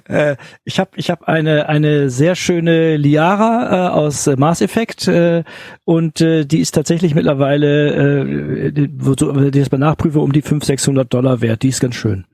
[0.09, 5.07] Äh, ich habe ich hab eine, eine sehr schöne Liara äh, aus äh, Mass Effect
[5.09, 5.45] äh,
[5.85, 10.33] und äh, die ist tatsächlich mittlerweile, äh, die, so, wenn ich das mal nachprüfe, um
[10.33, 11.63] die 500, 600 Dollar wert.
[11.63, 12.27] Die ist ganz schön.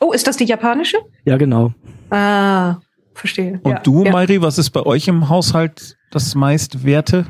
[0.00, 0.98] Oh, ist das die japanische?
[1.24, 1.72] Ja, genau.
[2.10, 2.76] Ah.
[3.14, 3.60] verstehe.
[3.62, 4.12] Und ja, du, ja.
[4.12, 7.26] Mairi, was ist bei euch im Haushalt das meist Werte?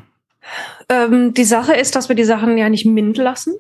[0.89, 3.55] Ähm, die Sache ist, dass wir die Sachen ja nicht mint lassen.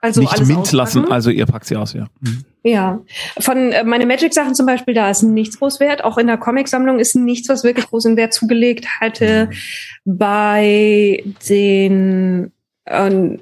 [0.00, 1.12] Also Nicht mint lassen, auspacken.
[1.12, 2.06] also ihr packt sie aus, ja.
[2.20, 2.44] Mhm.
[2.62, 3.00] Ja,
[3.40, 6.04] von äh, meine Magic-Sachen zum Beispiel, da ist nichts groß wert.
[6.04, 9.50] Auch in der Comic-Sammlung ist nichts, was wirklich großen Wert zugelegt hätte.
[10.04, 12.52] Bei den,
[12.86, 13.40] ähm,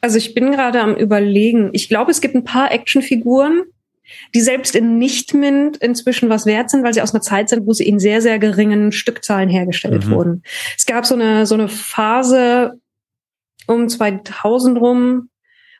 [0.00, 1.70] also ich bin gerade am überlegen.
[1.72, 3.62] Ich glaube, es gibt ein paar Actionfiguren,
[4.34, 7.72] die selbst in Nicht-Mint inzwischen was wert sind, weil sie aus einer Zeit sind, wo
[7.72, 10.10] sie in sehr, sehr geringen Stückzahlen hergestellt Mhm.
[10.10, 10.42] wurden.
[10.76, 12.80] Es gab so eine, so eine Phase
[13.66, 15.28] um 2000 rum,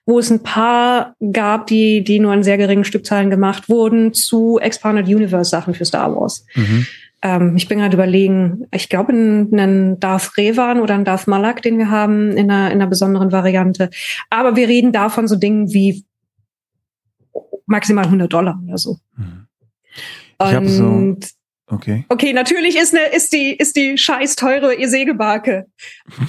[0.08, 4.58] wo es ein paar gab, die, die nur in sehr geringen Stückzahlen gemacht wurden, zu
[4.58, 6.46] Expanded Universe Sachen für Star Wars.
[6.54, 6.86] Mhm.
[7.20, 11.76] Ähm, ich bin gerade überlegen, ich glaube, einen Darth Revan oder einen Darth Malak, den
[11.76, 13.90] wir haben, in einer, in einer besonderen Variante.
[14.30, 16.06] Aber wir reden da von so Dingen wie
[17.66, 18.96] maximal 100 Dollar oder so.
[19.14, 19.46] Mhm.
[20.40, 21.16] Ich hab so-
[21.70, 22.04] Okay.
[22.08, 25.66] okay, natürlich ist, ne, ist die, ist die scheiß teure Segelbarke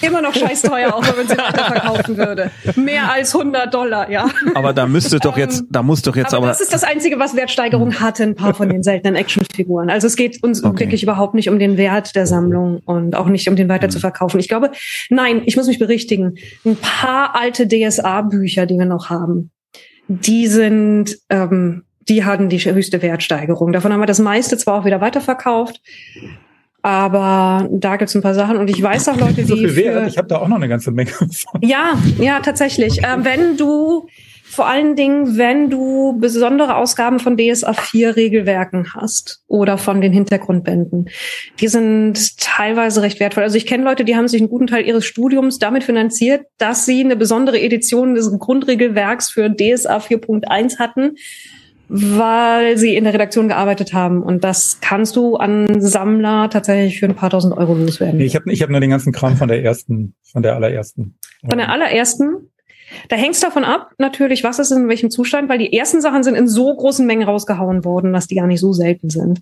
[0.02, 2.52] immer noch scheiß teuer, auch wenn man sie weiterverkaufen würde.
[2.76, 4.30] Mehr als 100 Dollar, ja.
[4.54, 6.84] Aber da müsste doch jetzt, Ähm, da muss doch jetzt aber, aber, das ist das
[6.84, 9.90] Einzige, was Wertsteigerung hatte, ein paar von den seltenen Actionfiguren.
[9.90, 10.82] Also es geht uns Okay.
[10.82, 14.00] wirklich überhaupt nicht um den Wert der Sammlung und auch nicht um den weiter zu
[14.00, 14.40] verkaufen.
[14.40, 14.72] Ich glaube,
[15.10, 16.36] nein, ich muss mich berichtigen.
[16.66, 19.52] Ein paar alte DSA-Bücher, die wir noch haben,
[20.08, 23.72] die sind, ähm, die hatten die höchste Wertsteigerung.
[23.72, 25.82] Davon haben wir das meiste zwar auch wieder weiterverkauft,
[26.82, 30.04] aber da gibt's ein paar Sachen und ich weiß auch Leute, so die viel wert.
[30.04, 31.30] für, Ich habe da auch noch eine ganze Menge von.
[31.62, 33.02] ja, ja, tatsächlich.
[33.04, 34.08] Ähm, wenn du,
[34.44, 40.14] vor allen Dingen, wenn du besondere Ausgaben von DSA 4 Regelwerken hast oder von den
[40.14, 41.10] Hintergrundbänden,
[41.60, 43.44] die sind teilweise recht wertvoll.
[43.44, 46.86] Also ich kenne Leute, die haben sich einen guten Teil ihres Studiums damit finanziert, dass
[46.86, 51.18] sie eine besondere Edition des Grundregelwerks für DSA 4.1 hatten,
[51.90, 54.22] weil sie in der Redaktion gearbeitet haben.
[54.22, 58.20] Und das kannst du an Sammler tatsächlich für ein paar tausend Euro loswerden.
[58.20, 61.18] Nee, ich habe ich hab nur den ganzen Kram von der ersten, von der allerersten.
[61.48, 62.52] Von der allerersten.
[63.08, 66.36] Da hängt's davon ab, natürlich, was ist in welchem Zustand, weil die ersten Sachen sind
[66.36, 69.42] in so großen Mengen rausgehauen worden, dass die gar nicht so selten sind.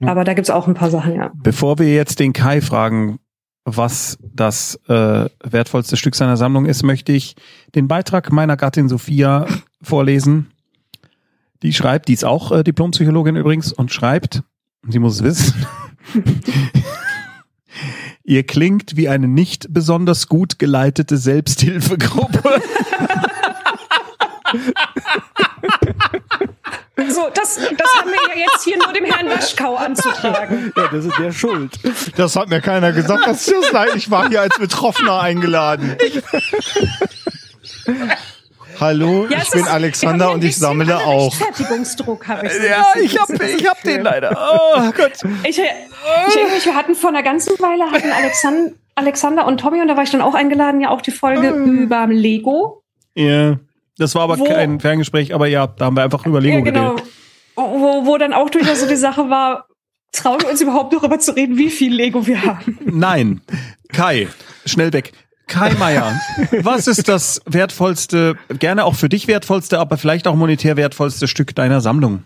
[0.00, 0.08] Ja.
[0.08, 1.32] Aber da gibt's auch ein paar Sachen, ja.
[1.42, 3.18] bevor wir jetzt den Kai fragen,
[3.64, 7.34] was das äh, wertvollste Stück seiner Sammlung ist, möchte ich
[7.74, 9.46] den Beitrag meiner Gattin Sophia
[9.82, 10.50] vorlesen.
[11.62, 14.42] Die schreibt, die ist auch äh, Diplompsychologin übrigens und schreibt,
[14.88, 15.66] sie muss es wissen,
[18.24, 22.42] ihr klingt wie eine nicht besonders gut geleitete Selbsthilfegruppe.
[27.10, 30.72] So, das, das haben wir ja jetzt hier nur dem Herrn Waschkau anzutragen.
[30.76, 31.78] ja, das ist der Schuld.
[32.16, 33.24] Das hat mir keiner gesagt.
[33.26, 35.96] Das ist leid, ich war hier als Betroffener eingeladen.
[38.80, 41.32] Hallo, Ja, ich bin ist- Alexander und ich sammle auch.
[41.32, 42.52] Rechtfertigungsdruck habe ich.
[42.52, 44.30] so Ja, ich hab, ich hab den leider.
[44.76, 45.12] Oh Gott.
[45.44, 45.64] Ich, ich
[46.54, 50.04] mich, wir hatten vor einer ganzen Weile hatten Alexand, Alexander und Tommy und da war
[50.04, 52.82] ich dann auch eingeladen, ja auch die Folge über Lego.
[53.14, 53.58] Ja,
[53.96, 56.64] das war aber Wo- kein Ferngespräch, aber ja, da haben wir einfach über Lego Ja,
[56.64, 56.90] genau.
[56.94, 57.12] geredet.
[57.56, 59.66] Wo, wo dann auch durchaus so die Sache war,
[60.12, 62.78] trauen wir uns überhaupt darüber zu reden, wie viel Lego wir haben.
[62.84, 63.40] Nein.
[63.92, 64.28] Kai,
[64.64, 65.12] schnell weg.
[65.48, 66.12] Kai Meier,
[66.62, 71.54] was ist das wertvollste, gerne auch für dich wertvollste, aber vielleicht auch monetär wertvollste Stück
[71.54, 72.24] deiner Sammlung?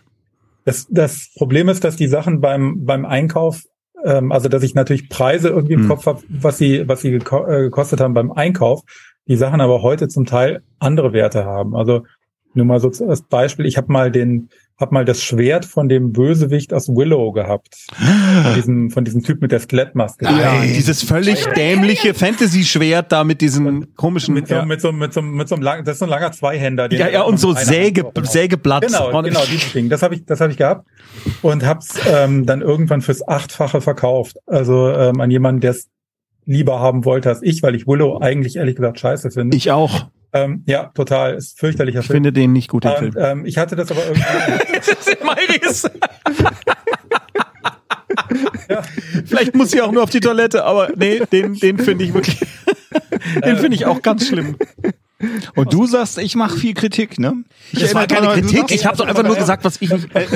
[0.64, 3.62] Das, das Problem ist, dass die Sachen beim, beim Einkauf,
[4.05, 5.89] ähm, also dass ich natürlich Preise irgendwie im Hm.
[5.89, 8.83] Kopf habe, was sie, was sie geko äh, gekostet haben beim Einkauf,
[9.27, 11.75] die Sachen aber heute zum Teil andere Werte haben.
[11.75, 12.05] Also
[12.55, 14.51] nur mal so als Beispiel, ich habe mal den,
[14.83, 17.87] habe mal das Schwert von dem Bösewicht aus Willow gehabt.
[18.43, 20.26] Von diesem, von diesem Typ mit der Skelettmaske.
[20.26, 24.35] Ja, dieses völlig dämliche Fantasy-Schwert da mit diesen komischen.
[24.35, 24.64] Mit so, ja.
[24.64, 26.89] mit so, mit so, mit so einem langen, das ist so ein langer Zweihänder.
[26.89, 28.05] den ja, ja, und so Säge.
[28.22, 28.87] Sägeblatt.
[28.87, 29.89] Genau, genau, dieses Ding.
[29.89, 30.87] Das habe ich, das habe ich gehabt
[31.41, 34.37] und hab's ähm, dann irgendwann fürs Achtfache verkauft.
[34.47, 35.89] Also ähm, an jemanden, der es
[36.45, 39.57] lieber haben wollte als ich, weil ich Willow eigentlich ehrlich gesagt scheiße finde.
[39.57, 40.09] Ich auch.
[40.33, 42.16] Ähm, ja, total, ist ein fürchterlicher Ich Film.
[42.16, 43.14] finde den nicht gut, den Und, Film.
[43.18, 44.22] ähm, ich hatte das aber irgendwie.
[45.24, 45.91] Mairis.
[49.26, 52.39] Vielleicht muss sie auch nur auf die Toilette, aber nee, den, den finde ich wirklich,
[53.45, 54.57] den finde ich auch ganz schlimm.
[55.55, 57.45] Und du sagst, ich mache viel Kritik, ne?
[57.70, 60.13] Ich Das war keine daran, Kritik, ich habe doch einfach nur gesagt, was ich nicht.
[60.17, 60.26] Äh, äh,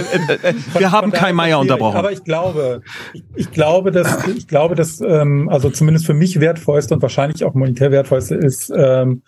[0.45, 1.97] äh, äh, wir haben Kai Meier unterbrochen.
[1.97, 2.83] Aber ich glaube,
[3.13, 7.45] ich, ich glaube, dass ich glaube, dass ähm, also zumindest für mich wertvollste und wahrscheinlich
[7.45, 9.23] auch monetär wertvollste ist ähm,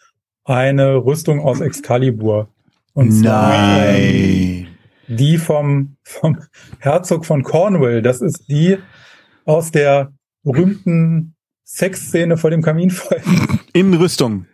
[0.49, 2.49] eine Rüstung aus Excalibur.
[2.95, 3.53] Und zwar,
[3.89, 4.67] ähm, Nein.
[5.09, 6.39] die vom, vom
[6.79, 8.03] Herzog von Cornwall.
[8.03, 8.79] Das ist die
[9.45, 10.13] aus der
[10.43, 11.35] berühmten
[11.65, 13.21] Sexszene vor dem Kaminfeuer.
[13.73, 14.47] In Rüstung.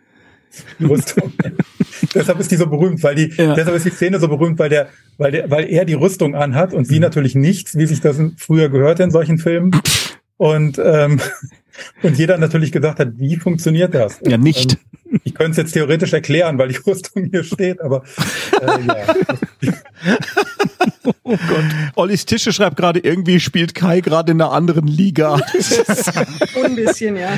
[0.79, 1.31] Rüstung.
[2.13, 3.55] deshalb ist die so berühmt, weil die, Ja.
[3.55, 6.73] deshalb ist die Szene so berühmt, weil der, weil der, weil er die Rüstung anhat
[6.73, 6.85] und Mhm.
[6.85, 9.71] sie natürlich nichts, wie sich das früher gehörte in solchen Filmen.
[10.37, 11.19] Und, ähm,
[12.03, 14.19] und jeder natürlich gesagt hat, wie funktioniert das?
[14.25, 14.77] Ja, nicht.
[15.23, 18.03] Ich könnte es jetzt theoretisch erklären, weil die Rüstung hier steht, aber
[18.61, 19.73] äh, ja.
[21.23, 21.65] Oh Gott.
[21.95, 25.35] Ollis Tische schreibt gerade, irgendwie spielt Kai gerade in einer anderen Liga.
[26.63, 27.29] Ein bisschen, ja.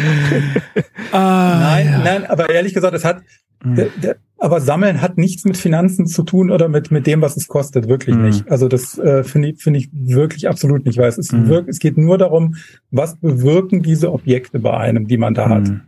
[1.11, 3.21] ah, Nein, nein, aber ehrlich gesagt, es hat,
[3.63, 3.87] der,
[4.37, 7.87] aber Sammeln hat nichts mit Finanzen zu tun oder mit, mit dem, was es kostet,
[7.87, 8.25] wirklich Mhm.
[8.25, 8.51] nicht.
[8.51, 11.47] Also das äh, finde ich, finde ich wirklich absolut nicht, weil es ist Mhm.
[11.49, 12.55] wirk, es geht nur darum,
[12.91, 15.63] was bewirken diese Objekte bei einem, die man da hat.
[15.63, 15.81] Mhm.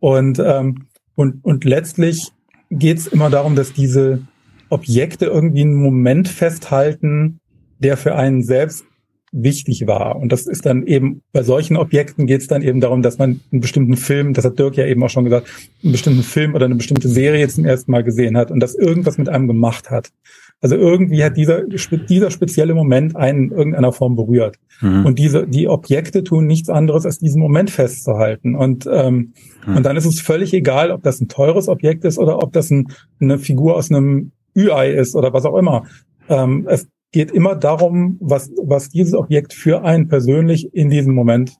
[0.00, 0.86] Und, ähm,
[1.18, 2.30] und, und letztlich
[2.70, 4.20] geht es immer darum, dass diese
[4.68, 7.40] Objekte irgendwie einen Moment festhalten,
[7.80, 8.84] der für einen selbst
[9.32, 10.14] wichtig war.
[10.14, 13.40] Und das ist dann eben, bei solchen Objekten geht es dann eben darum, dass man
[13.50, 15.48] einen bestimmten Film, das hat Dirk ja eben auch schon gesagt,
[15.82, 19.18] einen bestimmten Film oder eine bestimmte Serie zum ersten Mal gesehen hat und das irgendwas
[19.18, 20.12] mit einem gemacht hat.
[20.60, 24.56] Also irgendwie hat dieser, dieser spezielle Moment einen in irgendeiner Form berührt.
[24.80, 25.06] Mhm.
[25.06, 28.56] Und diese, die Objekte tun nichts anderes, als diesen Moment festzuhalten.
[28.56, 29.34] Und, ähm,
[29.68, 29.76] Hm.
[29.76, 32.70] und dann ist es völlig egal, ob das ein teures Objekt ist oder ob das
[32.70, 32.88] ein,
[33.20, 35.84] eine Figur aus einem Ü-Ei ist oder was auch immer.
[36.28, 41.56] Ähm, es geht immer darum, was, was dieses Objekt für einen persönlich in diesem Moment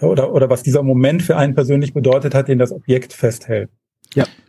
[0.00, 3.70] oder, oder was dieser Moment für einen persönlich bedeutet hat, den das Objekt festhält.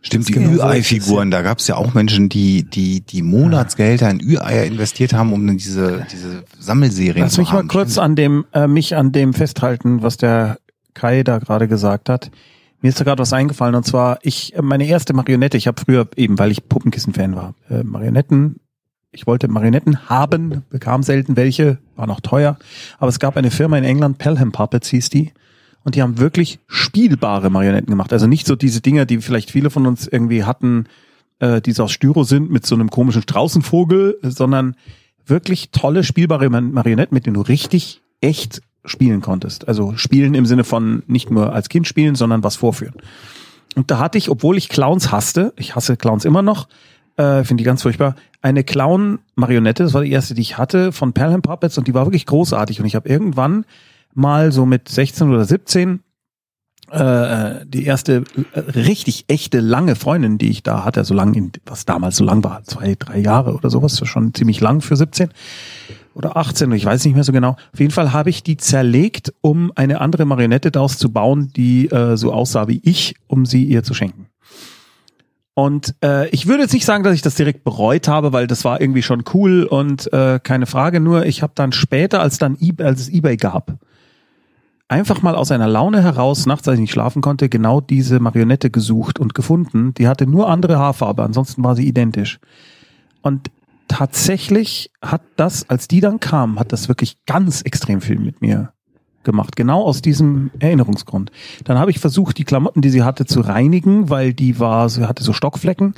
[0.08, 4.22] Stimmt, die Genau Ü-Ei-Figuren, da gab es ja auch Menschen, die, die, die Monatsgelder in
[4.22, 7.68] Ü-Eier investiert haben, um dann diese, diese Sammelserien Lass zu mich haben.
[7.68, 10.60] mal kurz an dem, äh, mich an dem festhalten, was der
[10.94, 12.32] Kai da gerade gesagt hat.
[12.82, 15.58] Mir ist da gerade was eingefallen und zwar ich äh, meine erste Marionette.
[15.58, 18.62] Ich habe früher eben, weil ich Puppenkissen-Fan war, äh, Marionetten.
[19.12, 22.58] Ich wollte Marionetten haben, bekam selten welche, war noch teuer.
[22.98, 25.34] Aber es gab eine Firma in England, Pelham Puppets hieß die,
[25.88, 28.12] und die haben wirklich spielbare Marionetten gemacht.
[28.12, 30.88] Also nicht so diese Dinger, die vielleicht viele von uns irgendwie hatten,
[31.40, 34.76] äh, die so aus Styro sind mit so einem komischen Straußenvogel, sondern
[35.26, 39.70] wirklich tolle spielbare Mar- Marionetten, mit denen du richtig echt spielen konntest.
[39.70, 42.96] Also spielen im Sinne von nicht nur als Kind spielen, sondern was vorführen.
[43.78, 46.68] Und da hatte ich, obwohl ich Clowns hasste, ich hasse Clowns immer noch,
[47.16, 51.14] äh, finde die ganz furchtbar, eine Clown-Marionette, das war die erste, die ich hatte, von
[51.14, 52.82] Pelham Puppets und die war wirklich großartig.
[52.82, 53.64] Und ich habe irgendwann
[54.18, 56.02] mal so mit 16 oder 17
[56.90, 58.24] äh, die erste
[58.54, 62.24] äh, richtig echte lange Freundin, die ich da hatte, so lang, in, was damals so
[62.24, 65.30] lang war, zwei, drei Jahre oder sowas, schon ziemlich lang für 17
[66.14, 67.58] oder 18, ich weiß nicht mehr so genau.
[67.74, 71.90] Auf jeden Fall habe ich die zerlegt, um eine andere Marionette daraus zu bauen, die
[71.90, 74.28] äh, so aussah wie ich, um sie ihr zu schenken.
[75.54, 78.64] Und äh, ich würde jetzt nicht sagen, dass ich das direkt bereut habe, weil das
[78.64, 81.00] war irgendwie schon cool und äh, keine Frage.
[81.00, 83.78] Nur ich habe dann später, als dann eBay, als es eBay gab,
[84.88, 88.70] einfach mal aus einer Laune heraus, nachts, als ich nicht schlafen konnte, genau diese Marionette
[88.70, 89.94] gesucht und gefunden.
[89.94, 92.40] Die hatte nur andere Haarfarbe, ansonsten war sie identisch.
[93.22, 93.52] Und
[93.88, 98.72] tatsächlich hat das, als die dann kam, hat das wirklich ganz extrem viel mit mir
[99.24, 99.56] gemacht.
[99.56, 101.32] Genau aus diesem Erinnerungsgrund.
[101.66, 105.08] Dann habe ich versucht, die Klamotten, die sie hatte, zu reinigen, weil die war, sie
[105.08, 105.96] hatte so Stockflecken.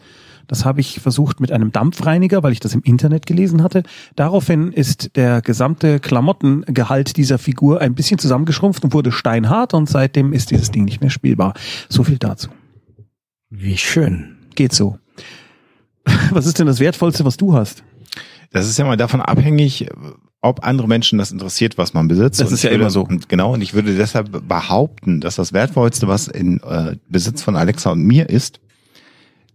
[0.49, 3.83] Das habe ich versucht mit einem Dampfreiniger, weil ich das im Internet gelesen hatte.
[4.15, 10.33] Daraufhin ist der gesamte Klamottengehalt dieser Figur ein bisschen zusammengeschrumpft und wurde steinhart und seitdem
[10.33, 11.53] ist dieses Ding nicht mehr spielbar.
[11.87, 12.49] So viel dazu.
[13.51, 14.37] Wie schön.
[14.55, 14.97] Geht so.
[16.31, 17.83] Was ist denn das Wertvollste, was du hast?
[18.51, 19.87] Das ist ja mal davon abhängig,
[20.41, 22.39] ob andere Menschen das interessiert, was man besitzt.
[22.39, 23.03] Das Und ist ja würde, immer so.
[23.03, 27.55] Und genau, und ich würde deshalb behaupten, dass das Wertvollste, was in äh, Besitz von
[27.55, 28.59] Alexa und mir ist,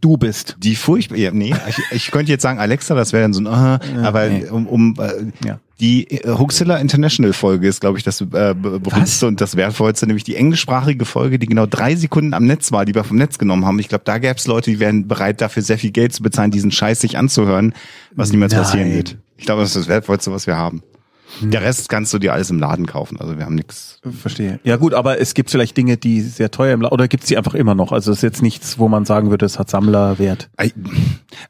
[0.04, 0.56] Du bist.
[0.58, 3.46] die furchtbar, ja, nee, ich, ich könnte jetzt sagen Alexa, das wäre dann so ein,
[3.46, 4.44] aha, aber nee.
[4.50, 5.60] um, um äh, Ja.
[5.80, 10.06] die äh, Huxilla International Folge ist, glaube ich, das äh, be- berühmteste und das wertvollste,
[10.06, 13.38] nämlich die englischsprachige Folge, die genau drei Sekunden am Netz war, die wir vom Netz
[13.38, 13.78] genommen haben.
[13.78, 16.50] Ich glaube, da gäbe es Leute, die wären bereit, dafür sehr viel Geld zu bezahlen,
[16.50, 17.72] diesen Scheiß sich anzuhören,
[18.14, 18.62] was niemals Nein.
[18.62, 19.16] passieren wird.
[19.38, 20.82] Ich glaube, das ist das Wertvollste, was wir haben.
[21.40, 23.18] Der Rest kannst du dir alles im Laden kaufen.
[23.20, 24.00] Also wir haben nichts.
[24.20, 24.60] Verstehe.
[24.64, 27.28] Ja gut, aber es gibt vielleicht Dinge, die sehr teuer im La oder gibt es
[27.28, 27.92] die einfach immer noch?
[27.92, 30.48] Also es ist jetzt nichts, wo man sagen würde, es hat Sammlerwert.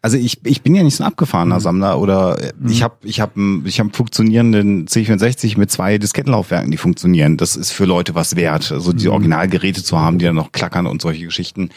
[0.03, 3.37] Also ich, ich bin ja nicht so ein abgefahrener Sammler oder ich habe ich hab,
[3.37, 7.37] ich hab einen funktionierenden C64 mit zwei Diskettenlaufwerken, die funktionieren.
[7.37, 10.87] Das ist für Leute was wert, also die Originalgeräte zu haben, die dann noch klackern
[10.87, 11.71] und solche Geschichten.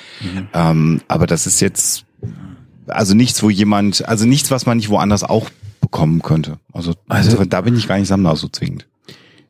[0.54, 2.06] Ähm, aber das ist jetzt
[2.88, 5.50] also nichts, wo jemand, also nichts, was man nicht woanders auch
[5.82, 6.58] bekommen könnte.
[6.74, 8.88] Also, Also- also da bin ich gar nicht Sammler so zwingend.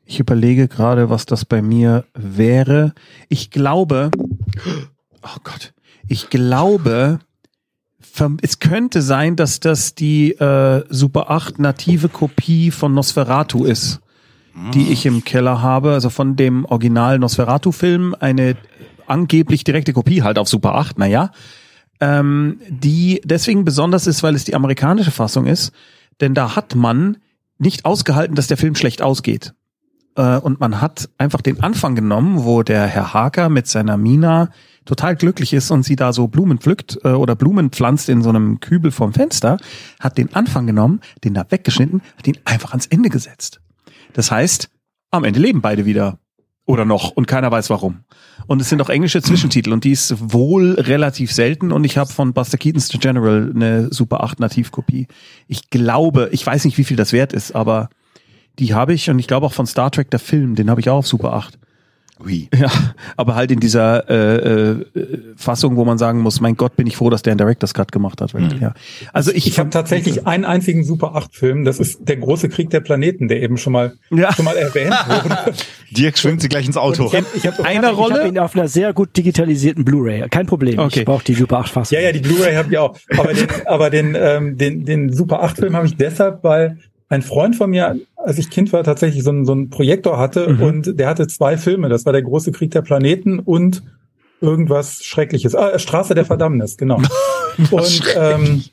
[0.06, 2.94] Ich überlege gerade, was das bei mir wäre.
[3.30, 4.10] Ich glaube,
[5.22, 5.74] oh Gott,
[6.08, 7.20] ich glaube,
[8.42, 14.00] es könnte sein, dass das die äh, Super 8 native Kopie von Nosferatu ist,
[14.74, 18.56] die ich im Keller habe, also von dem Original Nosferatu-Film, eine
[19.06, 21.32] angeblich direkte Kopie halt auf Super 8, naja.
[22.00, 25.74] ähm, die deswegen besonders ist, weil es die amerikanische Fassung ist.
[26.22, 27.18] Denn da hat man
[27.58, 29.54] nicht ausgehalten, dass der Film schlecht ausgeht.
[30.16, 34.50] Äh, und man hat einfach den Anfang genommen, wo der Herr Haker mit seiner Mina
[34.86, 38.30] total glücklich ist und sie da so Blumen pflückt äh, oder Blumen pflanzt in so
[38.30, 39.58] einem Kübel vom Fenster,
[40.00, 43.62] hat den Anfang genommen, den da weggeschnitten, hat ihn einfach ans Ende gesetzt.
[44.14, 44.70] Das heißt,
[45.12, 46.20] am Ende leben beide wieder.
[46.68, 48.02] Oder noch und keiner weiß warum.
[48.46, 52.12] Und es sind auch englische Zwischentitel und die ist wohl relativ selten und ich habe
[52.12, 55.08] von Buster Keaton's The General eine Super 8 Nativkopie.
[55.48, 57.90] Ich glaube, ich weiß nicht, wie viel das wert ist, aber
[58.60, 60.90] die habe ich und ich glaube auch von Star Trek der Film, den habe ich
[60.90, 61.58] auch auf Super 8.
[62.26, 62.50] Ui.
[62.58, 62.72] Ja,
[63.16, 64.86] aber halt in dieser äh, äh,
[65.36, 67.92] Fassung, wo man sagen muss, mein Gott, bin ich froh, dass der einen Director's Cut
[67.92, 68.34] gemacht hat.
[68.34, 68.74] Wirklich, ja.
[69.14, 72.70] Also ich, Ich habe tatsächlich einen einzigen Super 8 Film, das ist der große Krieg
[72.72, 74.34] der Planeten, der eben schon mal Ja.
[74.34, 75.54] schon mal erwähnt wurde.
[75.92, 77.06] Dirk schwingt sie gleich ins Auto.
[77.08, 78.16] Ich hab, ich hab, einer Ich Rolle.
[78.16, 80.28] habe ihn auf einer sehr gut digitalisierten Blu-ray.
[80.30, 80.80] Kein Problem.
[80.80, 81.00] Okay.
[81.02, 81.96] Ich brauche die Super 8 Fassung.
[81.98, 82.98] ja, ja, die Blu-ray habe ich auch.
[83.18, 86.78] Aber den, aber den, ähm, den, den Super 8 Film habe ich deshalb, weil
[87.10, 90.50] ein Freund von mir, als ich Kind war, tatsächlich so einen, so einen Projektor hatte
[90.54, 90.62] Mhm.
[90.62, 91.90] und der hatte zwei Filme.
[91.90, 93.84] Das war der große Krieg der Planeten und
[94.42, 95.56] irgendwas Schreckliches.
[95.56, 97.02] Ah, Straße der Verdammnis, genau.
[97.72, 98.64] und, ähm,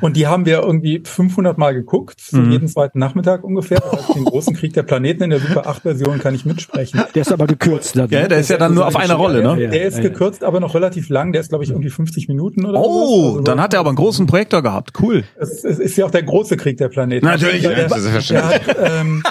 [0.00, 2.50] und die haben wir irgendwie 500 Mal geguckt, so Mhm.
[2.52, 3.80] jeden zweiten Nachmittag ungefähr.
[3.80, 7.02] Das heißt, den großen Krieg der Planeten in der Super 8 Version kann ich mitsprechen.
[7.14, 7.96] Der ist aber gekürzt.
[7.96, 9.68] Dann, Ja, der ist ja dann nur auf einer Rolle, ne?
[9.68, 11.32] Der ist gekürzt, aber noch relativ lang.
[11.32, 13.44] Der ist, glaube ich, irgendwie 50 Minuten oder Oh, sowas.
[13.44, 14.92] dann hat er aber einen großen Projektor gehabt.
[15.00, 15.24] Cool.
[15.38, 17.24] Es, es ist ja auch der große Krieg der Planeten.
[17.26, 18.12] Natürlich, Der, ja, das ist der
[18.42, 18.76] selbstverständlich.
[18.76, 19.22] hat, ähm,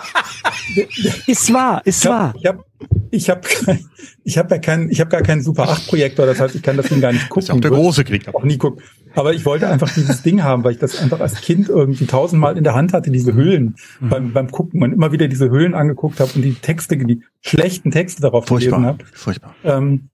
[1.27, 2.27] Ist wahr, ist ich wahr.
[2.29, 2.65] habe ich hab,
[3.11, 3.85] ich hab, kein-
[4.23, 6.77] ich hab ja keinen, ich habe gar keinen Super 8 Projektor, das heißt, ich kann
[6.77, 7.43] das Ding gar nicht gucken.
[7.43, 8.27] ist auch der große Krieg.
[8.33, 8.83] Auch nie gucken.
[9.15, 12.57] Aber ich wollte einfach dieses Ding haben, weil ich das einfach als Kind irgendwie tausendmal
[12.57, 16.19] in der Hand hatte, diese Hüllen beim, beim Gucken und immer wieder diese Hüllen angeguckt
[16.19, 18.85] habe und die Texte, die schlechten Texte darauf gelesen Furchtbar.
[18.87, 19.05] habe.
[19.13, 19.55] Furchtbar.
[19.63, 20.09] Ähm,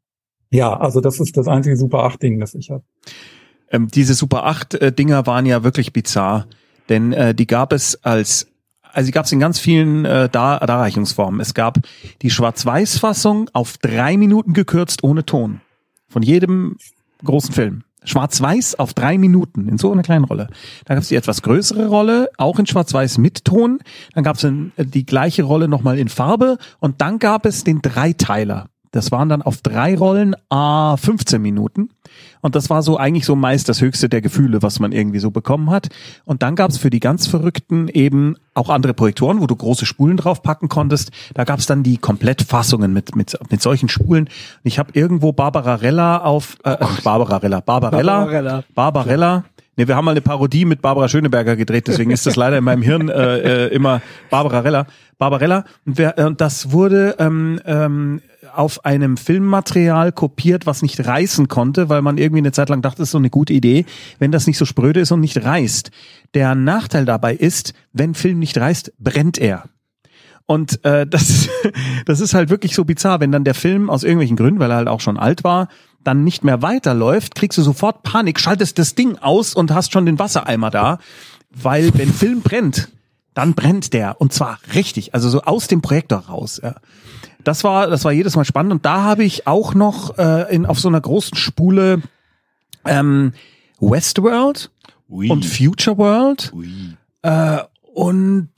[0.50, 2.84] ja, also das ist das einzige Super 8 Ding, das ich habe.
[3.70, 6.48] Ähm, diese Super 8 äh, Dinger waren ja wirklich bizarr,
[6.88, 8.48] denn äh, die gab es als
[8.96, 11.42] also die gab es in ganz vielen äh, Dar Darreichungsformen.
[11.42, 11.80] Es gab
[12.22, 15.60] die Schwarz-Weiß-Fassung auf drei Minuten gekürzt ohne Ton.
[16.08, 16.78] Von jedem
[17.24, 17.84] großen Film.
[18.06, 20.48] Schwarz-Weiß auf drei Minuten in so einer kleinen Rolle.
[20.86, 23.80] Dann gab es die etwas größere Rolle, auch in Schwarz-Weiß mit Ton.
[24.14, 24.48] Dann gab es
[24.78, 28.68] die gleiche Rolle nochmal in Farbe und dann gab es den Dreiteiler.
[28.96, 31.90] Das waren dann auf drei Rollen a 15 Minuten.
[32.40, 35.32] Und das war so eigentlich so meist das höchste der Gefühle, was man irgendwie so
[35.32, 35.90] bekommen hat.
[36.24, 39.86] Und dann gab es für die ganz Verrückten eben auch andere Projektoren, wo du große
[39.86, 41.12] Spulen draufpacken konntest.
[41.34, 44.26] Da gab es dann die Komplettfassungen mit, mit, mit solchen Spulen.
[44.28, 44.32] Und
[44.64, 48.64] ich habe irgendwo Barbarella auf äh, äh, Barbarella, Barbarella, Barbarella.
[48.74, 49.44] Barbarella.
[49.76, 52.64] Ne, wir haben mal eine Parodie mit Barbara Schöneberger gedreht, deswegen ist das leider in
[52.64, 54.88] meinem Hirn äh, äh, immer Barbarella.
[55.18, 55.66] Barbarella.
[55.86, 58.22] Und, wer, äh, und das wurde ähm, ähm,
[58.58, 62.98] auf einem Filmmaterial kopiert, was nicht reißen konnte, weil man irgendwie eine Zeit lang dachte,
[62.98, 63.86] das ist so eine gute Idee,
[64.20, 65.92] wenn das nicht so spröde ist und nicht reißt.
[66.34, 69.66] Der Nachteil dabei ist, wenn Film nicht reißt, brennt er.
[70.46, 71.50] Und äh, das,
[72.06, 74.78] das ist halt wirklich so bizarr, wenn dann der Film aus irgendwelchen Gründen, weil er
[74.78, 75.68] halt auch schon alt war,
[76.04, 80.06] dann nicht mehr weiterläuft, kriegst du sofort Panik, schaltest das Ding aus und hast schon
[80.06, 81.00] den Wassereimer da,
[81.50, 82.90] weil wenn Film brennt,
[83.34, 86.62] dann brennt der und zwar richtig, also so aus dem Projektor raus.
[86.64, 86.76] Ja.
[87.46, 90.66] Das war, das war jedes Mal spannend und da habe ich auch noch äh, in
[90.66, 92.02] auf so einer großen Spule
[92.84, 93.34] ähm,
[93.80, 94.72] Westworld
[95.10, 95.30] Ui.
[95.30, 96.52] und Future World
[97.22, 97.60] äh,
[97.94, 98.50] und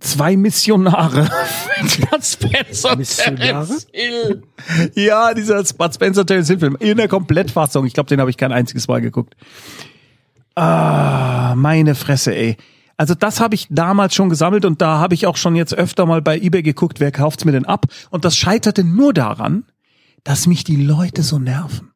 [0.00, 1.28] zwei Missionare.
[2.10, 3.38] Bud Spencer, Missionare?
[3.38, 4.42] Terence Hill.
[4.94, 7.86] Ja, dieser Bud Spencer Terence Hill Film in der Komplettfassung.
[7.86, 9.34] Ich glaube, den habe ich kein einziges Mal geguckt.
[10.54, 12.56] Ah, meine Fresse, ey.
[12.96, 16.06] Also das habe ich damals schon gesammelt und da habe ich auch schon jetzt öfter
[16.06, 17.86] mal bei eBay geguckt, wer kauft's mir denn ab?
[18.10, 19.64] Und das scheiterte nur daran,
[20.22, 21.90] dass mich die Leute so nerven.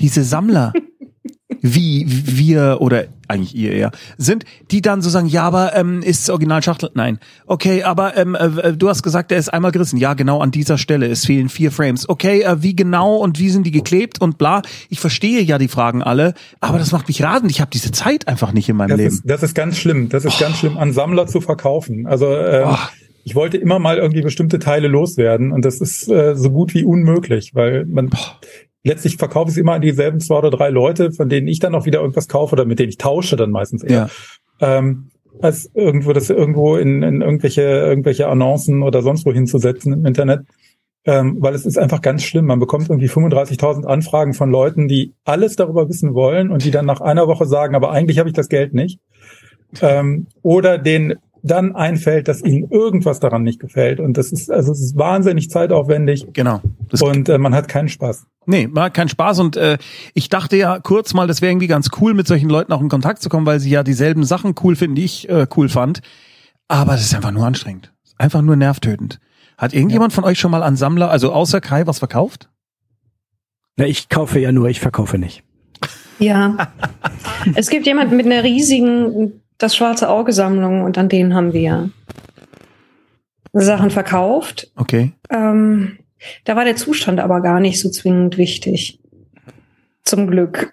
[0.00, 0.72] Diese Sammler,
[1.60, 6.22] wie wir oder eigentlich ihr eher sind, die dann so sagen, ja, aber ähm, ist
[6.22, 6.90] das Original Schachtel?
[6.94, 7.18] Nein.
[7.46, 9.96] Okay, aber ähm, äh, du hast gesagt, der ist einmal gerissen.
[9.96, 11.06] Ja, genau an dieser Stelle.
[11.06, 12.08] Es fehlen vier Frames.
[12.08, 14.62] Okay, äh, wie genau und wie sind die geklebt und bla.
[14.88, 17.50] Ich verstehe ja die Fragen alle, aber das macht mich rasend.
[17.50, 19.12] Ich habe diese Zeit einfach nicht in meinem Das Leben.
[19.14, 20.08] ist, das ist ganz schlimm.
[20.08, 22.06] Das ist ganz schlimm, an Sammler zu verkaufen.
[22.06, 22.76] Also ähm, Oh.
[23.24, 26.84] ich wollte immer mal irgendwie bestimmte Teile loswerden und das ist äh, so gut wie
[26.84, 28.10] unmöglich, weil man
[28.84, 31.74] letztlich verkaufe ich es immer an dieselben zwei oder drei Leute, von denen ich dann
[31.74, 34.10] auch wieder irgendwas kaufe oder mit denen ich tausche dann meistens eher.
[34.60, 34.78] Ja.
[34.78, 40.04] Ähm, als irgendwo das irgendwo in, in irgendwelche irgendwelche Annoncen oder sonst wo hinzusetzen im
[40.06, 40.40] Internet.
[41.06, 42.44] Ähm, weil es ist einfach ganz schlimm.
[42.44, 46.84] Man bekommt irgendwie 35.000 Anfragen von Leuten, die alles darüber wissen wollen und die dann
[46.84, 49.00] nach einer Woche sagen, aber eigentlich habe ich das Geld nicht.
[49.80, 54.00] Ähm, oder den dann einfällt, dass ihnen irgendwas daran nicht gefällt.
[54.00, 56.60] Und das ist, also es ist wahnsinnig zeitaufwendig Genau.
[56.88, 58.26] Das und äh, man hat keinen Spaß.
[58.46, 59.78] Nee, man hat keinen Spaß und äh,
[60.14, 62.88] ich dachte ja kurz mal, das wäre irgendwie ganz cool, mit solchen Leuten auch in
[62.88, 66.00] Kontakt zu kommen, weil sie ja dieselben Sachen cool finden, die ich äh, cool fand.
[66.68, 67.92] Aber das ist einfach nur anstrengend.
[68.16, 69.20] Einfach nur nervtötend.
[69.58, 72.48] Hat irgendjemand von euch schon mal an Sammler, also außer Kai, was verkauft?
[73.76, 75.42] Na, ich kaufe ja nur, ich verkaufe nicht.
[76.18, 76.72] Ja.
[77.54, 81.90] es gibt jemanden mit einer riesigen Das schwarze Auge-Sammlung und an denen haben wir
[83.52, 84.70] Sachen verkauft.
[84.74, 85.12] Okay.
[85.28, 85.98] Ähm,
[86.44, 88.98] da war der Zustand aber gar nicht so zwingend wichtig.
[90.02, 90.72] Zum Glück.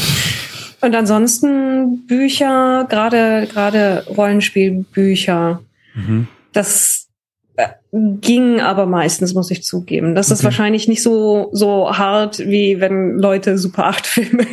[0.82, 5.62] und ansonsten Bücher, gerade gerade Rollenspielbücher.
[5.94, 6.28] Mhm.
[6.52, 7.08] Das
[7.56, 10.14] äh, ging aber meistens, muss ich zugeben.
[10.14, 10.44] Das ist Okay.
[10.44, 14.46] wahrscheinlich nicht so so hart, wie wenn Leute Super 8 Filme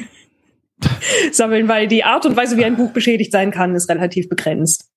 [1.32, 4.90] sammeln, weil die Art und Weise, wie ein Buch beschädigt sein kann, ist relativ begrenzt.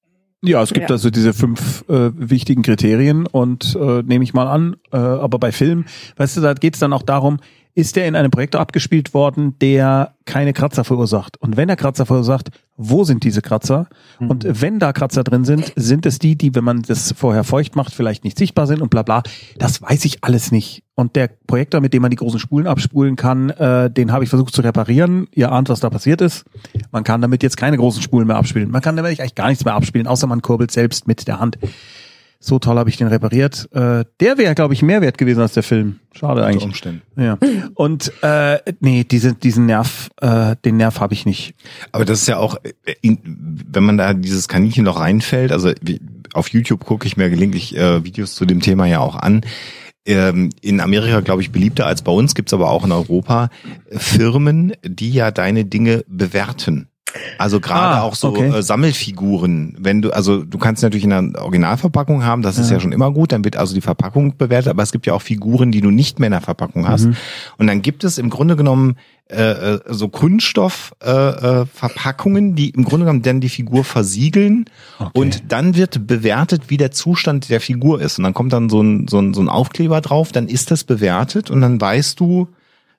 [0.43, 0.95] Ja, es gibt Ja.
[0.95, 5.51] also diese fünf äh, wichtigen Kriterien und äh, nehme ich mal an, äh, aber bei
[5.51, 5.87] Film,
[6.17, 7.39] weißt du, da geht es dann auch darum,
[7.77, 11.37] ist der in einem Projektor abgespielt worden, der keine Kratzer verursacht?
[11.37, 12.49] Und wenn er Kratzer verursacht,
[12.79, 13.87] wo sind diese Kratzer?
[14.19, 17.77] Und wenn da Kratzer drin sind, sind es die, die, wenn man das vorher feucht
[17.77, 19.23] macht, vielleicht nicht sichtbar sind und bla bla.
[19.59, 20.85] Das weiß ich alles nicht.
[20.95, 24.31] Und der Projektor, mit dem man die großen Spulen abspulen kann, äh, den habe ich
[24.31, 25.29] versucht zu reparieren.
[25.33, 26.47] Ihr ahnt, was da passiert ist.
[26.93, 28.71] Man kann damit jetzt keine großen Spulen mehr abspielen.
[28.71, 31.59] Man kann damit eigentlich gar nichts mehr abspielen, außer man kurbelt selbst mit der Hand.
[32.47, 33.69] So toll habe ich den repariert.
[33.73, 35.99] Äh, der wäre, glaube ich, mehr wert gewesen als der Film.
[36.13, 36.63] Schade Unter eigentlich.
[36.63, 37.03] Umständen.
[37.17, 37.39] Ja.
[37.75, 41.55] Und äh, nee, diese, diesen Nerv, äh, den Nerv habe ich nicht.
[41.91, 45.73] Aber das ist ja auch, äh, wenn man da dieses Kaninchen noch reinfällt, also
[46.35, 49.41] auf YouTube gucke ich mir gelegentlich äh, Videos zu dem Thema ja auch an.
[50.05, 53.51] Ähm, in Amerika, glaube ich, beliebter als bei uns, gibt's aber auch in Europa
[53.91, 56.87] äh, Firmen, die ja deine Dinge bewerten.
[57.39, 58.49] Also gerade Ah, auch so okay.
[58.49, 59.77] äh, Sammelfiguren.
[59.79, 62.77] Wenn du, also du kannst natürlich in einer Originalverpackung haben, das ist Ja.
[62.77, 65.23] ja schon immer gut, dann wird also die Verpackung bewertet, aber es gibt ja auch
[65.23, 67.07] Figuren, die du nicht mehr in der Verpackung hast.
[67.07, 67.17] Mhm.
[67.59, 68.97] Und dann gibt es im Grunde genommen
[69.29, 74.67] äh, äh, so Kunststoffverpackungen, äh, Verpackungen, die im Grunde genommen dann die Figur versiegeln
[74.99, 75.11] Okay.
[75.19, 78.19] und dann wird bewertet, wie der Zustand der Figur ist.
[78.19, 80.85] Und dann kommt dann so ein, so ein, so ein Aufkleber drauf, dann ist das
[80.85, 82.49] bewertet und dann weißt du,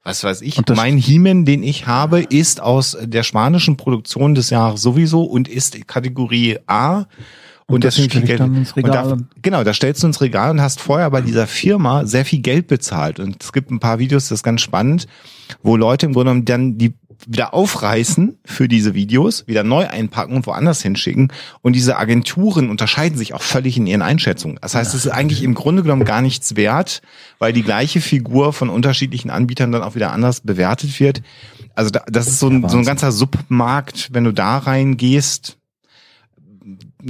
[0.07, 4.49] was weiß ich, Und mein He-Man, den ich habe, ist aus der spanischen Produktion des
[4.49, 7.05] Jahres sowieso und ist Kategorie A.
[7.65, 8.39] Und, das deswegen viel Geld.
[8.39, 12.23] Und da, genau, da stellst du ins Regal und hast vorher bei dieser Firma sehr
[12.23, 13.19] viel Geld bezahlt.
[13.19, 15.07] Und es gibt ein paar Videos, das ist ganz spannend,
[15.61, 16.93] wo Leute im Grunde genommen dann die
[17.25, 21.31] wieder aufreißen für diese Videos, wieder neu einpacken und woanders hinschicken.
[21.61, 24.59] Und diese Agenturen unterscheiden sich auch völlig in ihren Einschätzungen.
[24.61, 27.01] Das heißt, es ist eigentlich im Grunde genommen gar nichts wert,
[27.39, 31.21] weil die gleiche Figur von unterschiedlichen Anbietern dann auch wieder anders bewertet wird.
[31.75, 35.57] Also da, das ist so ein, so ein ganzer Submarkt, wenn du da reingehst,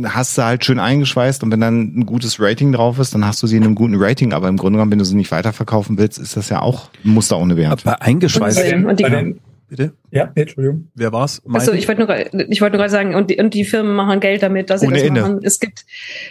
[0.03, 3.41] hast du halt schön eingeschweißt und wenn dann ein gutes Rating drauf ist, dann hast
[3.41, 4.33] du sie in einem guten Rating.
[4.33, 7.29] Aber im Grunde genommen, wenn du sie nicht weiterverkaufen willst, ist das ja auch, muss
[7.29, 7.85] da auch eine Wert.
[7.85, 8.59] Aber eingeschweißt.
[8.59, 8.85] Unsinn.
[8.85, 9.39] Und die- Bei den,
[9.69, 9.93] Bitte?
[10.11, 10.87] ja, nee, Entschuldigung.
[10.95, 11.41] Wer war's?
[11.51, 11.77] Achso, Maite?
[11.77, 14.41] ich wollte nur, ich wollte nur gerade sagen, und die, und die Firmen machen Geld
[14.41, 15.21] damit, dass sie Ohne das Ende.
[15.21, 15.39] machen.
[15.43, 15.85] Es gibt,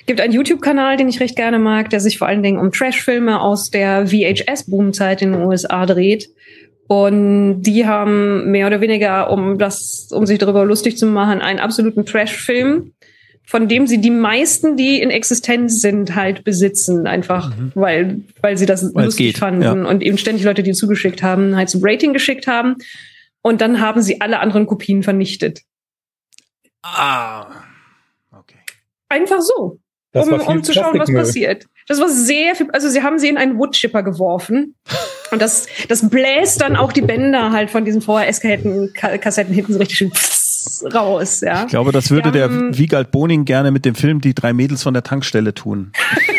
[0.06, 3.40] gibt einen YouTube-Kanal, den ich recht gerne mag, der sich vor allen Dingen um Trash-Filme
[3.40, 6.30] aus der VHS-Boom-Zeit in den USA dreht.
[6.86, 11.58] Und die haben mehr oder weniger, um das, um sich darüber lustig zu machen, einen
[11.58, 12.92] absoluten Trash-Film,
[13.44, 18.66] von dem sie die meisten, die in Existenz sind, halt besitzen, einfach, weil, weil sie
[18.66, 18.94] das Mhm.
[18.94, 19.72] Weil es lustig geht, fanden ja.
[19.72, 22.76] und eben ständig Leute, die zugeschickt haben, halt zum Rating geschickt haben.
[23.42, 25.62] Und dann haben sie alle anderen Kopien vernichtet.
[26.82, 27.46] Ah.
[28.32, 28.58] Okay.
[29.08, 29.78] Einfach so.
[30.12, 31.66] Das um, um zu schauen, was passiert.
[31.88, 34.74] Das war sehr viel, also sie haben sie in einen Woodchipper geworfen.
[35.30, 39.98] Und das, das bläst dann auch die Bänder halt von diesen VHS-Kassetten hinten so richtig
[39.98, 40.12] schön
[40.92, 41.62] raus, ja.
[41.64, 44.94] Ich glaube, das würde der Wiegald Boning gerne mit dem Film Die drei Mädels von
[44.94, 45.92] der Tankstelle tun.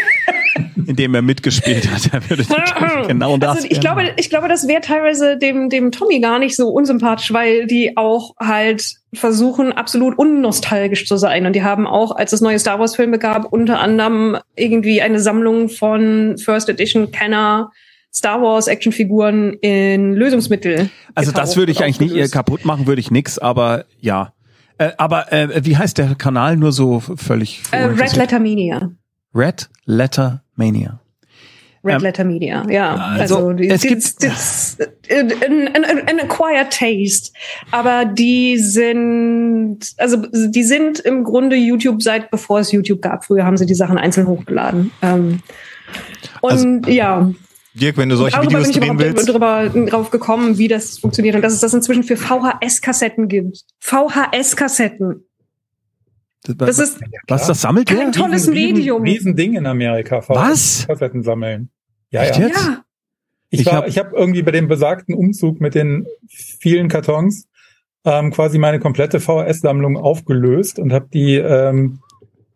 [0.86, 2.14] in dem er mitgespielt hat.
[2.14, 2.46] Er würde
[3.08, 3.58] genau das.
[3.58, 6.70] Also ich gerne glaube, ich glaube, das wäre teilweise dem, dem Tommy gar nicht so
[6.70, 11.46] unsympathisch, weil die auch halt versuchen, absolut unnostalgisch zu sein.
[11.46, 15.20] Und die haben auch, als es neue Star Wars Filme gab, unter anderem irgendwie eine
[15.20, 17.72] Sammlung von First Edition Kenner
[18.14, 20.90] Star Wars Actionfiguren in Lösungsmittel.
[21.14, 24.34] Also das würde ich eigentlich nicht äh, kaputt machen, würde ich nix, aber ja.
[24.80, 28.16] Äh, aber äh, wie heißt der Kanal nur so völlig Äh, Red?
[28.16, 28.92] Letter Media.
[29.34, 31.00] Red Letter Mania.
[31.84, 32.96] Red Ähm, Letter Media, ja.
[32.96, 34.28] also, Also, die, es die, gibt- die,
[35.14, 37.32] an, acquired taste.
[37.72, 43.24] Aber die sind, also die sind im Grunde YouTube seit bevor es YouTube gab.
[43.26, 44.92] Früher haben sie die Sachen einzeln hochgeladen.
[45.02, 45.40] Ähm,
[46.42, 47.32] und Also, ja,
[47.74, 50.68] Dirk, wenn du solche darüber Videos bin ich drehen überhaupt willst, drüber drauf gekommen, wie
[50.68, 53.62] das funktioniert und dass es das inzwischen für VHS-Kassetten gibt.
[53.80, 55.27] VHS-Kassetten.
[56.56, 58.12] Das ist was das sammelt kein ihr?
[58.12, 59.02] tolles Riesen- riesen- Medium.
[59.04, 60.24] Riesending in Amerika.
[60.28, 60.86] Was?
[60.88, 61.70] Kassetten sammeln.
[62.12, 62.48] Ja, Echt ja.
[62.48, 62.66] jetzt?
[62.66, 62.84] Ja,
[63.50, 67.48] Ich, Ich war, hab- ich habe irgendwie bei dem besagten Umzug mit den vielen Kartons
[68.06, 72.00] ähm, quasi meine komplette VHS-Sammlung aufgelöst und habe die ähm,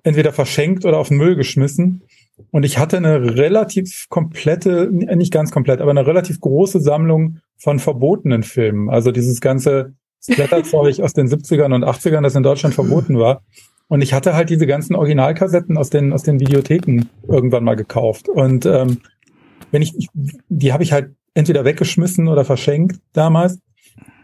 [0.03, 2.03] entweder verschenkt oder auf den Müll geschmissen.
[2.51, 7.77] Und ich hatte eine relativ komplette, nicht ganz komplett, aber eine relativ große Sammlung von
[7.79, 8.89] verbotenen Filmen.
[8.89, 9.93] Also dieses ganze
[10.29, 13.43] Splatterzeug aus den 70ern und 80ern, das in Deutschland verboten war.
[13.91, 18.29] Und ich hatte halt diese ganzen Originalkassetten aus den, aus den Videotheken irgendwann mal gekauft.
[18.29, 18.99] Und ähm,
[19.71, 20.07] wenn ich, ich
[20.47, 23.59] die habe ich halt entweder weggeschmissen oder verschenkt damals.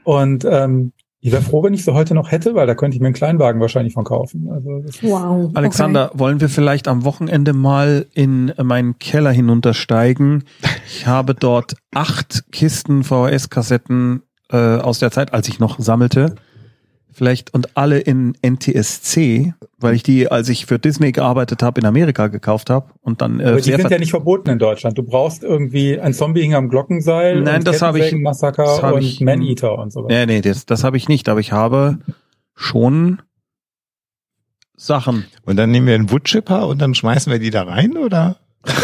[0.06, 3.02] Und ähm, ich wäre froh, wenn ich sie heute noch hätte, weil da könnte ich
[3.02, 4.50] mir einen Kleinwagen wahrscheinlich von kaufen.
[4.50, 5.52] Also wow.
[5.54, 10.46] Alexander, wollen wir vielleicht am Wochenende mal in meinen Keller hinuntersteigen?
[10.86, 16.36] Ich habe dort acht Kisten VHS-Kassetten äh, aus der Zeit, als ich noch sammelte.
[17.18, 21.88] Vielleicht und alle in NTSC, weil ich die, als ich für Disney gearbeitet habe, in
[21.88, 25.00] Amerika gekauft habe und dann äh, Aber die sind ja nicht verboten in Deutschland.
[25.00, 28.84] Du brauchst irgendwie ein Zombie hing am Glockenseil, Nein, und das habe ich- das Massaker
[28.84, 30.14] habe und ich- Man-Eater und so weiter.
[30.28, 31.98] Nee, nee, das, das habe ich nicht, aber ich habe
[32.54, 33.20] schon
[34.76, 35.26] Sachen.
[35.44, 38.38] Und dann nehmen wir einen Woodchipper und dann schmeißen wir die da rein, oder?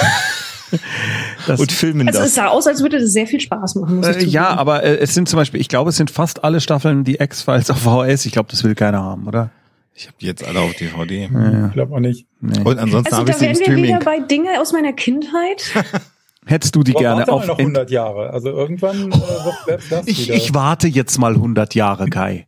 [1.47, 2.35] Das, Und filmen Also es das.
[2.35, 3.97] sah aus, als würde das sehr viel Spaß machen.
[3.97, 6.43] Muss ich äh, ja, aber äh, es sind zum Beispiel, ich glaube, es sind fast
[6.43, 8.25] alle Staffeln die X-Files auf VHS.
[8.25, 9.49] Ich glaube, das will keiner haben, oder?
[9.95, 11.29] Ich habe die jetzt alle auf DVD.
[11.31, 12.25] Ja, Ich glaube auch nicht.
[12.41, 12.59] nee.
[12.63, 13.83] Und ansonsten Also habe da ich sie im wären wir Streaming.
[13.83, 15.63] wieder bei Dinge aus meiner Kindheit.
[16.45, 18.29] Hättest du die Aber gerne warte mal auf noch Ent- 100 Jahre.
[18.31, 20.35] Also irgendwann äh, wird selbst das ich, wieder.
[20.35, 22.47] ich warte jetzt mal 100 Jahre, Kai.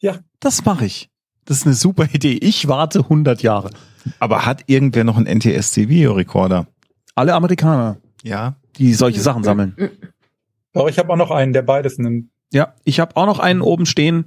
[0.00, 0.16] Ja.
[0.40, 1.08] Das mache ich.
[1.46, 2.34] Das ist eine super Idee.
[2.40, 3.70] Ich warte 100 Jahre.
[4.18, 6.66] Aber hat irgendwer noch einen NTSC-Videorekorder?
[7.14, 8.56] Alle Amerikaner, Ja.
[8.76, 9.74] die solche Sachen sammeln.
[10.72, 12.28] Doch, ich habe auch noch einen, der beides nimmt.
[12.52, 14.24] Ja, ich habe auch noch einen oben stehen,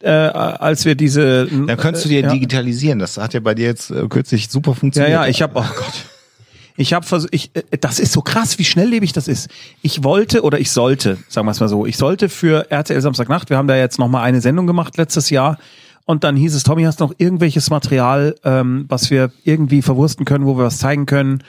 [0.00, 1.46] äh, als wir diese.
[1.46, 2.30] Dann könntest du dir ja.
[2.32, 2.98] digitalisieren.
[2.98, 5.12] Das hat ja bei dir jetzt äh, kürzlich super Ja, funktioniert.
[5.12, 6.06] ja, ich habe, oh Gott.
[6.76, 9.48] Ich habe versucht, ich, äh, das ist so krass, wie schnelllebig das ist.
[9.82, 13.50] Ich wollte oder ich sollte, sagen wir es mal so, ich sollte für RTL Samstagnacht,
[13.50, 15.58] wir haben da jetzt noch mal eine Sendung gemacht letztes Jahr
[16.04, 20.24] und dann hieß es, Tommy, hast du noch irgendwelches Material, ähm, was wir irgendwie verwursten
[20.26, 21.44] können, wo wir was zeigen können?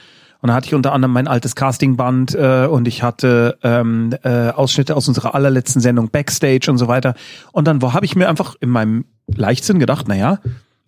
[0.46, 4.50] Und da hatte ich unter anderem mein altes Castingband äh, und ich hatte ähm, äh,
[4.50, 7.14] Ausschnitte aus unserer allerletzten Sendung Backstage und so weiter.
[7.50, 10.38] Und dann habe ich mir einfach in meinem Leichtsinn gedacht, na ja,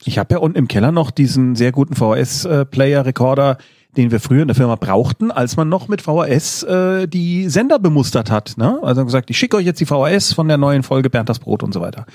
[0.04, 3.58] ich habe ja unten im Keller noch diesen sehr guten VHS-Player-Recorder,
[3.96, 7.80] den wir früher in der Firma brauchten, als man noch mit VHS äh, die Sender
[7.80, 8.58] bemustert hat.
[8.58, 8.78] Ne?
[8.82, 11.64] Also gesagt, ich schicke euch jetzt die VHS von der neuen Folge Bernd das Brot
[11.64, 12.06] und so weiter.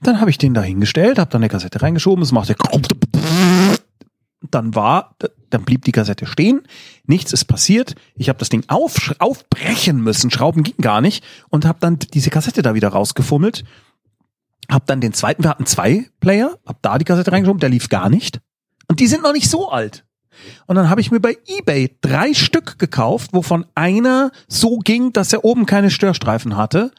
[0.00, 2.54] Dann habe ich den da hingestellt, habe dann eine Kassette reingeschoben, es machte
[4.54, 5.16] dann war,
[5.50, 6.62] dann blieb die Kassette stehen,
[7.06, 7.94] nichts ist passiert.
[8.14, 12.30] Ich habe das Ding auf, aufbrechen müssen, Schrauben ging gar nicht und habe dann diese
[12.30, 13.64] Kassette da wieder rausgefummelt.
[14.70, 17.88] Hab dann den zweiten, wir hatten zwei Player, hab da die Kassette reingeschoben, der lief
[17.88, 18.40] gar nicht.
[18.88, 20.04] Und die sind noch nicht so alt.
[20.66, 25.32] Und dann habe ich mir bei eBay drei Stück gekauft, wovon einer so ging, dass
[25.32, 26.90] er oben keine Störstreifen hatte,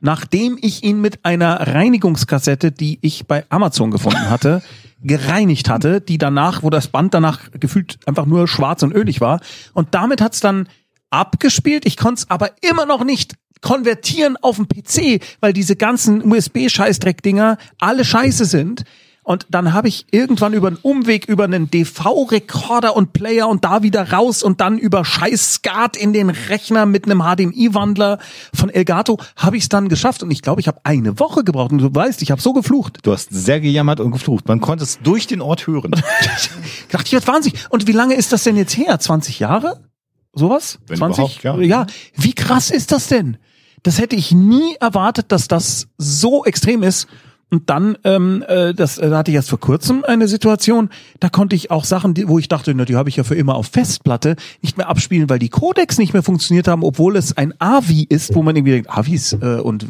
[0.00, 4.62] nachdem ich ihn mit einer Reinigungskassette, die ich bei Amazon gefunden hatte,
[5.02, 9.40] gereinigt hatte, die danach, wo das Band danach gefühlt einfach nur schwarz und ölig war.
[9.74, 10.68] Und damit hat's dann
[11.10, 11.86] abgespielt.
[11.86, 17.58] Ich konnte es aber immer noch nicht konvertieren auf den PC, weil diese ganzen USB-Scheißdreck-Dinger
[17.80, 18.84] alle scheiße sind.
[19.28, 23.82] Und dann habe ich irgendwann über einen Umweg über einen DV-Rekorder und Player und da
[23.82, 28.20] wieder raus und dann über scheiß Skat in den Rechner mit einem HDMI-Wandler
[28.54, 30.22] von Elgato habe ich es dann geschafft.
[30.22, 31.72] Und ich glaube, ich habe eine Woche gebraucht.
[31.72, 33.00] Und du weißt, ich habe so geflucht.
[33.02, 34.48] Du hast sehr gejammert und geflucht.
[34.48, 35.90] Man konnte es durch den Ort hören.
[36.30, 37.66] Ich dachte, ich werde wahnsinnig.
[37.68, 38.98] Und wie lange ist das denn jetzt her?
[38.98, 39.84] 20 Jahre?
[40.32, 40.78] Sowas?
[40.86, 41.18] Wenn 20?
[41.18, 41.82] überhaupt, ja.
[41.82, 41.86] ja.
[42.14, 43.36] Wie krass ist das denn?
[43.82, 47.08] Das hätte ich nie erwartet, dass das so extrem ist.
[47.50, 51.56] Und dann, ähm, äh, das äh, hatte ich erst vor kurzem eine Situation, da konnte
[51.56, 53.68] ich auch Sachen, die, wo ich dachte, na, die habe ich ja für immer auf
[53.68, 58.06] Festplatte, nicht mehr abspielen, weil die Codecs nicht mehr funktioniert haben, obwohl es ein AVI
[58.08, 59.86] ist, wo man irgendwie denkt, AVIs äh, und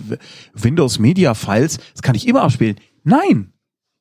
[0.54, 2.76] Windows Media Files, das kann ich immer abspielen.
[3.02, 3.52] Nein,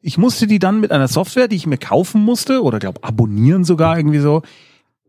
[0.01, 3.63] ich musste die dann mit einer Software, die ich mir kaufen musste, oder glaube abonnieren
[3.63, 4.43] sogar irgendwie so,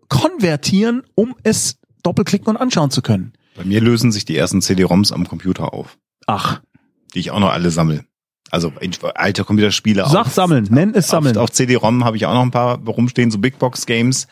[0.08, 3.34] konvertieren, um es doppelklicken und anschauen zu können.
[3.56, 6.62] Bei mir lösen sich die ersten CD-ROMs am Computer auf, Ach,
[7.14, 8.04] die ich auch noch alle sammle.
[8.50, 8.72] Also
[9.14, 10.10] alte Computerspiele auch.
[10.10, 11.36] sag sammeln, nenn es sammeln.
[11.36, 14.26] Auf, auf CD-ROM habe ich auch noch ein paar rumstehen, so Big Box Games.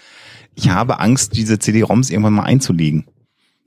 [0.55, 3.07] Ich habe Angst, diese CD-ROMs irgendwann mal einzulegen.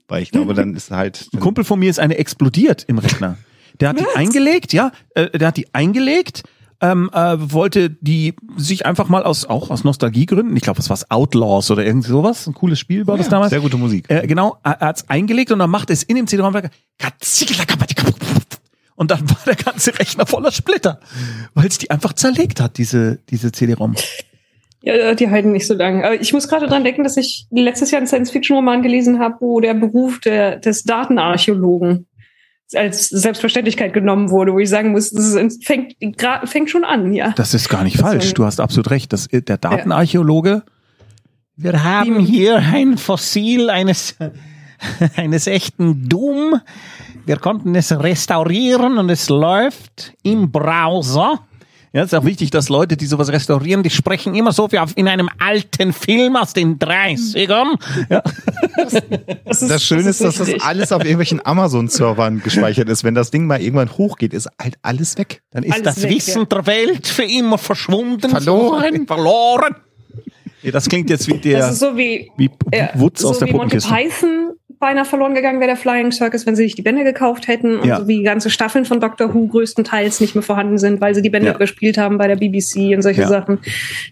[0.08, 1.28] Weil ich glaube, dann ist halt.
[1.32, 3.38] Ein Kumpel von mir ist eine explodiert im Rechner.
[3.78, 6.42] Der hat die eingelegt, ja, äh, der hat die eingelegt,
[6.80, 11.10] ähm, äh, wollte die sich einfach mal aus auch aus Nostalgiegründen, ich glaube, das war's
[11.10, 13.50] Outlaws oder irgendwie sowas, ein cooles Spiel war das damals.
[13.50, 14.06] Sehr gute Musik.
[14.08, 16.54] Äh, genau, er hat's eingelegt und dann macht es in dem CD-ROM
[19.00, 21.00] Und dann war der ganze Rechner voller Splitter,
[21.54, 23.94] weil es die einfach zerlegt hat, diese, diese CD-ROM.
[24.82, 26.04] Ja, die halten nicht so lange.
[26.04, 29.58] Aber ich muss gerade dran denken, dass ich letztes Jahr einen Science-Fiction-Roman gelesen habe, wo
[29.60, 32.08] der Beruf der, des Datenarchäologen
[32.74, 35.96] als Selbstverständlichkeit genommen wurde, wo ich sagen muss, das ist, fängt,
[36.44, 37.32] fängt schon an, ja.
[37.36, 38.34] Das ist gar nicht das falsch.
[38.34, 39.14] Du hast absolut recht.
[39.14, 40.62] Das, der Datenarchäologe.
[41.56, 44.16] Wir haben hier ein Fossil eines,
[45.16, 46.60] eines echten Doom.
[47.30, 51.38] Wir konnten es restaurieren und es läuft im Browser.
[51.92, 54.96] Ja, ist auch wichtig, dass Leute, die sowas restaurieren, die sprechen immer so wie auf,
[54.96, 57.78] in einem alten Film aus den 30ern.
[58.10, 58.24] Ja.
[58.76, 58.94] Das,
[59.44, 63.04] das, ist, das Schöne das ist, ist, dass das alles auf irgendwelchen Amazon-Servern gespeichert ist.
[63.04, 65.42] Wenn das Ding mal irgendwann hochgeht, ist halt alles weg.
[65.52, 66.44] Dann ist alles das weg, Wissen ja.
[66.46, 68.28] der Welt für immer verschwunden.
[68.28, 69.06] Verloren.
[69.06, 69.76] Verloren.
[70.62, 72.50] Ja, das klingt jetzt wie der, das ist so wie, wie
[72.94, 73.88] Wutz so aus der wie Puppenkiste.
[73.88, 74.50] Monty Python
[74.80, 77.86] beinahe verloren gegangen wäre, der Flying Circus, wenn sie sich die Bände gekauft hätten und
[77.86, 77.98] Ja.
[78.00, 81.28] so wie ganze Staffeln von Doctor Who größtenteils nicht mehr vorhanden sind, weil sie die
[81.28, 81.54] Bände Ja.
[81.54, 83.28] überspielt haben bei der BBC und solche Ja.
[83.28, 83.58] Sachen.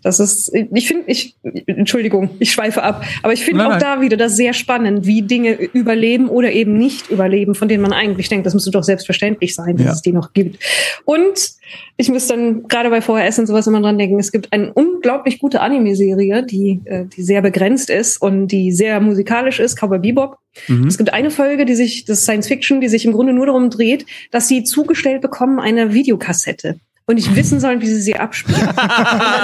[0.02, 1.34] Das ist, ich finde, ich,
[1.66, 3.80] Entschuldigung, ich schweife ab, aber ich finde auch nein.
[3.80, 7.94] da wieder das sehr spannend, wie Dinge überleben oder eben nicht überleben, von denen man
[7.94, 9.92] eigentlich denkt, das müsste doch selbstverständlich sein, dass Ja.
[9.92, 10.62] es die noch gibt.
[11.06, 11.52] Und
[11.96, 15.38] ich muss dann gerade bei VHS und sowas immer dran denken, es gibt eine unglaublich
[15.38, 20.36] gute Anime-Serie, die, äh, die sehr begrenzt ist und die sehr musikalisch ist, Cowboy Bebop.
[20.66, 20.86] Mhm.
[20.86, 23.46] Es gibt eine Folge, die sich, das ist Science Fiction, die sich im Grunde nur
[23.46, 28.14] darum dreht, dass sie zugestellt bekommen eine Videokassette und nicht wissen sollen, wie sie sie
[28.14, 28.68] abspielen.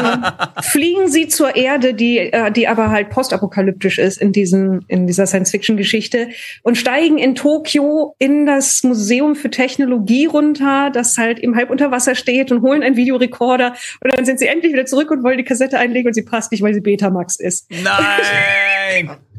[0.62, 5.26] fliegen sie zur Erde, die, äh, die aber halt postapokalyptisch ist in diesen, in dieser
[5.26, 6.28] Science Fiction Geschichte
[6.62, 11.90] und steigen in Tokio in das Museum für Technologie runter, das halt im halb unter
[11.90, 15.38] Wasser steht und holen einen Videorekorder und dann sind sie endlich wieder zurück und wollen
[15.38, 17.66] die Kassette einlegen und sie passt nicht, weil sie Betamax ist.
[17.82, 19.16] Nein!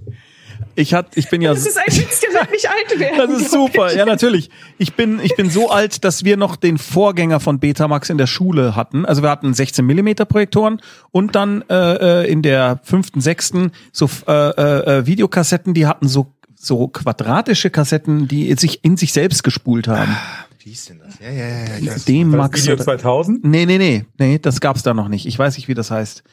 [0.76, 1.54] Ich hat, ich bin ja.
[1.54, 3.18] Das ist ein Witz, der wird nicht alt werden.
[3.32, 3.96] Das ist super, ich.
[3.98, 4.50] ja natürlich.
[4.78, 8.28] Ich bin, ich bin so alt, dass wir noch den Vorgänger von Betamax in der
[8.28, 9.06] Schule hatten.
[9.06, 10.82] Also wir hatten 16 Millimeter Projektoren
[11.12, 16.08] und dann äh, äh, in der fünften, sechsten so äh, äh, äh, Videokassetten, die hatten
[16.08, 20.16] so so quadratische Kassetten, die sich in sich selbst gespult haben.
[20.64, 21.20] Wie ist denn das?
[21.20, 21.92] Ja, ja, ja, ja.
[21.94, 22.06] Weiß.
[22.06, 22.64] D-Max.
[22.64, 23.46] Video oder- 2000?
[23.46, 25.28] Nee, nee, nee, nee, das gab's da noch nicht.
[25.28, 26.24] Ich weiß nicht, wie das heißt.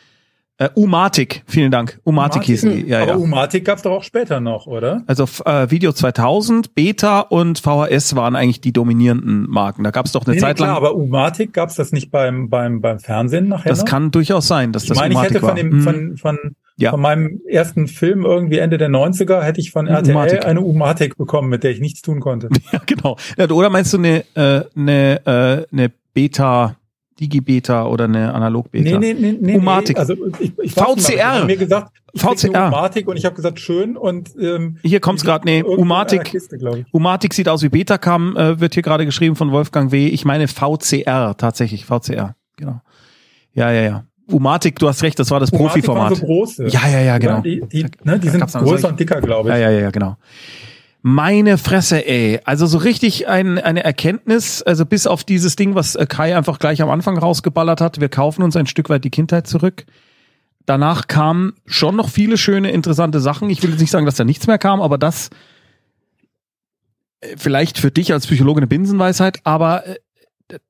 [0.62, 1.98] Äh, Umatic, vielen Dank.
[2.04, 2.86] Umatic hießen die.
[2.88, 3.16] Ja, Aber ja.
[3.16, 5.02] Umatic gab's doch auch später noch, oder?
[5.06, 9.82] Also äh, Video 2000, Beta und VHS waren eigentlich die dominierenden Marken.
[9.84, 10.76] Da gab's doch eine Nee, nee, Zeit klar, lang.
[10.76, 13.84] aber Umatic gab's das nicht beim, beim, beim Fernsehen nachher Das noch?
[13.86, 15.54] kann durchaus sein, dass ich das meine, ich Umatic hätte von, war.
[15.56, 15.82] dem, Mhm.
[15.82, 16.38] von, von,
[16.76, 16.90] Ja.
[16.90, 20.44] von meinem ersten Film irgendwie Ende der 90er hätte ich von RTL Umatic.
[20.46, 22.48] eine Umatic bekommen, mit der ich nichts tun konnte.
[22.72, 23.16] ja, genau.
[23.50, 26.76] Oder meinst du eine äh, eine äh, eine Beta,
[27.22, 28.98] Digibeta oder eine Analog-Beta?
[28.98, 29.56] Nee, nee, nee, nee.
[29.56, 29.96] Umatic.
[29.96, 31.44] Nee, also ich, ich VCR.
[31.44, 32.68] Mir gesagt, VCR.
[32.68, 36.24] Umatic und ich habe gesagt, schön und ähm, Hier kommt's gerade, nee, Umatic.
[36.24, 36.58] Kiste.
[36.90, 40.08] Umatic sieht aus wie Betacam, äh, wird hier gerade geschrieben von Wolfgang W.
[40.08, 42.80] Ich meine VCR, tatsächlich, VCR, genau.
[43.54, 44.04] Ja, ja, ja.
[44.30, 46.16] Umatic, du hast recht, das war das Profiformat.
[46.16, 46.66] so große.
[46.68, 47.40] Ja, ja, ja, genau.
[47.40, 49.54] Die, die, ne, die da sind größer und dicker, glaube ich.
[49.54, 50.16] Ja, ja, ja, genau.
[51.04, 52.40] Meine Fresse, ey.
[52.44, 56.60] Also so richtig ein, eine Erkenntnis, also bis auf dieses Ding, was äh, Kai einfach
[56.60, 59.84] gleich am Anfang rausgeballert hat, wir kaufen uns ein Stück weit die Kindheit zurück.
[60.64, 63.50] Danach kamen schon noch viele schöne, interessante Sachen.
[63.50, 65.30] Ich will jetzt nicht sagen, dass da nichts mehr kam, aber das
[67.20, 69.96] äh, vielleicht für dich als Psychologe eine Binsenweisheit, aber äh,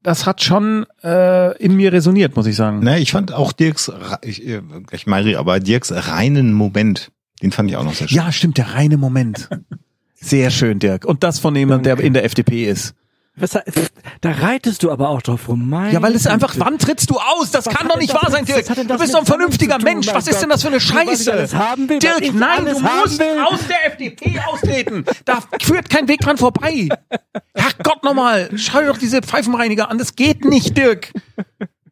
[0.02, 2.78] das hat schon äh, in mir resoniert, muss ich sagen.
[2.80, 3.92] Ne, ich fand auch Dirks,
[4.22, 4.42] ich,
[4.86, 7.10] gleich Mari, aber Dirks reinen Moment,
[7.42, 8.16] den fand ich auch noch sehr schön.
[8.16, 9.50] Ja, stimmt, der reine Moment.
[10.22, 11.04] Sehr schön, Dirk.
[11.04, 12.94] Und das von jemandem, der in der FDP ist.
[13.34, 13.52] Was,
[14.20, 15.66] da reitest du aber auch drauf rum.
[15.70, 17.50] Meine Ja, weil es einfach, wann trittst du aus?
[17.50, 18.66] Das Was kann doch nicht wahr sein, Dirk.
[18.66, 20.06] Du bist doch ein vernünftiger tun, Mensch.
[20.06, 21.32] mein Was ist denn das für eine Scheiße?
[21.32, 23.40] will, Dirk, nein, du musst will.
[23.42, 25.04] aus der FDP austreten.
[25.24, 26.90] Da führt kein Weg dran vorbei.
[27.54, 29.96] Herrgott nochmal, schau dir doch diese Pfeifenreiniger an.
[29.96, 31.10] Das geht nicht, Dirk.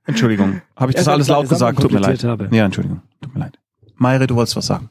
[0.05, 1.81] Entschuldigung, habe ich das Erst alles laut gesagt?
[1.81, 2.23] Tut mir leid.
[2.23, 2.49] habe.
[2.53, 3.59] Ja, Entschuldigung, tut mir leid.
[3.97, 4.91] Mayre, du wolltest was sagen.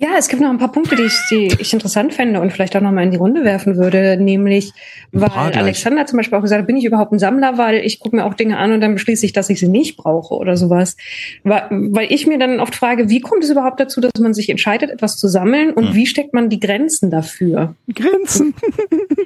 [0.00, 2.76] Ja, es gibt noch ein paar Punkte, die ich, die ich interessant fände und vielleicht
[2.76, 4.70] auch noch mal in die Runde werfen würde, nämlich,
[5.10, 5.28] weil.
[5.28, 8.24] Alexander zum Beispiel auch gesagt hat, bin ich überhaupt ein Sammler, weil ich gucke mir
[8.24, 10.96] auch Dinge an und dann beschließe ich, dass ich sie nicht brauche oder sowas.
[11.42, 14.48] Weil, weil ich mir dann oft frage, wie kommt es überhaupt dazu, dass man sich
[14.50, 15.94] entscheidet, etwas zu sammeln und Hm.
[15.96, 17.74] wie steckt man die Grenzen dafür?
[17.92, 18.54] Grenzen.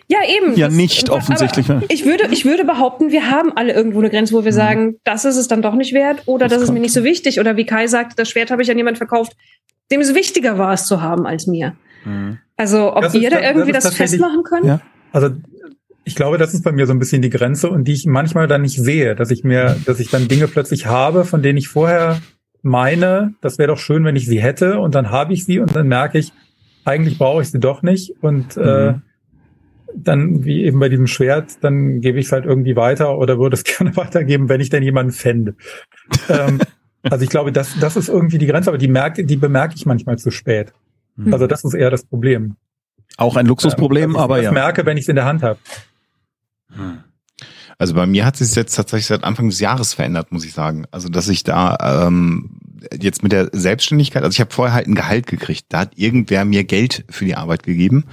[0.09, 0.57] Ja, eben.
[0.57, 1.67] Ja, Das- nicht aber offensichtlich.
[1.91, 5.27] Ich würde, ich würde behaupten, wir haben alle irgendwo eine Grenze, wo wir sagen, das
[5.27, 7.41] ist es dann doch nicht wert oder Das das, ist mir nicht so wichtig.
[7.41, 9.37] Oder wie Kai sagt, das Schwert habe ich an jemand verkauft,
[9.93, 11.75] dem es wichtiger war, es zu haben als mir.
[12.57, 14.65] Also, ob Das ist ihr da das- irgendwie das das, ist festmachen könnt?
[14.67, 14.81] Ja.
[15.13, 15.31] Also
[16.05, 18.49] ich glaube, das ist bei mir so ein bisschen die Grenze und die ich manchmal
[18.49, 21.69] dann nicht sehe, dass ich mir, dass ich dann Dinge plötzlich habe, von denen ich
[21.69, 22.21] vorher
[22.63, 25.77] meine, das wäre doch schön, wenn ich sie hätte und dann habe ich sie und
[25.77, 26.33] dann merke ich,
[26.85, 28.95] eigentlich brauche ich sie doch nicht und äh,
[29.95, 33.55] dann wie eben bei diesem Schwert, dann gebe ich es halt irgendwie weiter oder würde
[33.55, 35.55] es gerne weitergeben, wenn ich denn jemanden fände.
[36.29, 36.59] ähm,
[37.11, 39.87] also ich glaube, das, das ist irgendwie die Grenze, aber die merke, die bemerke ich
[39.87, 40.73] manchmal zu spät.
[41.17, 41.33] Hm.
[41.33, 42.57] Also das ist eher das Problem.
[43.17, 44.53] Auch ein Luxusproblem, Ähm, ich aber das ja.
[44.53, 45.59] merke, wenn ich es in der Hand habe.
[47.79, 50.87] Also bei mir hat sich jetzt tatsächlich seit Anfang des Jahres verändert, muss ich sagen.
[50.91, 52.51] Also dass ich da ähm,
[52.99, 56.45] jetzt mit der Selbstständigkeit, also ich habe vorher halt ein Gehalt gekriegt, da hat irgendwer
[56.45, 58.05] mir Geld für die Arbeit gegeben.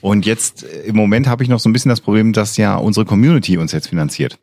[0.00, 2.76] Und jetzt äh, im Moment habe ich noch so ein bisschen das Problem, dass ja
[2.76, 4.38] unsere Community uns jetzt finanziert.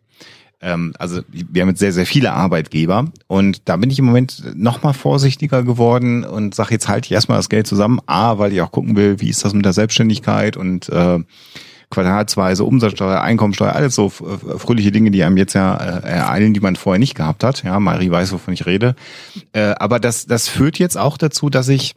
[0.64, 4.44] Ähm, also wir haben jetzt sehr, sehr viele Arbeitgeber und da bin ich im Moment
[4.56, 8.00] noch mal vorsichtiger geworden und sage, jetzt halte ich erstmal das Geld zusammen.
[8.06, 11.20] A, weil ich auch gucken will, wie ist das mit der Selbstständigkeit und äh,
[11.90, 14.24] quartalsweise Umsatzsteuer, Einkommensteuer, alles so f-
[14.58, 17.64] fröhliche Dinge, die einem jetzt ja äh, ereilen, die man vorher nicht gehabt hat.
[17.64, 18.96] Ja, Marie weiß, wovon ich rede.
[19.52, 21.94] Äh, aber das, das führt jetzt auch dazu, dass ich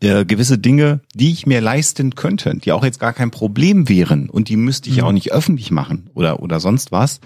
[0.00, 4.30] äh, gewisse Dinge, die ich mir leisten könnte, die auch jetzt gar kein Problem wären
[4.30, 7.20] und die müsste ich ja auch nicht öffentlich machen oder oder sonst was,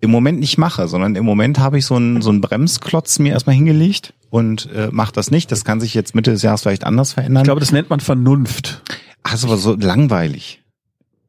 [0.00, 3.32] im Moment nicht mache, sondern im Moment habe ich so einen so einen Bremsklotz mir
[3.32, 5.52] erstmal hingelegt und äh, mache das nicht.
[5.52, 7.42] Das kann sich jetzt Mitte des Jahres vielleicht anders verändern.
[7.42, 8.82] Ich glaube, das nennt man Vernunft.
[9.22, 10.62] Ach, ist aber so langweilig.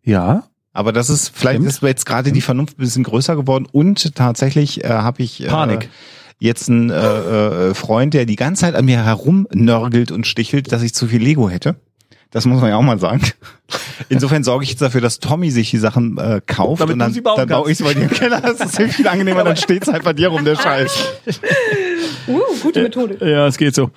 [0.03, 0.43] Ja.
[0.71, 1.69] Aber das ist, vielleicht Stimmt.
[1.69, 5.47] ist jetzt gerade die Vernunft ein bisschen größer geworden und tatsächlich äh, habe ich äh,
[5.47, 5.89] Panik.
[6.39, 6.95] Jetzt einen äh,
[7.69, 11.21] äh, Freund, der die ganze Zeit an mir herumnörgelt und stichelt, dass ich zu viel
[11.21, 11.75] Lego hätte.
[12.31, 13.21] Das muss man ja auch mal sagen.
[14.09, 17.13] Insofern sorge ich jetzt dafür, dass Tommy sich die Sachen äh, kauft Damit und dann,
[17.13, 18.39] dann baue ich sie bei dir im Keller.
[18.39, 21.05] Das ist viel, viel angenehmer, dann steht's halt bei dir rum, der Scheiß.
[22.27, 23.17] Uh, gute Methode.
[23.27, 23.89] Ja, es geht so.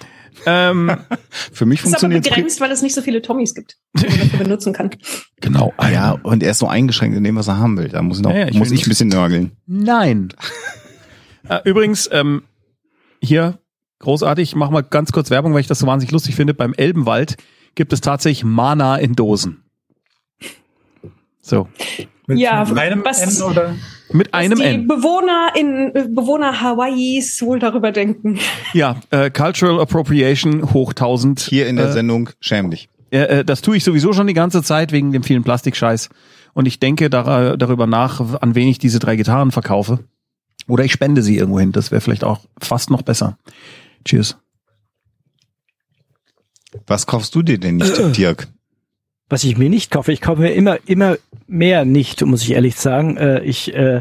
[0.47, 0.91] Ähm,
[1.53, 4.19] Für mich Ist aber funktioniert begrenzt, weil es nicht so viele Tommys gibt, die man
[4.19, 4.91] dafür benutzen kann.
[5.41, 5.75] genau.
[5.77, 7.89] Ah ja, und er ist so eingeschränkt in dem, was er haben will.
[7.89, 9.53] Da muss, ich noch, Ja, ja, ich muss ich ein bisschen nörgeln.
[9.67, 10.33] Nein.
[11.49, 12.43] Äh, übrigens, ähm,
[13.23, 13.59] hier,
[14.01, 16.55] großartig, ich mache mal ganz kurz Werbung, weil ich das so wahnsinnig lustig finde.
[16.55, 17.37] Beim Elbenwald
[17.75, 19.63] gibt es tatsächlich Mana in Dosen.
[21.41, 21.69] So.
[22.27, 23.75] Mit Ja, einem was- N oder?
[24.13, 24.87] Mit einem Was die N.
[24.89, 28.39] Bewohner in Bewohner Hawaiis wohl darüber denken.
[28.75, 31.41] Ja, äh, Cultural Appropriation hoch 1000.
[31.41, 32.89] Hier in der äh, Sendung, schäm dich.
[33.11, 36.11] Äh, äh, das tue ich sowieso schon die ganze Zeit wegen dem vielen Plastikscheiß.
[36.55, 40.01] Und ich denke dar darüber nach, an wen ich diese drei Gitarren verkaufe.
[40.73, 41.73] Oder ich spende sie irgendwo hin.
[41.73, 43.37] Das wäre vielleicht auch fast noch besser.
[44.07, 44.39] Cheers.
[46.87, 48.49] Was kaufst du dir denn nicht, Dirk?
[49.29, 52.77] Was ich mir nicht kaufe, ich kaufe mir immer, immer mehr nicht, muss ich ehrlich
[52.77, 53.19] sagen.
[53.19, 54.01] Äh, ich äh,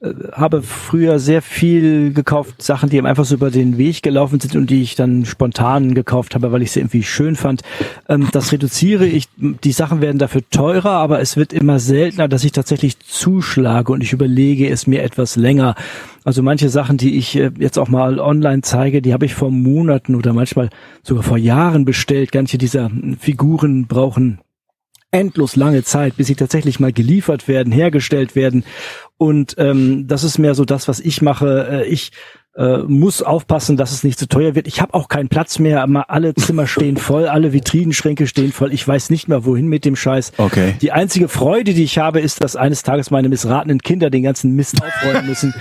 [0.00, 4.54] äh, habe früher sehr viel gekauft, Sachen, die einfach so über den Weg gelaufen sind
[4.54, 7.62] und die ich dann spontan gekauft habe, weil ich sie irgendwie schön fand.
[8.08, 9.28] Ähm, das reduziere ich.
[9.36, 14.00] Die Sachen werden dafür teurer, aber es wird immer seltener, dass ich tatsächlich zuschlage und
[14.00, 15.74] ich überlege es mir etwas länger.
[16.24, 19.50] Also manche Sachen, die ich äh, jetzt auch mal online zeige, die habe ich vor
[19.50, 20.70] Monaten oder manchmal
[21.02, 22.30] sogar vor Jahren bestellt.
[22.34, 22.88] Manche dieser
[23.18, 24.38] Figuren brauchen
[25.10, 28.64] endlos lange Zeit, bis sie tatsächlich mal geliefert werden, hergestellt werden.
[29.16, 31.68] Und ähm, das ist mehr so das, was ich mache.
[31.70, 32.12] Äh, ich
[32.58, 34.66] äh, muss aufpassen, dass es nicht zu teuer wird.
[34.66, 35.86] Ich habe auch keinen Platz mehr.
[36.08, 38.72] Alle Zimmer stehen voll, alle Vitrinenschränke stehen voll.
[38.72, 40.32] Ich weiß nicht mehr, wohin mit dem Scheiß.
[40.38, 40.74] Okay.
[40.80, 44.56] Die einzige Freude, die ich habe, ist, dass eines Tages meine missratenen Kinder den ganzen
[44.56, 45.54] Mist aufräumen müssen.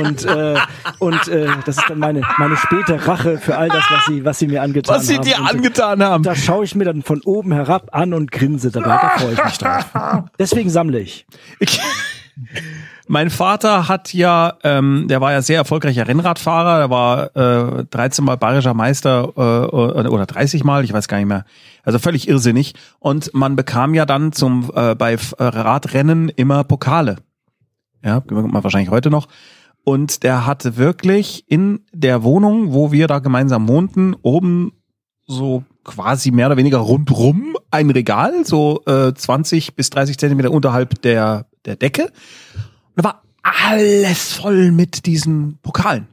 [0.00, 0.54] und äh,
[1.00, 4.38] und äh, das ist dann meine meine späte Rache für all das, was sie was
[4.38, 5.00] sie mir angetan haben.
[5.00, 6.22] Was sie dir Und, äh, angetan haben.
[6.22, 8.98] da schaue ich mir dann von oben herab an und grinse dabei.
[9.02, 9.84] Da freue ich mich drauf.
[10.38, 11.26] Deswegen sammle ich.
[11.58, 11.80] Ich,
[13.08, 18.24] mein Vater hat ja, ähm, der war ja sehr erfolgreicher Rennradfahrer, der war äh, 13
[18.24, 21.44] Mal bayerischer Meister äh, oder 30 Mal, ich weiß gar nicht mehr.
[21.84, 22.74] Also völlig irrsinnig.
[22.98, 27.16] Und man bekam ja dann zum äh, bei äh, Radrennen immer Pokale.
[28.04, 29.28] Ja, man wahrscheinlich heute noch.
[29.84, 34.72] Und der hatte wirklich in der Wohnung, wo wir da gemeinsam wohnten, oben
[35.26, 41.00] so quasi mehr oder weniger rundrum ein Regal, so äh, 20 bis 30 Zentimeter unterhalb
[41.02, 42.10] der, der Decke.
[42.96, 46.08] Da war alles voll mit diesen Pokalen.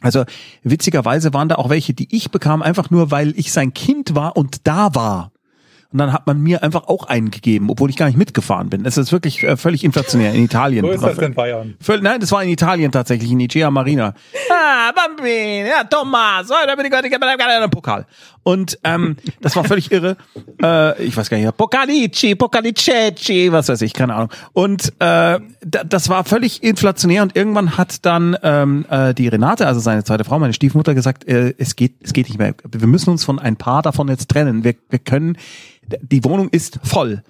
[0.00, 0.24] Also
[0.62, 4.36] witzigerweise waren da auch welche, die ich bekam, einfach nur, weil ich sein Kind war
[4.36, 5.32] und da war.
[5.96, 8.84] Und dann hat man mir einfach auch einen gegeben, obwohl ich gar nicht mitgefahren bin.
[8.84, 10.84] Es ist wirklich äh, völlig inflationär in Italien.
[10.84, 11.74] Wo ist War das in Bayern?
[11.80, 14.12] Völl, nein, das war in Italien tatsächlich, in Igea Marina.
[14.50, 18.04] Ah, Bambini, ja, Thomas, heute bin ich heute einen Pokal.
[18.42, 20.18] Und ähm, das war völlig irre.
[20.62, 24.30] Äh, ich weiß gar nicht, Pokalici, Pokaliceci, was weiß ich, keine Ahnung.
[24.52, 29.66] Und äh, da, das war völlig inflationär und irgendwann hat dann ähm, äh, die Renate,
[29.66, 32.54] also seine zweite Frau, meine Stiefmutter, gesagt, äh, es geht, es geht nicht mehr.
[32.70, 34.62] Wir müssen uns von ein paar davon jetzt trennen.
[34.62, 35.38] Wir, wir können,
[36.02, 37.22] die Wohnung ist voll.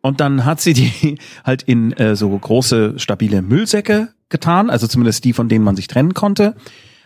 [0.00, 5.24] Und dann hat sie die halt in äh, so große, stabile Müllsäcke getan, also zumindest
[5.24, 6.54] die, von denen man sich trennen konnte,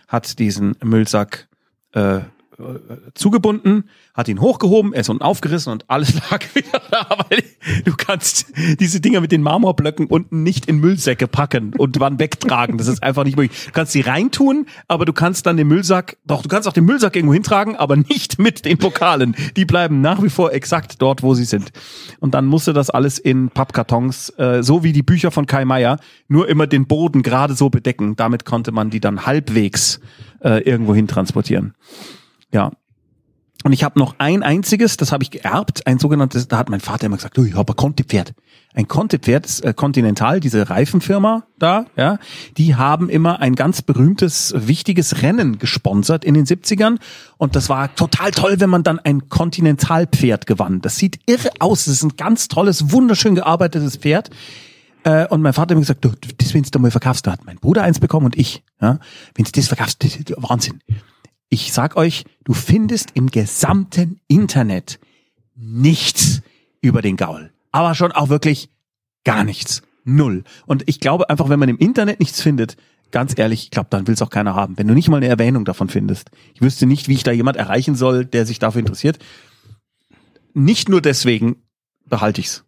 [0.07, 1.47] hat diesen Müllsack
[1.93, 2.19] äh,
[3.13, 7.43] zugebunden, hat ihn hochgehoben, er ist unten aufgerissen und alles lag wieder da, weil
[7.83, 8.45] du kannst
[8.79, 12.77] diese Dinger mit den Marmorblöcken unten nicht in Müllsäcke packen und wann wegtragen.
[12.77, 13.65] Das ist einfach nicht möglich.
[13.65, 16.85] Du kannst sie reintun, aber du kannst dann den Müllsack, doch, du kannst auch den
[16.85, 19.35] Müllsack irgendwo hintragen, aber nicht mit den Pokalen.
[19.55, 21.71] Die bleiben nach wie vor exakt dort, wo sie sind.
[22.19, 25.97] Und dann musste das alles in Pappkartons, äh, so wie die Bücher von Kai Meier,
[26.27, 28.15] nur immer den Boden gerade so bedecken.
[28.15, 29.99] Damit konnte man die dann halbwegs
[30.43, 31.73] äh, irgendwo hin transportieren.
[32.53, 32.71] Ja.
[33.63, 36.81] Und ich habe noch ein einziges, das habe ich geerbt, ein sogenanntes, da hat mein
[36.81, 38.33] Vater immer gesagt, oh, ich habe ein Conti-Pferd.
[38.73, 42.17] Ein Conti-Pferd ist äh, Continental, diese Reifenfirma da, ja,
[42.57, 46.97] die haben immer ein ganz berühmtes, wichtiges Rennen gesponsert in den 70ern
[47.37, 50.81] und das war total toll, wenn man dann ein Continental-Pferd gewann.
[50.81, 54.29] Das sieht irre aus, das ist ein ganz tolles, wunderschön gearbeitetes Pferd.
[55.05, 57.45] Äh, und mein Vater hat mir gesagt, du, das, wenn du mal verkaufst, da hat
[57.45, 58.99] mein Bruder eins bekommen und ich, ja,
[59.35, 60.81] wenn du das verkaufst, das, Wahnsinn.
[61.53, 64.99] Ich sag euch, du findest im gesamten Internet
[65.53, 66.41] nichts
[66.81, 67.53] über den Gaul.
[67.71, 68.71] Aber schon auch wirklich
[69.23, 69.83] gar nichts.
[70.03, 70.45] Null.
[70.65, 72.75] Und ich glaube einfach, wenn man im Internet nichts findet,
[73.11, 74.79] ganz ehrlich, ich glaube, dann will es auch keiner haben.
[74.79, 76.31] Wenn du nicht mal eine Erwähnung davon findest.
[76.55, 79.19] Ich wüsste nicht, wie ich da jemand erreichen soll, der sich dafür interessiert.
[80.55, 81.57] Nicht nur deswegen
[82.07, 82.63] behalte ich's.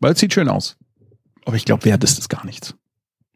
[0.00, 0.76] Weil es sieht schön aus.
[1.46, 2.74] Aber ich glaube, wert ist es gar nichts.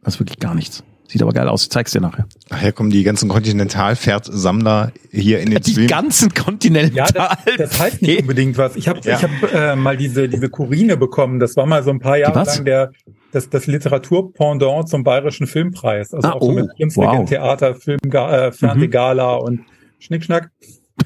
[0.03, 0.85] Das ist wirklich gar nichts.
[1.11, 1.65] Sieht aber geil aus.
[1.65, 2.27] Ich zeig's dir nachher.
[2.49, 5.89] Daher kommen die ganzen Kontinentalpferdsammler hier in den Die Stream.
[5.89, 6.95] ganzen Kontinental.
[6.97, 8.77] Ja, das, das heißt nicht unbedingt was.
[8.77, 9.17] Ich habe Ja.
[9.17, 11.41] ich hab, äh, mal diese diese Kurine bekommen.
[11.41, 12.93] Das war mal so ein paar Jahre lang der
[13.33, 16.15] das, das Literaturpendant zum Bayerischen Filmpreis.
[16.15, 17.29] Also Ah, auch so oh, mit wow.
[17.29, 19.61] Theater, Film, äh, Fernsehgala und
[19.99, 20.51] Schnickschnack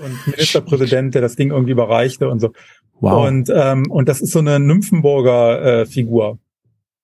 [0.02, 2.50] und Ministerpräsident, der das Ding irgendwie überreichte und so.
[3.00, 3.26] Wow.
[3.26, 6.38] Und ähm, und das ist so eine Nymphenburger äh, Figur.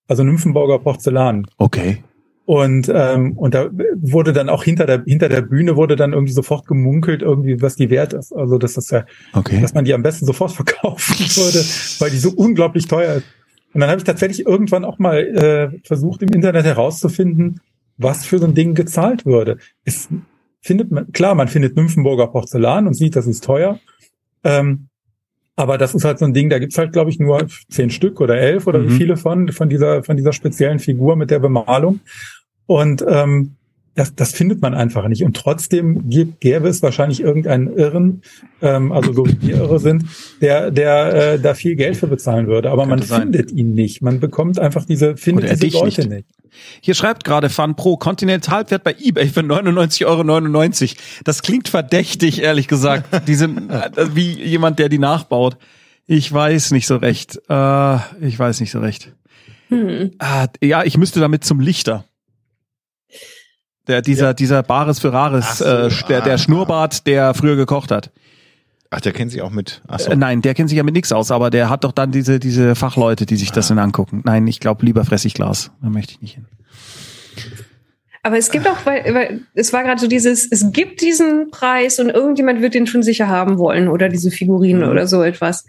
[0.06, 1.47] Also Nymphenburger Porzellan.
[1.56, 2.02] okay.
[2.51, 6.32] Und, ähm, und da wurde dann auch hinter der, hinter der Bühne wurde dann irgendwie
[6.32, 8.32] sofort gemunkelt, irgendwie, was die wert ist.
[8.32, 9.05] Also, dass das ja,
[9.35, 9.60] Okay.
[9.60, 11.64] dass man die am besten sofort verkaufen würde,
[12.01, 13.24] weil die so unglaublich teuer ist.
[13.72, 17.60] Und dann habe ich tatsächlich irgendwann auch mal äh, versucht, im Internet herauszufinden,
[17.98, 19.59] was für so ein Ding gezahlt würde.
[19.85, 20.09] Es
[20.60, 23.78] findet man, klar, man findet Nymphenburger Porzellan und sieht, das ist teuer.
[24.43, 24.89] Ähm,
[25.55, 28.20] aber das ist halt so ein Ding, da gibt's halt, glaube ich, nur zehn Stück
[28.20, 28.89] oder elf oder Mhm.
[28.89, 32.01] wie viele von, von dieser, von dieser speziellen Figur mit der Bemalung.
[32.70, 33.56] Und ähm,
[33.97, 35.24] das, das findet man einfach nicht.
[35.24, 38.22] Und trotzdem gäb- gäbe es wahrscheinlich irgendeinen Irren,
[38.62, 40.05] ähm, also so wie wir irre sind,
[40.40, 42.70] der, der äh, da viel Geld für bezahlen würde.
[42.70, 43.22] Aber man sein.
[43.22, 44.02] findet ihn nicht.
[44.02, 46.10] Man bekommt einfach diese, findet er diese dich Leute nicht.
[46.10, 46.26] nicht.
[46.80, 51.01] Hier schreibt gerade Fun Pro, Continentalpferd bei Ebay für 99,99 Euro.
[51.24, 53.26] Das klingt verdächtig, ehrlich gesagt.
[53.26, 55.56] Diese, äh, wie jemand, der die nachbaut.
[56.06, 57.40] Ich weiß nicht so recht.
[57.48, 59.12] Äh, ich weiß nicht so recht.
[59.70, 60.12] Hm.
[60.20, 62.05] Ah, ja, ich müsste damit zum Lichter.
[63.86, 66.39] Der, dieser, dieser Bares für Rares, so, äh, der, der ah.
[66.39, 68.11] Schnurrbart, der früher gekocht hat.
[68.90, 69.82] Ach, der kennt sich auch mit.
[69.89, 70.11] Ach so.
[70.11, 72.39] Äh, nein, der kennt sich ja mit nichts aus, aber der hat doch dann diese,
[72.40, 74.23] diese Fachleute, die sich das dann angucken.
[74.24, 75.70] Nein, ich glaube, lieber fress ich Glas.
[75.81, 76.47] Da möchte ich nicht hin.
[78.23, 81.98] Aber es gibt auch, weil, weil es war gerade so dieses, es gibt diesen Preis
[82.01, 84.90] und irgendjemand wird den schon sicher haben wollen oder diese Figurinen Mhm.
[84.90, 85.65] oder so etwas.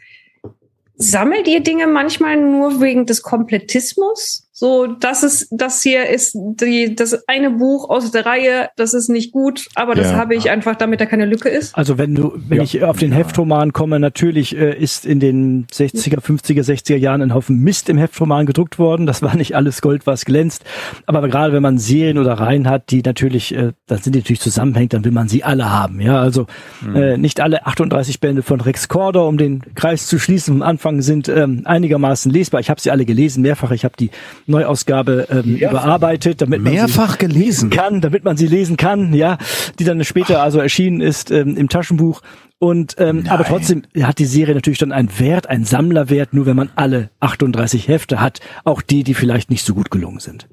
[0.97, 4.49] Sammelt ihr Dinge manchmal nur wegen des Komplettismus?
[4.61, 9.09] So, das ist, das hier ist die, das eine Buch aus der Reihe, das ist
[9.09, 10.17] nicht gut, aber das Ja.
[10.17, 11.75] habe ich einfach, damit da keine Lücke ist.
[11.75, 12.63] Also wenn du, wenn Ja.
[12.63, 17.33] ich auf den Heftroman komme, natürlich äh, ist in den 60er, 50er, 60er Jahren ein
[17.33, 19.07] Haufen Mist im Heftroman gedruckt worden.
[19.07, 20.63] Das war nicht alles Gold, was glänzt.
[21.07, 24.41] Aber gerade wenn man Serien oder Reihen hat, die natürlich, äh, dann sind die natürlich
[24.41, 25.99] zusammenhängt, dann will man sie alle haben.
[26.01, 26.45] Ja, also
[26.93, 31.01] äh, nicht alle 38 Bände von Rex Corder, um den Kreis zu schließen, am Anfang
[31.01, 32.61] sind ähm, einigermaßen lesbar.
[32.61, 33.71] Ich habe sie alle gelesen, mehrfach.
[33.71, 34.11] Ich habe die
[34.51, 37.69] Neuausgabe ähm, überarbeitet, damit man sie Mehrfach gelesen.
[37.69, 39.37] kann, damit man sie lesen kann, ja,
[39.79, 42.21] die dann später also erschienen ist ähm, im Taschenbuch.
[42.59, 46.55] Und ähm, aber trotzdem hat die Serie natürlich dann einen Wert, einen Sammlerwert, nur wenn
[46.55, 50.47] man alle 38 Hefte hat, auch die, die vielleicht nicht so gut gelungen sind.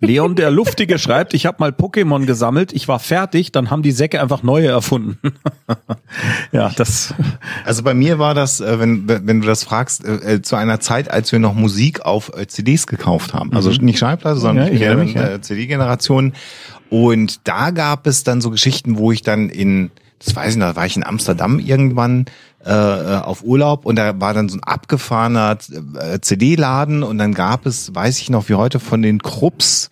[0.00, 3.92] Leon der Luftige schreibt, ich habe mal Pokémon gesammelt, ich war fertig, dann haben die
[3.92, 5.18] Säcke einfach neue erfunden.
[6.52, 7.14] ja, das
[7.64, 10.80] Also bei mir war das, äh, wenn, wenn du das fragst, äh, äh, zu einer
[10.80, 13.52] Zeit, als wir noch Musik auf CDs gekauft haben.
[13.54, 14.68] Also nicht Schallplatte, sondern Mhm.
[14.68, 15.42] Ja, ich eher erinnere mich, ja.
[15.42, 16.32] CD-Generation.
[16.90, 20.68] Und da gab es dann so Geschichten, wo ich dann in, das weiß ich noch,
[20.68, 22.26] da war ich in Amsterdam irgendwann
[22.64, 25.58] äh, äh, auf Urlaub und da war dann so ein abgefahrener
[26.00, 29.90] äh, CD-Laden und dann gab es, weiß ich noch wie heute, von den Krupps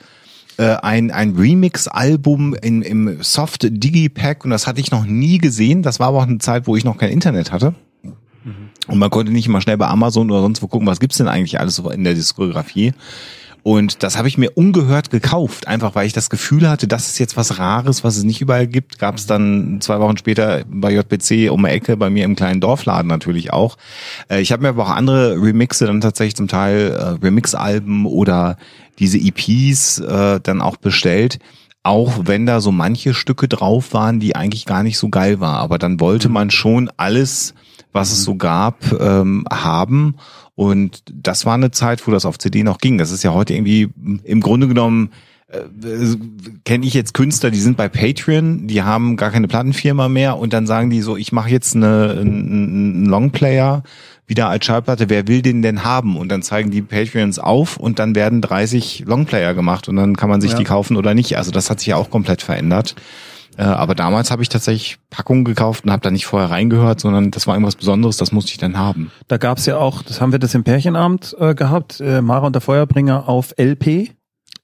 [0.56, 5.82] äh, ein, ein Remix-Album im Soft Digipack und das hatte ich noch nie gesehen.
[5.82, 7.74] Das war aber auch eine Zeit, wo ich noch kein Internet hatte.
[8.88, 11.28] Und man konnte nicht immer schnell bei Amazon oder sonst wo gucken, was gibt's denn
[11.28, 12.92] eigentlich alles so in der Diskografie.
[13.62, 17.18] Und das habe ich mir ungehört gekauft, einfach weil ich das Gefühl hatte, das ist
[17.18, 18.98] jetzt was Rares, was es nicht überall gibt.
[18.98, 22.60] Gab es dann zwei Wochen später bei JBC um die Ecke, bei mir im kleinen
[22.60, 23.76] Dorfladen natürlich auch.
[24.28, 28.56] Äh, ich habe mir aber auch andere Remixe dann tatsächlich zum Teil äh, Remix-Alben oder
[28.98, 31.39] diese EPs äh, dann auch bestellt.
[31.84, 35.59] Auch wenn da so manche Stücke drauf waren, die eigentlich gar nicht so geil war.
[35.59, 37.55] Aber dann wollte man schon alles,
[37.93, 40.16] was es so gab, ähm, haben.
[40.62, 42.98] Und das war eine Zeit, wo das auf CD noch ging.
[42.98, 43.89] Das ist ja heute irgendwie
[44.24, 45.10] im Grunde genommen
[45.48, 45.59] äh,
[46.64, 50.52] kenne ich jetzt Künstler, die sind bei Patreon, die haben gar keine Plattenfirma mehr und
[50.52, 53.82] dann sagen die so, ich mache jetzt eine, einen Longplayer
[54.26, 56.16] wieder als Schallplatte, wer will den denn haben?
[56.16, 60.30] Und dann zeigen die Patreons auf und dann werden 30 Longplayer gemacht und dann kann
[60.30, 60.59] man sich Ja.
[60.59, 61.36] die kaufen oder nicht.
[61.36, 62.94] Also das hat sich ja auch komplett verändert.
[63.56, 67.30] Äh, aber damals habe ich tatsächlich Packungen gekauft und habe da nicht vorher reingehört, sondern
[67.30, 69.10] das war irgendwas Besonderes, das musste ich dann haben.
[69.28, 72.54] Da gab's ja auch, das haben wir das im Pärchenabend äh, gehabt, äh, Mara und
[72.54, 74.10] der Feuerbringer auf LP.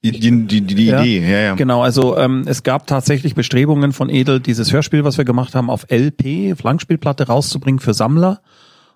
[0.01, 1.01] Die, die, die, die Ja.
[1.01, 1.55] Idee, ja, ja.
[1.55, 5.69] Genau, also ähm, es gab tatsächlich Bestrebungen von Edel, dieses Hörspiel, was wir gemacht haben,
[5.69, 8.41] auf LP, auf Langspielplatte rauszubringen für Sammler.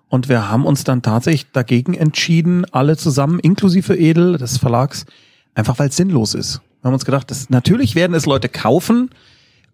[0.08, 5.04] Und wir haben uns dann tatsächlich dagegen entschieden, alle zusammen, inklusive Edel, des Verlags,
[5.54, 6.62] einfach weil es sinnlos ist.
[6.80, 9.10] Wir haben uns gedacht, das, natürlich werden es Leute kaufen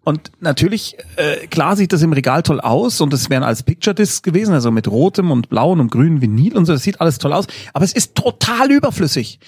[0.03, 3.93] und natürlich, äh, klar sieht das im Regal toll aus und es wären als Picture
[3.93, 7.19] Discs gewesen, also mit rotem und blauem und grünem Vinyl und so, das sieht alles
[7.19, 9.39] toll aus, aber es ist total überflüssig.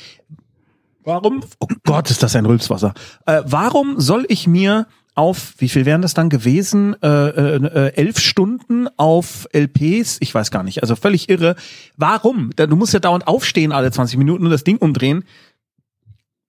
[1.03, 1.43] Warum?
[1.59, 2.93] Oh Gott, ist das ein Rülpswasser.
[3.25, 6.95] Äh, warum soll ich mir auf, wie viel wären das dann gewesen?
[7.01, 10.17] Äh, äh, äh, elf Stunden auf LPs?
[10.21, 10.81] Ich weiß gar nicht.
[10.81, 11.55] Also völlig irre.
[11.97, 12.51] Warum?
[12.55, 15.25] Du musst ja dauernd aufstehen alle 20 Minuten und das Ding umdrehen.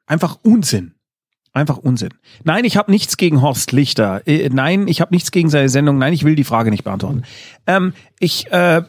[0.07, 0.94] Einfach Unsinn.
[1.57, 2.11] Einfach Unsinn.
[2.43, 4.27] Nein, ich habe nichts gegen Horst Lichter.
[4.27, 5.99] Äh, nein, ich habe nichts gegen seine Sendung.
[5.99, 7.23] Nein, ich will die Frage nicht beantworten.
[7.69, 8.83] Ähm, ich, äh, äh,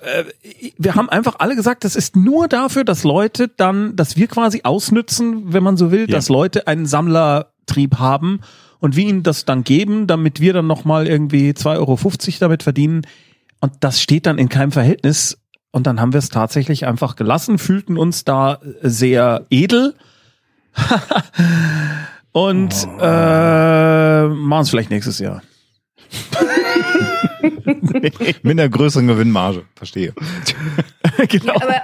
[0.75, 4.61] wir haben einfach alle gesagt, das ist nur dafür, dass Leute dann, dass wir quasi
[4.63, 8.39] ausnützen, wenn man so will, dass Leute einen Sammlertrieb haben
[8.79, 11.99] und wir ihnen das dann geben, damit wir dann nochmal irgendwie 2,50 Euro
[12.39, 13.03] damit verdienen.
[13.59, 15.37] Und das steht dann in keinem Verhältnis.
[15.69, 19.93] Und dann haben wir es tatsächlich einfach gelassen, fühlten uns da sehr edel.
[22.35, 25.41] Und äh, machen es vielleicht nächstes Jahr.
[28.43, 30.13] Mit einer größeren Gewinnmarge, verstehe.
[31.29, 31.53] genau.
[31.53, 31.81] Ja, aber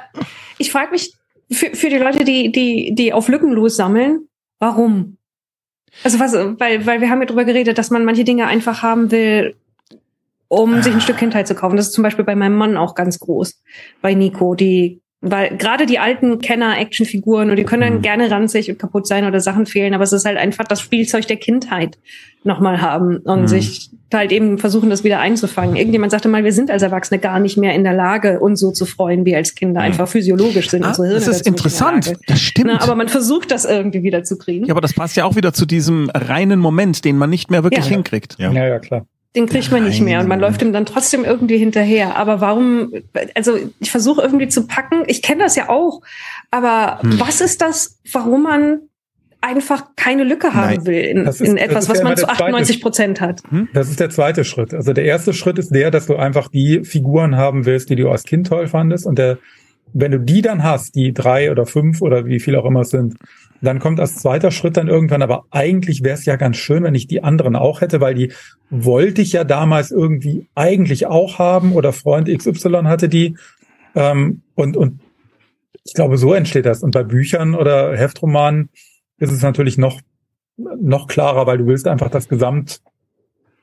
[0.57, 1.13] ich frage mich
[1.49, 4.27] für, für die Leute, die, die, die auf Lückenlos sammeln,
[4.59, 5.15] warum?
[6.03, 9.09] Also was, weil, weil wir haben ja drüber geredet, dass man manche Dinge einfach haben
[9.09, 9.55] will,
[10.49, 11.77] um sich ein Stück Kindheit zu kaufen.
[11.77, 13.61] Das ist zum Beispiel bei meinem Mann auch ganz groß.
[14.01, 18.79] Bei Nico, die, weil gerade die alten Kenner-Actionfiguren und die können dann gerne ranzig und
[18.79, 21.97] kaputt sein oder Sachen fehlen, aber es ist halt einfach das Spielzeug der Kindheit
[22.43, 23.47] nochmal haben und Mhm.
[23.47, 25.75] sich halt eben versuchen, das wieder einzufangen.
[25.75, 28.71] Irgendjemand sagte mal, wir sind als Erwachsene gar nicht mehr in der Lage, uns so
[28.71, 29.79] zu freuen, wie als Kinder.
[29.81, 32.13] Einfach physiologisch sind Ah, unsere Hirne das ist interessant.
[32.27, 32.71] Das stimmt.
[32.73, 34.65] Na, aber man versucht das irgendwie wieder zu kriegen.
[34.65, 37.63] ja, aber das passt ja auch wieder zu diesem reinen Moment, den man nicht mehr
[37.63, 37.91] wirklich Ja.
[37.91, 38.35] hinkriegt.
[38.39, 38.51] Ja.
[38.51, 39.05] Ja, ja, klar.
[39.35, 42.17] Den kriegt man nicht mehr und man läuft ihm dann trotzdem irgendwie hinterher.
[42.17, 42.93] Aber warum,
[43.33, 46.01] also ich versuche irgendwie zu packen, ich kenne das ja auch,
[46.51, 47.19] aber Hm.
[47.19, 48.79] was ist das, warum man
[49.39, 52.35] einfach keine Lücke haben Nein, will in, ist- in etwas, was ja man zu der
[52.35, 53.41] zweite 98 Prozent hat?
[53.73, 54.73] Das ist der zweite Schritt.
[54.73, 58.09] Also der erste Schritt ist der, dass du einfach die Figuren haben willst, die du
[58.09, 59.05] als Kind toll fandest.
[59.07, 59.37] Und der,
[59.93, 62.89] wenn du die dann hast, die drei oder fünf oder wie viel auch immer es
[62.91, 63.15] sind,
[63.61, 66.95] dann kommt als zweiter Schritt dann irgendwann, aber eigentlich wäre es ja ganz schön, wenn
[66.95, 68.31] ich die anderen auch hätte, weil die
[68.69, 73.35] wollte ich ja damals irgendwie eigentlich auch haben oder Freund XY hatte die.
[73.95, 74.99] Ähm, und, und
[75.83, 76.83] ich glaube, so entsteht das.
[76.83, 78.69] Und bei Büchern oder Heftromanen
[79.17, 80.01] ist es natürlich noch,
[80.57, 82.81] noch klarer, weil du willst einfach das Gesamt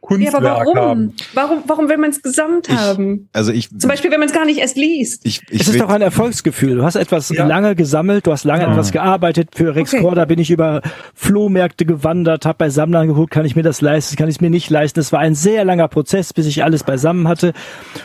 [0.01, 0.77] Ja, aber Kunstwerk warum?
[0.79, 1.15] haben.
[1.35, 3.29] Warum, warum will man es gesamt Ich- haben?
[3.33, 5.27] Also ich, Zum Beispiel, wenn man es gar nicht erst liest.
[5.27, 6.77] ich, ich Es ist will- doch ein Erfolgsgefühl.
[6.77, 7.47] Du hast etwas Ja.
[7.47, 8.71] lange gesammelt, du hast lange Ja.
[8.71, 9.51] etwas gearbeitet.
[9.55, 10.03] Für Rex Okay.
[10.03, 10.83] Corda bin ich über
[11.15, 14.51] Flohmärkte gewandert, habe bei Sammlern geguckt, kann ich mir das leisten, kann ich es mir
[14.51, 15.01] nicht leisten.
[15.01, 17.53] Es war ein sehr langer Prozess, bis ich alles beisammen hatte.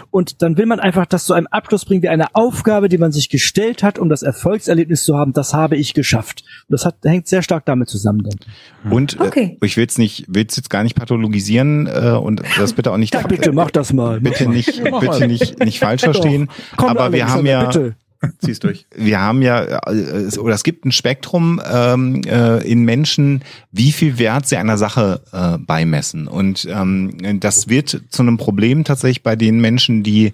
[0.09, 3.11] Und dann will man einfach das zu einem Abschluss bringen, wie eine Aufgabe, die man
[3.11, 5.31] sich gestellt hat, um das Erfolgserlebnis zu haben.
[5.33, 6.43] Das habe ich geschafft.
[6.67, 8.23] Und das hat, hängt sehr stark damit zusammen.
[8.23, 8.91] Denn.
[8.91, 9.57] Und Okay.
[9.61, 12.97] äh, ich will es nicht, will's jetzt gar nicht pathologisieren äh, und das bitte auch
[12.97, 14.19] nicht, Bitte mach das mal.
[14.19, 16.49] bitte nicht, bitte nicht, nicht falsch verstehen.
[16.77, 17.95] Komm, aber wir haben ja, Bitte.
[18.39, 18.85] Zieh's durch.
[18.95, 23.91] wir haben ja, äh, es- oder es gibt ein Spektrum ähm, äh, in Menschen, wie
[23.91, 26.27] viel Wert sie einer Sache äh, beimessen.
[26.27, 30.31] Und ähm, das wird zu einem Problem tatsächlich bei den Menschen, die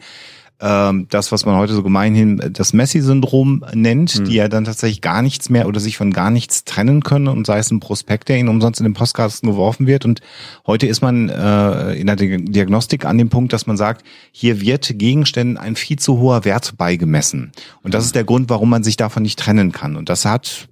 [0.61, 4.26] ähm, das, was man heute so gemeinhin das Messi-Syndrom nennt, Mhm.
[4.26, 7.48] die ja dann tatsächlich gar nichts mehr oder sich von gar nichts trennen können und
[7.48, 10.03] sei es ein Prospekt, der ihnen umsonst in den Postkasten geworfen wird.
[10.06, 10.22] Und
[10.68, 14.60] heute ist man äh, in der Di- Diagnostik an dem Punkt, dass man sagt, hier
[14.61, 17.52] wird Gegenständen ein viel zu hoher Wert beigemessen.
[17.84, 19.95] Und das ist der Grund, warum man sich davon nicht trennen kann.
[19.95, 20.68] Und das hat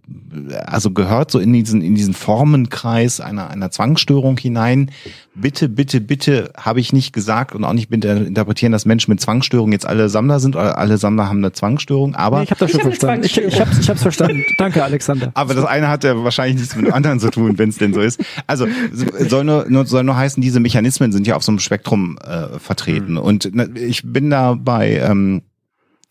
[0.65, 4.91] also gehört so in diesen in diesen Formenkreis einer einer Zwangsstörung hinein.
[5.35, 9.71] Bitte, bitte, bitte habe ich nicht gesagt und auch nicht interpretieren, dass Menschen mit Zwangsstörung
[9.77, 12.15] jetzt alle Sammler sind oder alle Sammler haben eine Zwangsstörung.
[12.15, 13.25] Aber Nee, ich habe das schon verstanden.
[13.25, 14.43] Ich, ich, hab's, ich hab's verstanden.
[14.57, 15.31] Danke, Alexander.
[15.33, 17.93] aber das eine hat ja wahrscheinlich nichts mit dem anderen zu tun, wenn es denn
[17.93, 18.19] so ist.
[18.47, 22.17] Also soll nur, nur soll nur heißen, diese Mechanismen sind ja auf so einem Spektrum
[22.17, 23.17] äh, vertreten.
[23.17, 25.43] Und na, ich bin da bei ähm,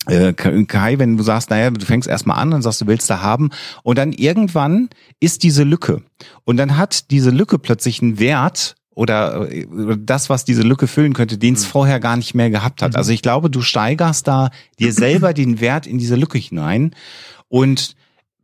[0.07, 3.21] äh, Kai, wenn du sagst, naja, du fängst erstmal an und sagst, du willst da
[3.21, 3.49] haben
[3.83, 4.89] und dann irgendwann
[5.19, 6.01] ist diese Lücke
[6.45, 9.47] und dann hat diese Lücke plötzlich einen Wert oder
[9.99, 12.95] das, was diese Lücke füllen könnte, den es vorher gar nicht mehr gehabt hat.
[12.95, 14.49] Also ich glaube, du steigerst da
[14.79, 16.95] dir selber den Wert in diese Lücke hinein
[17.47, 17.95] und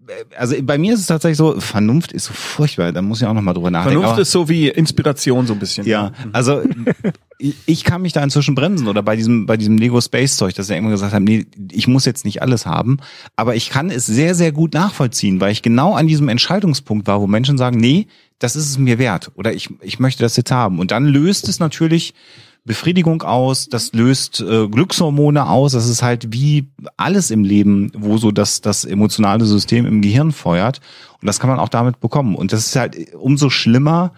[0.08, 3.28] äh, also bei mir ist es tatsächlich so, Vernunft ist so furchtbar, da muss ich
[3.28, 3.94] auch nochmal drüber nachdenken.
[4.02, 5.88] Vernunft Aber- ist so wie Inspiration so ein bisschen.
[5.88, 6.62] ja, also
[7.40, 10.54] ich- ich kann mich da inzwischen bremsen oder bei diesem bei diesem Lego Space Zeug,
[10.54, 12.98] dass er irgendwann gesagt hat, nee, ich muss jetzt nicht alles haben,
[13.36, 17.22] aber ich kann es sehr sehr gut nachvollziehen, weil ich genau an diesem Entscheidungspunkt war,
[17.22, 18.06] wo Menschen sagen, nee,
[18.44, 21.48] das ist es mir wert oder ich ich möchte das jetzt haben und dann löst
[21.48, 22.14] es natürlich
[22.66, 28.18] Befriedigung aus, das löst äh, Glückshormone aus, das ist halt wie alles im Leben, wo
[28.18, 30.82] so das das emotionale System im Gehirn feuert
[31.22, 34.12] und das kann man auch damit bekommen und das ist halt umso schlimmer,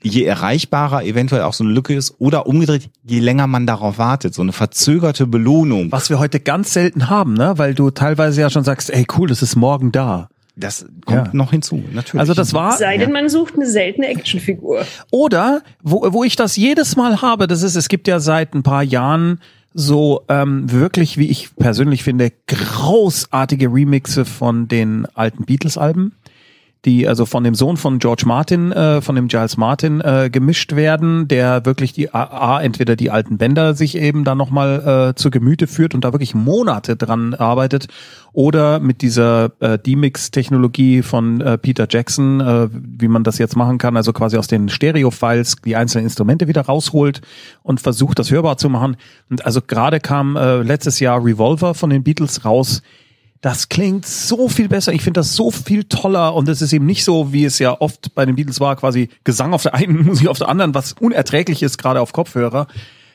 [0.00, 4.32] je erreichbarer eventuell auch so eine Lücke ist oder umgedreht, je länger man darauf wartet,
[4.32, 5.90] so eine verzögerte Belohnung.
[5.90, 7.54] Was wir heute ganz selten haben, ne?
[7.56, 10.28] Weil du teilweise ja schon sagst, ey cool, das ist morgen da.
[10.58, 11.30] Das kommt Ja.
[11.34, 12.18] noch hinzu, natürlich.
[12.20, 14.86] Also das war Sei denn, man sucht eine seltene Actionfigur.
[15.10, 18.62] Oder wo, wo ich das jedes Mal habe, das ist, es gibt ja seit ein
[18.62, 19.40] paar Jahren
[19.74, 26.12] so ähm, wirklich, wie ich persönlich finde, großartige Remixe von den alten Beatles-Alben,
[26.86, 30.74] die also von dem Sohn von George Martin, äh, von dem Giles Martin äh, gemischt
[30.74, 35.30] werden, der wirklich die A, entweder die alten Bänder sich eben da nochmal äh, zu
[35.30, 37.88] Gemüte führt und da wirklich Monate dran arbeitet,
[38.36, 43.78] oder mit dieser äh, D-Mix-Technologie von äh, Peter Jackson, äh, wie man das jetzt machen
[43.78, 47.22] kann, also quasi aus den Stereo-Files die einzelnen Instrumente wieder rausholt
[47.62, 48.98] und versucht, das hörbar zu machen.
[49.30, 52.82] Und also gerade kam äh, letztes Jahr Revolver von den Beatles raus,
[53.40, 54.92] das klingt so viel besser.
[54.92, 57.80] Ich finde das so viel toller und es ist eben nicht so, wie es ja
[57.80, 60.94] oft bei den Beatles war, quasi Gesang auf der einen, Musik auf der anderen, was
[60.94, 62.66] unerträglich ist, gerade auf Kopfhörer.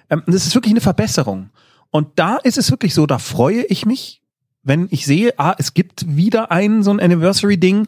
[0.10, 1.50] Ähm, das ist wirklich eine Verbesserung.
[1.90, 4.22] Und da ist es wirklich so, da freue ich mich,
[4.64, 7.88] wenn ich sehe, ah, es gibt wieder ein so ein Anniversary-Ding,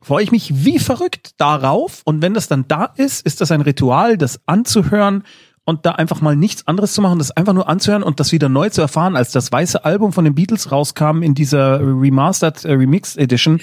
[0.00, 2.02] freue ich mich wie verrückt darauf.
[2.04, 5.24] Und wenn das dann da ist, ist das ein Ritual, das anzuhören
[5.64, 8.48] und da einfach mal nichts anderes zu machen, das einfach nur anzuhören und das wieder
[8.48, 12.72] neu zu erfahren, als das weiße Album von den Beatles rauskam in dieser Remastered äh,
[12.72, 13.60] Remixed Edition.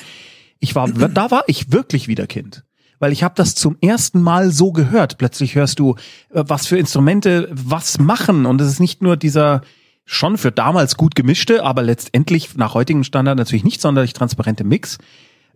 [0.59, 2.63] Ich war, da war ich wirklich wieder Kind.
[3.01, 5.17] Weil ich habe das zum ersten Mal so gehört.
[5.17, 5.95] Plötzlich hörst du,
[6.33, 8.45] äh, was für Instrumente was machen.
[8.45, 9.61] Und es ist nicht nur dieser
[10.05, 14.97] schon für damals gut gemischte, aber letztendlich nach heutigem Standard natürlich nicht sonderlich transparente Mix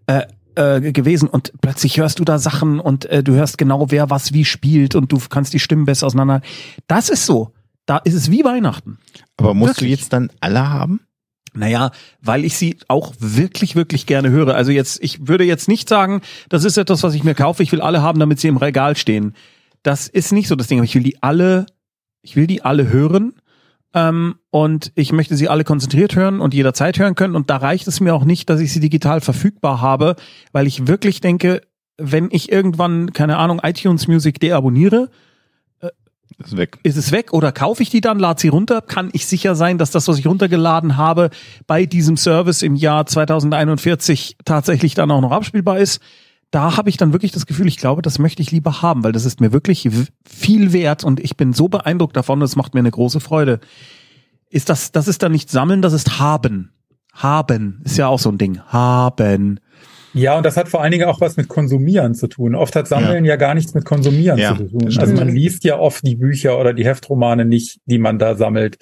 [0.08, 0.24] äh,
[0.56, 4.34] äh, gewesen und plötzlich hörst du da Sachen und äh, du hörst genau, wer was
[4.34, 6.42] wie spielt und du kannst die Stimmen besser auseinander.
[6.88, 7.52] Das ist so.
[7.86, 8.98] Da ist es wie Weihnachten.
[9.38, 10.00] Aber musst du Wirklich?
[10.00, 11.02] jetzt dann alle haben?
[11.54, 14.56] Naja, weil ich sie auch wirklich, wirklich gerne höre.
[14.56, 17.62] Also jetzt, ich würde jetzt nicht sagen, das ist etwas, was ich mir kaufe.
[17.62, 19.34] Ich will alle haben, damit sie im Regal stehen.
[19.84, 20.80] Das ist nicht so das Ding.
[20.80, 21.68] Aber ich will die alle,
[22.22, 23.34] ich will die alle hören.
[23.94, 27.36] Ähm, und ich möchte sie alle konzentriert hören und jederzeit hören können.
[27.36, 30.16] Und da reicht es mir auch nicht, dass ich sie digital verfügbar habe,
[30.52, 31.62] weil ich wirklich denke,
[31.98, 35.10] wenn ich irgendwann, keine Ahnung, iTunes Music deabonniere,
[36.40, 36.80] Ist weg.
[36.82, 39.78] ist es weg oder kaufe ich die dann, lade sie runter, kann ich sicher sein,
[39.78, 41.30] dass das, was ich runtergeladen habe,
[41.68, 46.02] bei diesem Service im Jahr 2041 tatsächlich dann auch noch abspielbar ist.
[46.54, 49.12] Da habe ich dann wirklich das Gefühl, ich glaube, das möchte ich lieber haben, weil
[49.12, 49.90] das ist mir wirklich
[50.24, 53.60] viel wert und ich bin so beeindruckt davon, das macht mir eine große Freude.
[54.52, 56.72] Ist das, das ist dann nicht sammeln, das ist haben.
[57.12, 58.60] Haben ist ja auch so ein Ding.
[58.68, 59.62] Haben.
[60.14, 62.54] Ja, und das hat vor allen Dingen auch was mit Konsumieren zu tun.
[62.54, 64.96] Oft hat Sammeln ja, gar nichts mit Konsumieren Ja, zu tun.
[65.00, 68.78] Also man liest ja oft die Bücher oder die Heftromane nicht, die man da sammelt.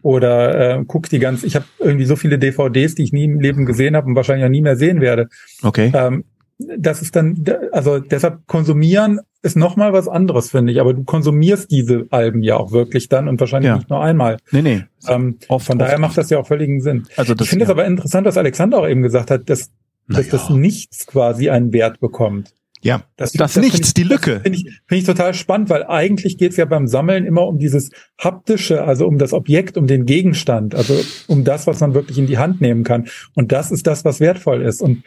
[0.00, 3.40] Oder äh, guckt die ganz, ich habe irgendwie so viele DVDs, die ich nie im
[3.40, 5.28] Leben gesehen habe und wahrscheinlich auch nie mehr sehen werde.
[5.64, 5.90] Okay.
[5.92, 6.22] Ähm,
[6.58, 10.80] das ist dann, also deshalb konsumieren ist nochmal was anderes, finde ich.
[10.80, 13.76] Aber du konsumierst diese Alben ja auch wirklich dann und wahrscheinlich Ja.
[13.76, 14.38] nicht nur einmal.
[14.50, 14.84] Nee, nee.
[15.08, 17.04] Ähm, Oft, von daher oft, macht das ja auch völligen Sinn.
[17.16, 17.74] Also das, ich finde es ja.
[17.74, 19.70] aber interessant, was Alexander auch eben gesagt hat, dass,
[20.08, 20.28] dass Naja.
[20.32, 22.52] das Nichts quasi einen Wert bekommt.
[22.82, 23.02] Ja.
[23.16, 24.34] Das, find- das find Nichts, ich- die Lücke.
[24.34, 27.46] Das finde ich, finde ich total spannend, weil eigentlich geht es ja beim Sammeln immer
[27.46, 30.94] um dieses haptische, also um das Objekt, um den Gegenstand, also
[31.26, 33.06] um das, was man wirklich in die Hand nehmen kann.
[33.34, 34.82] Und das ist das, was wertvoll ist.
[34.82, 35.02] Und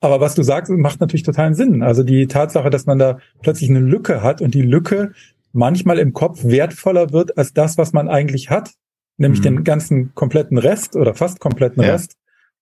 [0.00, 1.82] aber was du sagst, macht natürlich totalen Sinn.
[1.82, 5.12] Also die Tatsache, dass man da plötzlich eine Lücke hat und die Lücke
[5.52, 8.70] manchmal im Kopf wertvoller wird als das, was man eigentlich hat,
[9.16, 9.44] nämlich Mhm.
[9.44, 11.90] den ganzen kompletten Rest oder fast kompletten Ja.
[11.92, 12.16] Rest.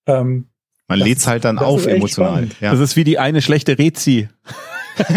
[0.06, 0.46] Ähm,
[0.88, 2.48] Man lädt's ist- halt dann auf emotional.
[2.60, 2.70] Ja.
[2.70, 4.28] Das ist wie die eine schlechte Rezi.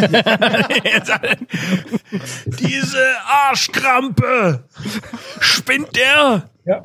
[2.45, 2.97] Diese
[3.27, 4.63] Arschkrampe!
[5.39, 6.49] Spinnt der?
[6.65, 6.81] ja.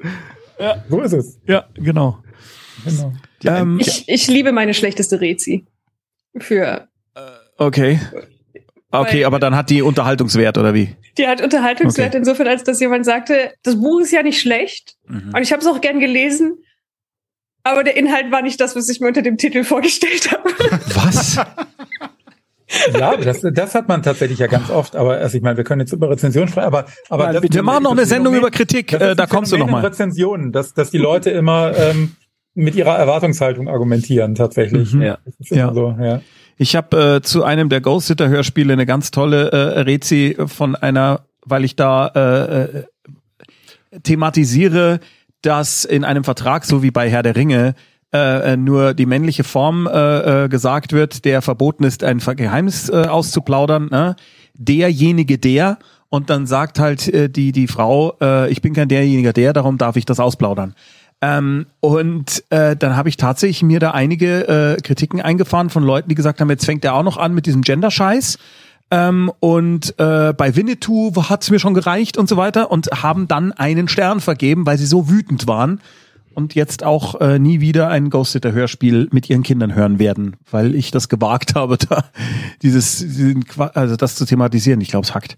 [0.89, 1.39] so ist es.
[1.47, 2.19] Ja, genau.
[2.85, 3.13] Genau.
[3.45, 5.65] Ähm, Ich, ich liebe meine schlechteste Rezi.
[6.39, 6.89] Für.
[7.59, 8.01] okay.
[8.91, 10.95] Okay, Weil- aber dann hat die Unterhaltungswert, oder wie?
[11.19, 12.19] Die hat Unterhaltungswert Okay.
[12.19, 14.95] insofern, als dass jemand sagte, das Buch ist ja nicht schlecht.
[15.09, 16.59] Und ich habe es auch gern gelesen.
[17.65, 20.49] Aber der Inhalt war nicht das, was ich mir unter dem Titel vorgestellt habe.
[20.95, 21.41] Was?
[22.99, 24.97] Ja, das, das hat man tatsächlich ja ganz oft.
[24.97, 27.55] Aber also ich meine, wir können jetzt über Rezension sprechen, aber, aber Ja, das, bitte.
[27.57, 28.93] Wir machen noch eine Sendung Phänomen- über Kritik.
[28.93, 29.89] Äh, da kommst du Phänomen noch in mal.
[29.89, 32.17] Rezensionen, dass, dass die Leute immer ähm,
[32.55, 34.93] mit ihrer Erwartungshaltung argumentieren, tatsächlich.
[34.93, 35.03] Mhm.
[35.03, 35.19] Ja.
[35.51, 35.75] Ja.
[35.75, 36.21] so, ja.
[36.57, 40.77] Ich habe äh, zu einem der Ghost Sitter Hörspiele eine ganz tolle äh, Rezi von
[40.77, 42.85] einer, weil ich da äh, äh,
[44.03, 45.01] thematisiere,
[45.43, 47.75] dass in einem Vertrag, so wie bei Herr der Ringe,
[48.13, 52.89] äh, äh, nur die männliche Form äh, äh, gesagt wird, der verboten ist, ein Geheimnis
[52.89, 53.89] äh, auszuplaudern.
[53.91, 54.15] Ne?
[54.55, 55.79] Derjenige, der
[56.11, 59.79] und dann sagt halt äh, die die Frau, äh, ich bin kein derjenige, der, darum
[59.79, 60.75] darf ich das ausplaudern.
[61.25, 66.11] Ähm, und äh, dann habe ich tatsächlich mir da einige äh, Kritiken eingefahren von Leuten,
[66.11, 68.39] die gesagt haben, jetzt fängt er auch noch an mit diesem Gender-Scheiß.
[68.91, 73.53] Ähm, und äh, bei Winnetou hat's mir schon gereicht und so weiter und haben dann
[73.53, 75.81] einen Stern vergeben, weil sie so wütend waren
[76.35, 80.91] und jetzt auch äh, nie wieder ein Ghost-Sitter-Hörspiel mit ihren Kindern hören werden, weil ich
[80.91, 82.05] das gewagt habe, da
[82.61, 84.83] dieses, diesen, also das zu thematisieren.
[84.83, 85.37] Ich glaube, es hackt.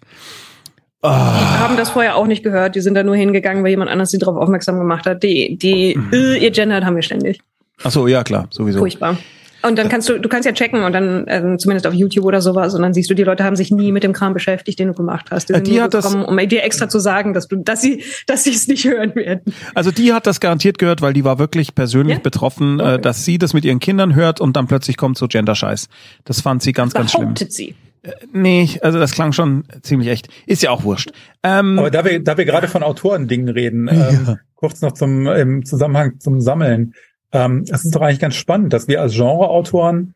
[1.04, 2.74] Die haben das vorher auch nicht gehört.
[2.74, 5.22] Die sind da nur hingegangen, weil jemand anders sie darauf aufmerksam gemacht hat.
[5.22, 7.40] Die, die, äh, ihr gendert haben wir ständig.
[7.84, 8.78] Ach so, ja klar, sowieso.
[8.80, 9.16] Furchtbar.
[9.62, 12.40] Und dann kannst du, du kannst ja checken und dann, ähm, zumindest auf YouTube oder
[12.40, 14.88] sowas, und dann siehst du, die Leute haben sich nie mit dem Kram beschäftigt, den
[14.88, 15.48] du gemacht hast.
[15.48, 17.80] Die Ja, sind die hat das- gekommen, um dir extra zu sagen, dass du, dass
[17.82, 19.52] sie, dass sie es nicht hören werden.
[19.74, 22.22] Also die hat das garantiert gehört, weil die war wirklich persönlich Ja?
[22.22, 23.00] betroffen, äh, Okay.
[23.02, 25.88] dass sie das mit ihren Kindern hört und dann plötzlich kommt so Gender-Scheiß.
[26.24, 27.22] Das fand sie ganz, ganz schlimm.
[27.34, 27.74] Behauptet sie.
[28.32, 30.28] Nee, also das klang schon ziemlich echt.
[30.46, 31.10] Ist ja auch wurscht.
[31.42, 35.64] Ähm, Aber da wir, da wir gerade von Autorendingen reden, ähm, kurz noch zum im
[35.64, 36.94] Zusammenhang zum Sammeln.
[37.32, 40.14] Ähm, es ist doch eigentlich ganz spannend, dass wir als Genreautoren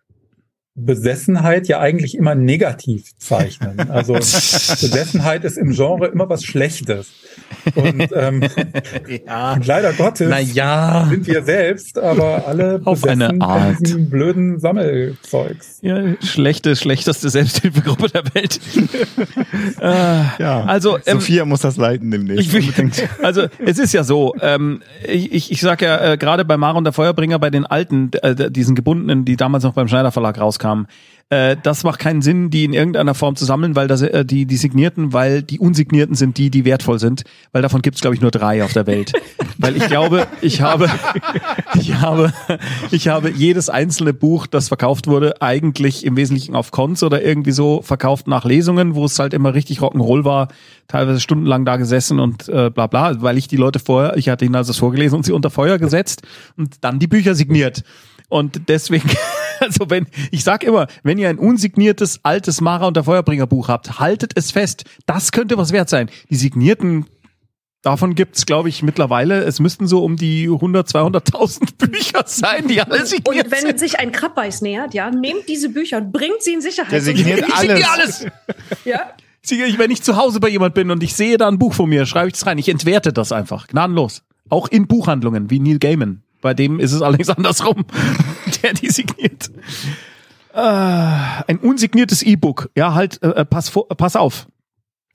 [0.76, 3.90] Besessenheit ja eigentlich immer negativ zeichnen.
[3.90, 7.08] Also Besessenheit ist im Genre immer was Schlechtes.
[7.74, 8.42] Und, ähm,
[9.26, 9.54] ja.
[9.54, 11.06] und leider Gottes Na ja.
[11.10, 13.74] sind wir selbst aber alle Auf eine besessen Art.
[13.74, 15.78] von diesem blöden Sammelzeugs.
[15.82, 18.60] Ja, schlechte, schlechteste Selbsthilfegruppe der Welt.
[19.80, 20.64] äh, Ja.
[20.64, 22.40] Also, ähm, Sophia muss das leiten demnächst.
[22.46, 22.90] Ich will,
[23.22, 26.78] also es ist ja so, ähm, ich, ich, ich sag ja äh, gerade bei Mara
[26.78, 30.38] und der Feuerbringer, bei den alten, äh, diesen gebundenen, die damals noch beim Schneider Verlag
[30.40, 30.59] rauskamen,
[31.30, 34.46] äh, das macht keinen Sinn, die in irgendeiner Form zu sammeln, weil das, äh, die,
[34.46, 37.22] die signierten, weil die unsignierten sind die, die wertvoll sind,
[37.52, 39.12] weil davon gibt's glaube ich nur drei auf der Welt.
[39.58, 40.90] weil ich glaube, ich habe,
[41.78, 42.32] ich habe,
[42.90, 47.52] ich habe jedes einzelne Buch, das verkauft wurde, eigentlich im Wesentlichen auf Cons oder irgendwie
[47.52, 50.48] so verkauft nach Lesungen, wo es halt immer richtig Rock'n'Roll war,
[50.88, 54.44] teilweise stundenlang da gesessen und äh, bla bla, weil ich die Leute vorher, ich hatte
[54.44, 56.22] ihnen also das vorgelesen und sie unter Feuer gesetzt
[56.56, 57.84] und dann die Bücher signiert.
[58.28, 59.10] Und deswegen,
[59.64, 63.68] also wenn, ich sag immer, wenn ihr ein unsigniertes altes Mara und der Feuerbringer Buch
[63.68, 64.84] habt, haltet es fest.
[65.06, 66.10] Das könnte was wert sein.
[66.30, 67.06] Die signierten
[67.82, 72.82] Davon gibt's, glaube ich, mittlerweile, es müssten so um die 100, 200.000 Bücher sein, die
[72.82, 73.78] alle signiert Und wenn sind.
[73.78, 76.92] sich ein Krabbeis nähert, ja, nehmt diese Bücher und bringt sie in Sicherheit.
[76.92, 77.86] Der signiert Ich alles.
[77.86, 78.26] alles.
[78.84, 79.00] Ja?
[79.40, 81.72] Ich signiere- Wenn ich zu Hause bei jemand bin und ich sehe da ein Buch
[81.72, 82.58] von mir, schreibe ich das rein.
[82.58, 83.66] Ich entwerte das einfach.
[83.68, 84.24] Gnadenlos.
[84.50, 86.22] Auch in Buchhandlungen, wie Neil Gaiman.
[86.40, 87.84] Bei dem ist es allerdings andersrum.
[88.62, 89.50] Der die signiert.
[90.52, 92.70] Äh, ein unsigniertes E-Book.
[92.76, 94.48] Ja, halt, äh, pass, vor- pass auf.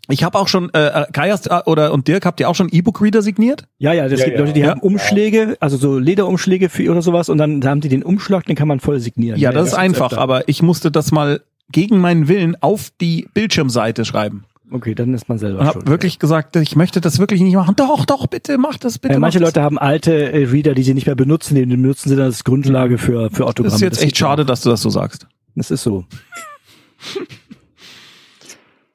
[0.08, 2.70] Ich habe auch schon, äh, Kai hast, äh, oder und Dirk, habt ihr auch schon
[2.72, 3.64] E-Book-Reader signiert?
[3.80, 4.42] Ja, ja, es Ja, gibt ja.
[4.44, 4.70] Leute, die Ja.
[4.70, 8.56] haben Umschläge, also so Lederumschläge für oder sowas und dann haben die den Umschlag, den
[8.56, 9.40] kann man voll signieren.
[9.40, 10.20] Ja, das ist einfach, öfter.
[10.22, 11.42] aber ich musste das mal
[11.72, 14.46] gegen meinen Willen auf die Bildschirmseite schreiben.
[14.72, 17.76] Okay, dann ist man selber Und habe wirklich gesagt, ich möchte das wirklich nicht machen.
[17.76, 19.14] Doch, doch, bitte, mach das, bitte.
[19.14, 19.56] Ja, manche mach das.
[19.56, 22.44] Leute haben alte äh, Reader, die sie nicht mehr benutzen, die benutzen sie dann als
[22.44, 23.66] Grundlage für, für Autogramme.
[23.70, 25.28] Das ist jetzt echt geht schade, dass du das so sagst.
[25.56, 26.06] Das ist so.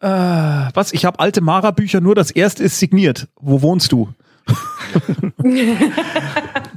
[0.00, 0.92] Äh, was?
[0.92, 3.28] Ich habe alte Mara-Bücher, nur das erste ist signiert.
[3.38, 4.08] Wo wohnst du?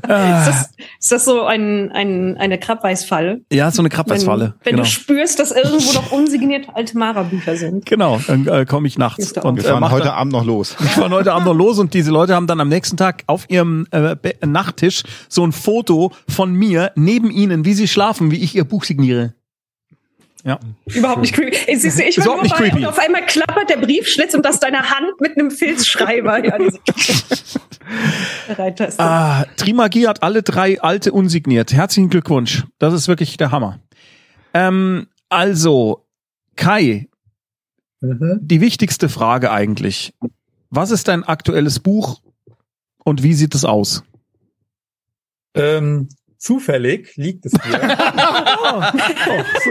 [0.03, 3.41] Ist, das, ist das so ein, ein, eine Krabbeisfalle?
[3.52, 4.56] Ja, so eine Krabbeisfalle.
[4.60, 4.84] Wenn, wenn genau.
[4.84, 7.85] du spürst, dass irgendwo noch unsignierte alte Mara-Bücher sind.
[7.85, 10.44] Genau, dann äh, komme ich nachts und Wir äh, fahren mach heute dann, Abend noch
[10.44, 10.76] los.
[10.84, 13.49] ich fahren heute Abend noch los und diese Leute haben dann am nächsten Tag auf
[13.49, 14.15] ihrem äh,
[14.45, 18.84] Nachttisch so ein Foto von mir neben ihnen, wie sie schlafen, wie ich ihr Buch
[18.84, 19.34] signiere.
[20.45, 20.60] Ja.
[20.86, 21.56] Überhaupt nicht creepy.
[21.68, 22.78] Ey, siehst du, ich war nur nicht bei creepy.
[22.80, 26.44] und auf einmal klappert der Briefschlitz und das ist deine Hand mit einem Filzschreiber.
[26.45, 26.57] Ja,
[28.98, 31.74] Ah, Trimagie hat alle drei alte unsigniert.
[31.74, 32.65] Herzlichen Glückwunsch.
[32.80, 33.80] Das ist wirklich der Hammer.
[34.53, 36.06] Ähm, also,
[36.56, 37.07] Kai,
[38.02, 38.40] Mhm.
[38.41, 40.14] die wichtigste Frage eigentlich.
[40.70, 42.22] Was ist dein aktuelles Buch
[43.06, 44.03] und wie sieht es aus?
[45.56, 46.10] Ähm,
[46.44, 47.80] zufällig liegt es hier.
[48.65, 48.84] Oh,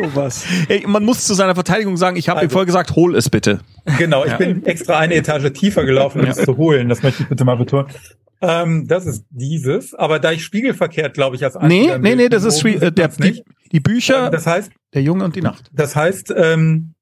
[0.03, 0.45] sowas.
[0.69, 3.29] Ey, man muss zu seiner Verteidigung sagen, ich habe ihm Also- vorher gesagt, hol es
[3.31, 3.61] bitte.
[3.99, 6.33] genau, ich bin extra eine Etage tiefer gelaufen, um Ja.
[6.33, 6.89] es zu holen.
[6.89, 7.87] Das möchte ich bitte mal betonen.
[8.41, 12.45] Ähm, das ist dieses, aber da ich spiegelverkehrt, glaube ich, als Nee, nee, nee, das
[12.45, 13.45] ist äh, der, man's die, nicht.
[13.73, 15.71] die Bücher, Ähm, Das heißt, der Junge und die Nacht.
[15.73, 16.95] das heißt, ähm,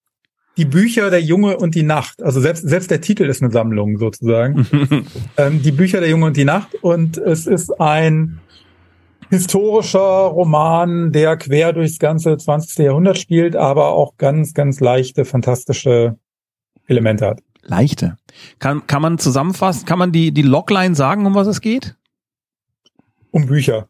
[0.56, 2.22] die Bücher der Junge und die Nacht.
[2.22, 4.66] Also selbst, selbst der Titel ist eine Sammlung sozusagen.
[5.38, 8.40] ähm, die Bücher der Junge und die Nacht und es ist ein
[9.30, 12.78] historischer Roman, der quer durchs ganze 20.
[12.84, 16.16] Jahrhundert spielt, aber auch ganz, ganz leichte, fantastische
[16.86, 17.40] Elemente hat.
[17.62, 18.16] Leichte.
[18.58, 21.96] Kann, kann man zusammenfassen, kann man die, die Logline sagen, um was es geht?
[23.30, 23.88] Um Bücher.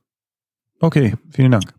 [0.80, 1.72] Okay, vielen Dank.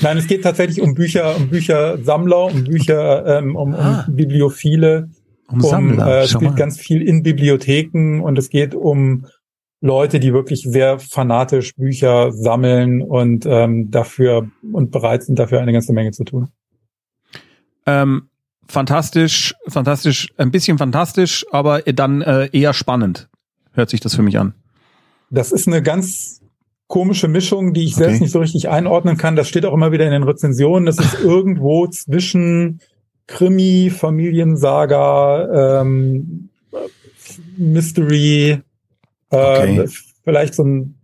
[0.00, 4.06] Nein, es geht tatsächlich um Bücher, um Büchersammler, um Bücher, ähm, um, um Ah.
[4.08, 5.10] Bibliophile,
[5.48, 6.06] Um um, Sammler.
[6.20, 9.26] äh, es geht ganz viel in Bibliotheken und es geht um
[9.82, 15.72] Leute, die wirklich sehr fanatisch Bücher sammeln und ähm, dafür und bereit sind, dafür eine
[15.72, 16.48] ganze Menge zu tun.
[17.84, 18.28] Ähm,
[18.68, 23.28] fantastisch, fantastisch, ein bisschen fantastisch, aber dann äh, eher spannend.
[23.72, 24.54] Hört sich das für mich an.
[25.30, 26.40] Das ist eine ganz
[26.86, 28.04] komische Mischung, die ich Okay.
[28.04, 29.34] selbst nicht so richtig einordnen kann.
[29.34, 30.86] Das steht auch immer wieder in den Rezensionen.
[30.86, 32.80] Das ist irgendwo zwischen
[33.26, 36.50] Krimi, Familiensaga, ähm,
[37.56, 38.60] Mystery,
[39.32, 39.88] äh, Okay.
[40.24, 40.98] vielleicht so ein,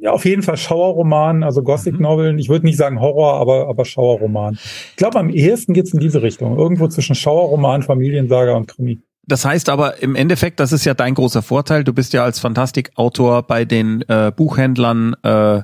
[0.00, 2.00] ja, auf jeden Fall Schauerroman, also Gothic Mhm.
[2.02, 2.40] Novel.
[2.40, 4.54] Ich würde nicht sagen Horror, aber, aber Schauerroman.
[4.90, 6.58] Ich glaube, am ehesten geht's in diese Richtung.
[6.58, 9.00] Irgendwo zwischen Schauerroman, Familiensaga und Krimi.
[9.24, 11.84] Das heißt aber im Endeffekt, das ist ja dein großer Vorteil.
[11.84, 15.60] Du bist ja als Fantastikautor bei den äh, Buchhändlern äh,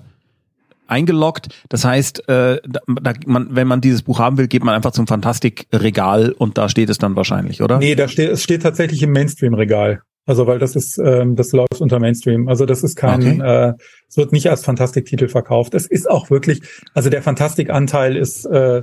[0.87, 1.49] eingeloggt.
[1.69, 2.81] Das heißt, äh, da,
[3.27, 6.89] man, wenn man dieses Buch haben will, geht man einfach zum Fantastikregal und da steht
[6.89, 7.79] es dann wahrscheinlich, oder?
[7.79, 10.03] Nee, da steht, es steht tatsächlich im Mainstream-Regal.
[10.29, 12.49] Also, weil das ist, ähm, das läuft unter Mainstream.
[12.49, 13.73] Also, das ist kein, äh,
[14.09, 15.75] es wird nicht als Fantastiktitel verkauft.
[15.75, 16.61] Es ist auch wirklich,
[16.95, 18.83] also der Fantastikanteil ist, äh,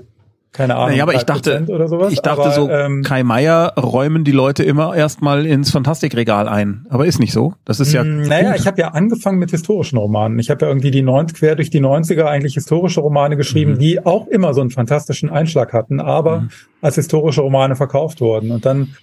[0.52, 2.14] keine Ahnung, Naja, aber ich 3% dachte, oder sowas.
[2.14, 6.86] ich dachte aber, so, ähm, Kai Meier räumen die Leute immer erstmal ins Fantastikregal ein.
[6.90, 7.54] Aber ist nicht so.
[7.66, 8.04] Das ist ja.
[8.06, 8.62] Mm, naja, gut.
[8.62, 10.40] ich habe ja angefangen mit historischen Romanen.
[10.40, 13.80] Ich habe ja irgendwie die neun, quer durch die 90er eigentlich historische Romane geschrieben, Mhm.
[13.80, 16.50] die auch immer so einen fantastischen Einschlag hatten, aber Mhm.
[16.82, 18.52] als historische Romane verkauft wurden.
[18.52, 18.96] Und dann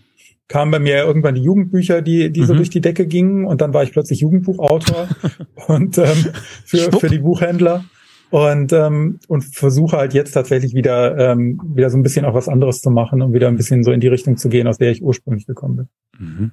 [0.52, 2.58] kamen bei mir irgendwann die Jugendbücher, die, die so Mhm.
[2.58, 3.46] durch die Decke gingen.
[3.46, 5.08] Und dann war ich plötzlich Jugendbuchautor
[5.66, 6.26] und ähm,
[6.66, 7.84] für, für die Buchhändler.
[8.28, 12.48] Und, ähm, und versuche halt jetzt tatsächlich wieder, ähm, wieder so ein bisschen auch was
[12.48, 14.90] anderes zu machen und wieder ein bisschen so in die Richtung zu gehen, aus der
[14.90, 15.88] ich ursprünglich gekommen bin.
[16.18, 16.50] Mhm.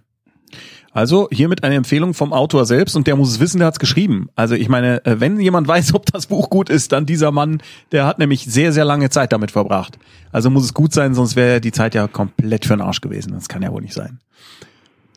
[0.91, 3.79] Also hiermit eine Empfehlung vom Autor selbst und der muss es wissen, der hat es
[3.79, 4.29] geschrieben.
[4.35, 7.61] Also ich meine, äh, wenn jemand weiß, ob das Buch gut ist, dann dieser Mann,
[7.91, 9.99] der hat nämlich sehr, sehr lange Zeit damit verbracht.
[10.31, 13.33] Also muss es gut sein, sonst wäre die Zeit ja komplett für den Arsch gewesen.
[13.33, 14.19] Das kann ja wohl nicht sein.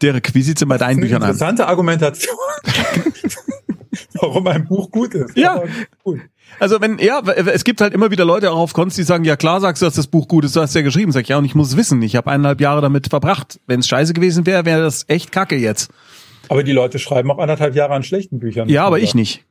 [0.02, 1.30] Derek, wie sieht's denn bei deinen Büchern an?
[1.30, 2.36] interessante Argumentation.
[4.14, 5.36] Warum ein Buch gut ist.
[5.36, 5.62] Ja.
[6.02, 6.20] Gut.
[6.58, 9.36] Also wenn, ja, es gibt halt immer wieder Leute auch auf Cons, die sagen, ja
[9.36, 11.10] klar sagst du, dass das Buch gut ist, du hast ja geschrieben.
[11.10, 13.58] Sag ich, ja, und ich muss wissen, ich habe eineinhalb Jahre damit verbracht.
[13.66, 15.90] Wenn es scheiße gewesen wäre, wäre das echt kacke jetzt.
[16.48, 18.68] Aber die Leute schreiben auch anderthalb Jahre an schlechten Büchern.
[18.68, 19.44] Ja, aber ich nicht.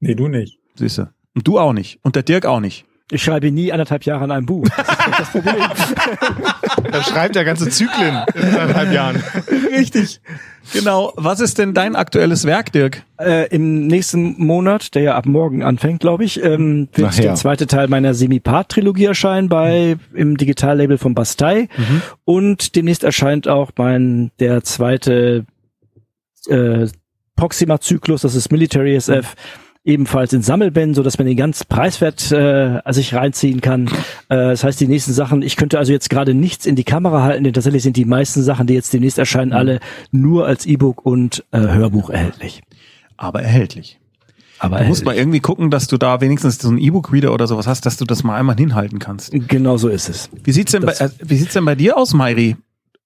[0.00, 0.58] Nee, du nicht.
[0.74, 1.10] Siehste.
[1.34, 1.98] Und du auch nicht.
[2.02, 2.84] Und der Dirk auch nicht.
[3.10, 4.66] Ich schreibe nie anderthalb Jahre an einem Buch.
[6.90, 9.22] Da schreibt er ganze Zyklen in anderthalb Jahren.
[9.76, 10.20] Richtig.
[10.72, 11.12] Genau.
[11.16, 13.02] Was ist denn dein aktuelles Werk, Dirk?
[13.20, 17.22] Äh, Im nächsten Monat, der ja ab morgen anfängt, glaube ich, ähm, wird Nachher.
[17.22, 21.68] der zweite Teil meiner Semipart-Trilogie erscheinen bei im Digitallabel von Bastei.
[22.24, 25.44] Und demnächst erscheint auch mein der zweite
[26.48, 26.86] äh,
[27.36, 29.34] Proxima-Zyklus, das ist Military SF,
[29.88, 33.86] ebenfalls in Sammelbänden, so dass man den ganz preiswert äh, sich reinziehen kann.
[34.28, 37.22] Äh, das heißt, die nächsten Sachen, ich könnte also jetzt gerade nichts in die Kamera
[37.22, 39.80] halten, denn tatsächlich sind die meisten Sachen, die jetzt demnächst erscheinen, alle
[40.12, 42.62] nur als E-Book und äh, Hörbuch erhältlich.
[43.16, 43.98] Aber erhältlich.
[44.60, 47.66] Aber Du musst mal irgendwie gucken, dass du da wenigstens so einen E-Book-Reader oder sowas
[47.66, 49.30] hast, dass du das mal einmal hinhalten kannst.
[49.32, 50.28] genau so ist es.
[50.44, 52.56] Wie sieht's denn, bei, Das- äh, wie sieht's denn bei dir aus, Mairi?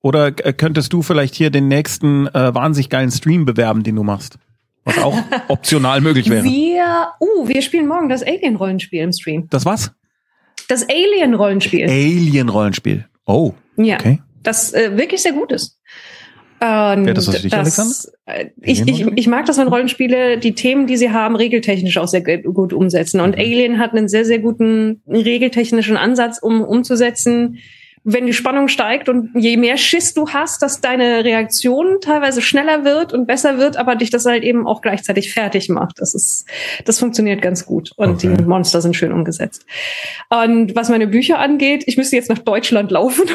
[0.01, 4.03] Oder äh, könntest du vielleicht hier den nächsten äh, wahnsinnig geilen Stream bewerben, den du
[4.03, 4.39] machst?
[4.85, 5.17] Was auch
[5.49, 6.43] optional möglich wäre.
[6.45, 9.47] Wir, uh, wir spielen morgen das Alien-Rollenspiel im Stream.
[9.51, 9.93] Das was?
[10.69, 11.89] Das Alien-Rollenspiel.
[11.89, 13.07] Alien-Rollenspiel.
[13.27, 13.95] Oh, ja.
[13.97, 14.21] okay.
[14.43, 15.79] Das äh, wirklich sehr gut ist.
[16.61, 16.69] Und
[17.07, 17.95] Wäre das was für dich, Alexander?
[18.27, 22.07] äh, ich, ich, ich mag das, wenn Rollenspiele die Themen, die sie haben, regeltechnisch auch
[22.07, 23.21] sehr gu- gut umsetzen.
[23.21, 23.41] Und Mhm.
[23.41, 27.59] Alien hat einen sehr, sehr guten regeltechnischen Ansatz, um umzusetzen,
[28.05, 32.85] wenn die Spannung steigt und je mehr Schiss du hast, dass deine Reaktion teilweise schneller
[32.85, 36.01] wird und besser wird, aber dich das halt eben auch gleichzeitig fertig macht.
[36.01, 36.47] Das ist,
[36.85, 37.93] das funktioniert ganz gut.
[37.97, 38.35] Und Okay.
[38.37, 39.65] die Monster sind schön umgesetzt.
[40.31, 43.29] Und was meine Bücher angeht, ich müsste jetzt nach Deutschland laufen.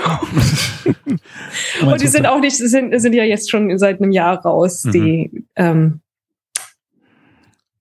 [1.82, 4.84] Und die sind auch nicht, sind, sind ja jetzt schon seit einem Jahr raus.
[4.84, 4.92] Mhm.
[4.92, 6.02] Die, ähm,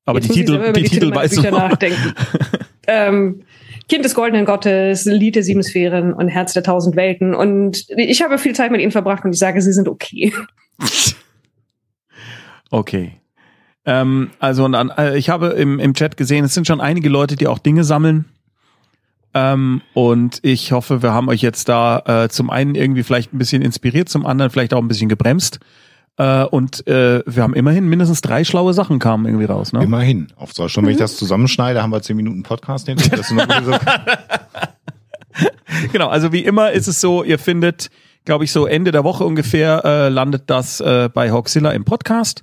[0.05, 1.51] Aber die Titel, selber über die Titel weißt du.
[1.51, 2.15] Nachdenken.
[2.87, 3.43] ähm,
[3.89, 7.35] Kind des goldenen Gottes, Lied der sieben Sphären und Herz der tausend Welten.
[7.35, 10.33] Und ich habe viel Zeit mit ihnen verbracht und ich sage, sie sind okay.
[12.71, 13.13] Okay.
[13.85, 17.09] Ähm, also und an, äh, ich habe im, im Chat gesehen, es sind schon einige
[17.09, 18.27] Leute, die auch Dinge sammeln.
[19.35, 23.39] Ähm, und ich hoffe, wir haben euch jetzt da äh, zum einen irgendwie vielleicht ein
[23.39, 25.61] bisschen inspiriert, zum anderen vielleicht auch ein bisschen gebremst.
[26.19, 29.73] Äh, und äh, wir haben immerhin mindestens drei schlaue Sachen kamen irgendwie raus.
[29.73, 29.83] Ne?
[29.85, 30.29] Immerhin.
[30.37, 32.95] Auf zwei Stunden, wenn ich das zusammenschneide, haben wir zehn Minuten Podcast so
[35.93, 37.91] Genau, also wie immer ist es so, ihr findet,
[38.25, 42.43] glaube ich, so Ende der Woche ungefähr äh, landet das äh, bei Hoxilla im Podcast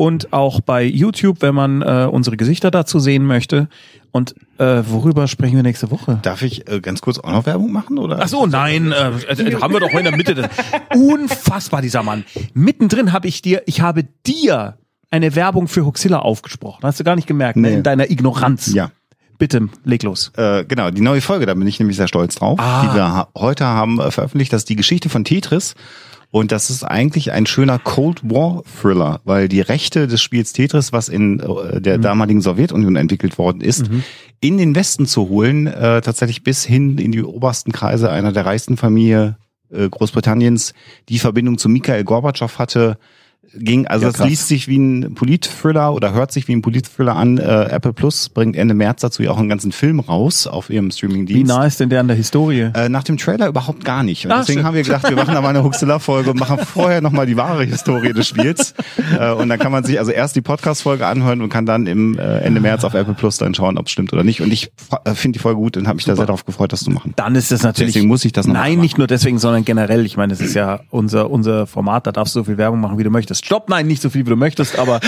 [0.00, 3.68] und auch bei YouTube, wenn man äh, unsere Gesichter dazu sehen möchte.
[4.12, 6.20] Und äh, worüber sprechen wir nächste Woche?
[6.22, 7.98] Darf ich äh, ganz kurz auch noch Werbung machen?
[7.98, 8.18] Oder?
[8.18, 10.48] Ach so, nein, äh, äh, haben wir doch in der Mitte.
[10.94, 12.24] Unfassbar, dieser Mann.
[12.54, 14.78] Mittendrin habe ich dir, ich habe dir
[15.10, 16.80] eine Werbung für Hoxilla aufgesprochen.
[16.82, 17.68] Hast du gar nicht gemerkt, ne?
[17.68, 17.74] Nee.
[17.74, 18.72] in deiner Ignoranz.
[18.72, 18.92] Ja.
[19.36, 20.32] Bitte, leg los.
[20.34, 22.86] Äh, genau, die neue Folge, da bin ich nämlich sehr stolz drauf, Ah.
[22.86, 24.50] die wir ha heute haben äh, veröffentlicht.
[24.50, 25.74] Das ist die Geschichte von Tetris.
[26.30, 30.92] Und das ist eigentlich ein schöner Cold War Thriller, weil die Rechte des Spiels Tetris,
[30.92, 33.90] was in äh, der damaligen Sowjetunion entwickelt worden ist,
[34.40, 38.46] in den Westen zu holen, äh, tatsächlich bis hin in die obersten Kreise einer der
[38.46, 39.38] reichsten Familie
[39.72, 40.72] äh, Großbritanniens,
[41.08, 42.96] die Verbindung zu Mikhail Gorbatschow hatte,
[43.54, 44.28] ging, also Ja, es krass.
[44.28, 47.38] liest sich wie ein Politthriller oder hört sich wie ein Politthriller an.
[47.38, 50.88] Äh, Apple Plus bringt Ende März dazu ja auch einen ganzen Film raus auf ihrem
[50.88, 51.46] Wie Streamingdienst.
[51.52, 52.70] nah ist denn der an der Historie?
[52.74, 54.24] Äh, nach dem Trailer überhaupt gar nicht.
[54.24, 54.66] Und Ach, deswegen schön.
[54.66, 57.64] haben wir gedacht, wir machen da mal eine Huxilla-Folge und machen vorher nochmal die wahre
[57.64, 58.74] Historie des Spiels.
[59.18, 62.16] Äh, und dann kann man sich also erst die Podcast-Folge anhören und kann dann im
[62.18, 64.40] äh, Ende März auf Apple Plus dann schauen, ob es stimmt oder nicht.
[64.40, 64.70] Und ich
[65.04, 67.12] äh, finde die Folge gut und habe mich da sehr darauf gefreut, das zu machen.
[67.16, 67.94] Dann ist das natürlich.
[67.94, 68.80] Deswegen muss ich das noch Nein, machen.
[68.82, 70.06] nicht nur deswegen, sondern generell.
[70.06, 72.06] Ich meine, es ist ja unser unser Format.
[72.06, 73.39] Da darfst du so viel Werbung machen, wie du möchtest.
[73.44, 74.78] Stopp, nein, nicht so viel, wie du möchtest.
[74.78, 75.00] Aber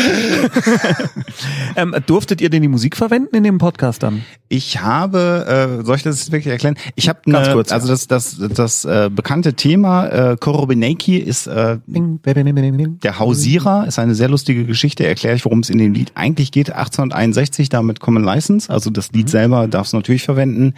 [1.76, 4.24] ähm, durftet ihr denn die Musik verwenden in dem Podcast dann?
[4.48, 6.76] Ich habe, äh, soll ich das wirklich erklären?
[6.94, 11.46] Ich habe Ganz eine, kurz, also das das das äh, bekannte Thema äh, Korobineki ist
[11.46, 11.78] äh.
[13.02, 15.06] Der Hausierer ist eine sehr lustige Geschichte.
[15.06, 16.70] Erkläre ich, worum es in dem Lied eigentlich geht.
[16.70, 18.70] 1861 damit Common License.
[18.70, 20.74] Also das Lied selber darfst du natürlich verwenden.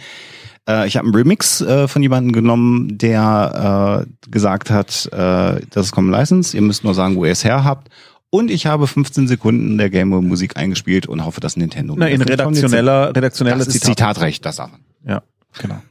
[0.67, 5.87] Äh, ich habe einen Remix äh, von jemandem genommen, der äh, gesagt hat, äh, das
[5.87, 6.55] ist Common License.
[6.55, 7.89] Ihr müsst nur sagen, wo ihr es her habt.
[8.29, 11.95] Und ich habe 15 Sekunden der Game Boy Musik eingespielt und hoffe, dass Nintendo.
[11.97, 13.97] Na, in redaktioneller redaktioneller Das ist Zitat.
[13.97, 14.81] Zitatrecht, das darf man.
[15.07, 15.21] Ja,
[15.61, 15.81] genau.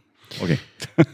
[0.40, 0.58] Okay.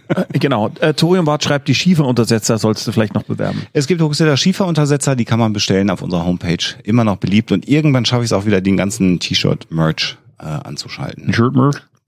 [0.08, 0.70] Äh, genau.
[0.80, 3.62] Äh, Torium Bart schreibt, die Schieferuntersetzer sollst du vielleicht noch bewerben.
[3.72, 6.64] Es gibt Huxilla Schieferuntersetzer, die kann man bestellen auf unserer Homepage.
[6.84, 11.32] Immer noch beliebt und irgendwann schaffe ich es auch wieder, den ganzen T-Shirt-Merch äh, anzuschalten.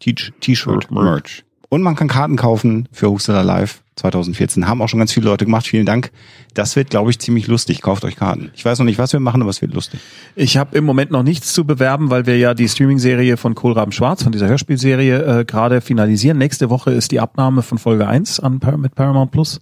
[0.03, 1.45] T- T-Shirt-Merch.
[1.69, 4.69] Und man kann Karten kaufen für Huxilla Live 2014.
[4.69, 5.67] Haben auch schon ganz viele Leute gemacht.
[5.67, 6.11] Vielen Dank.
[6.53, 7.81] Das wird, glaube ich, ziemlich lustig.
[7.81, 8.51] Kauft euch Karten.
[8.55, 10.01] Ich weiß noch nicht, was wir machen, aber es wird lustig.
[10.37, 13.93] Ich habe im Moment noch nichts zu bewerben, weil wir ja die Streaming-Serie von Kohlraben
[13.93, 16.37] Schwarz, von dieser Hörspielserie, äh, gerade finalisieren.
[16.37, 19.61] Nächste Woche ist die Abnahme von Folge 1 an, mit Paramount Plus.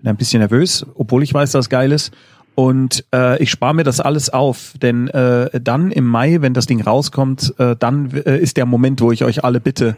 [0.00, 2.12] Bin ein bisschen nervös, obwohl ich weiß, dass es geil ist.
[2.58, 6.66] Und äh, ich spare mir das alles auf, denn äh, dann im Mai, wenn das
[6.66, 9.94] Ding rauskommt, äh, dann äh, ist der Moment, wo ich euch alle bitte,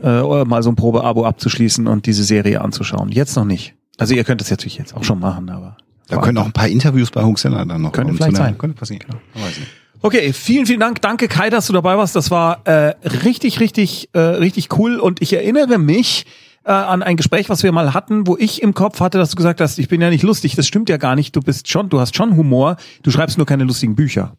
[0.00, 3.08] äh, mal so ein Probeabo abzuschließen und diese Serie anzuschauen.
[3.08, 3.74] Jetzt noch nicht.
[3.96, 5.76] Also ihr könnt es natürlich jetzt auch schon machen, aber
[6.06, 8.56] Da können auch ein paar Interviews bei Huxilla dann noch Könnte vielleicht sein.
[8.56, 9.02] Könnte passieren.
[9.34, 9.62] Nicht.
[10.00, 11.02] Okay, vielen, vielen Dank.
[11.02, 12.14] Danke Kai, dass du dabei warst.
[12.14, 12.94] Das war äh,
[13.24, 15.00] richtig, richtig, äh, richtig cool.
[15.00, 16.26] Und ich erinnere mich
[16.68, 19.36] äh, an ein Gespräch, was wir mal hatten, wo ich im Kopf hatte, dass du
[19.36, 20.54] gesagt hast, ich bin ja nicht lustig.
[20.54, 21.34] Das stimmt ja gar nicht.
[21.34, 22.76] Du bist schon, du hast schon Humor.
[23.02, 24.36] Du schreibst nur keine lustigen Bücher.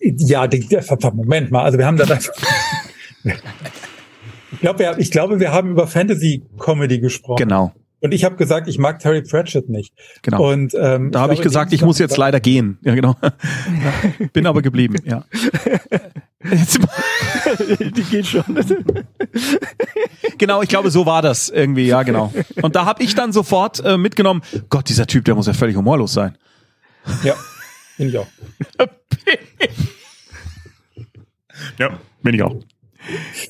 [0.00, 0.64] Ja, die,
[1.12, 1.64] Moment mal.
[1.64, 2.30] Also wir haben da das.
[4.52, 7.42] ich, glaube, wir, ich glaube, wir haben über Fantasy Comedy gesprochen.
[7.42, 9.92] Genau, Und ich habe gesagt, ich mag Terry Pratchett nicht.
[10.22, 10.52] genau.
[10.52, 12.78] Und ähm, da habe ich gesagt, ich muss jetzt leider gehen.
[12.82, 13.16] Ja, genau.
[14.32, 15.24] Bin aber geblieben, ja.
[16.42, 16.78] Jetzt,
[17.80, 18.44] Die geht schon.
[20.38, 22.32] genau, ich glaube, so war das irgendwie, ja, genau.
[22.62, 25.76] Und da habe ich dann sofort äh, mitgenommen, Gott, dieser Typ, der muss ja völlig
[25.76, 26.38] humorlos sein.
[27.22, 27.34] Ja.
[27.98, 28.26] Bin ich auch.
[31.78, 32.56] Ja, bin ich auch.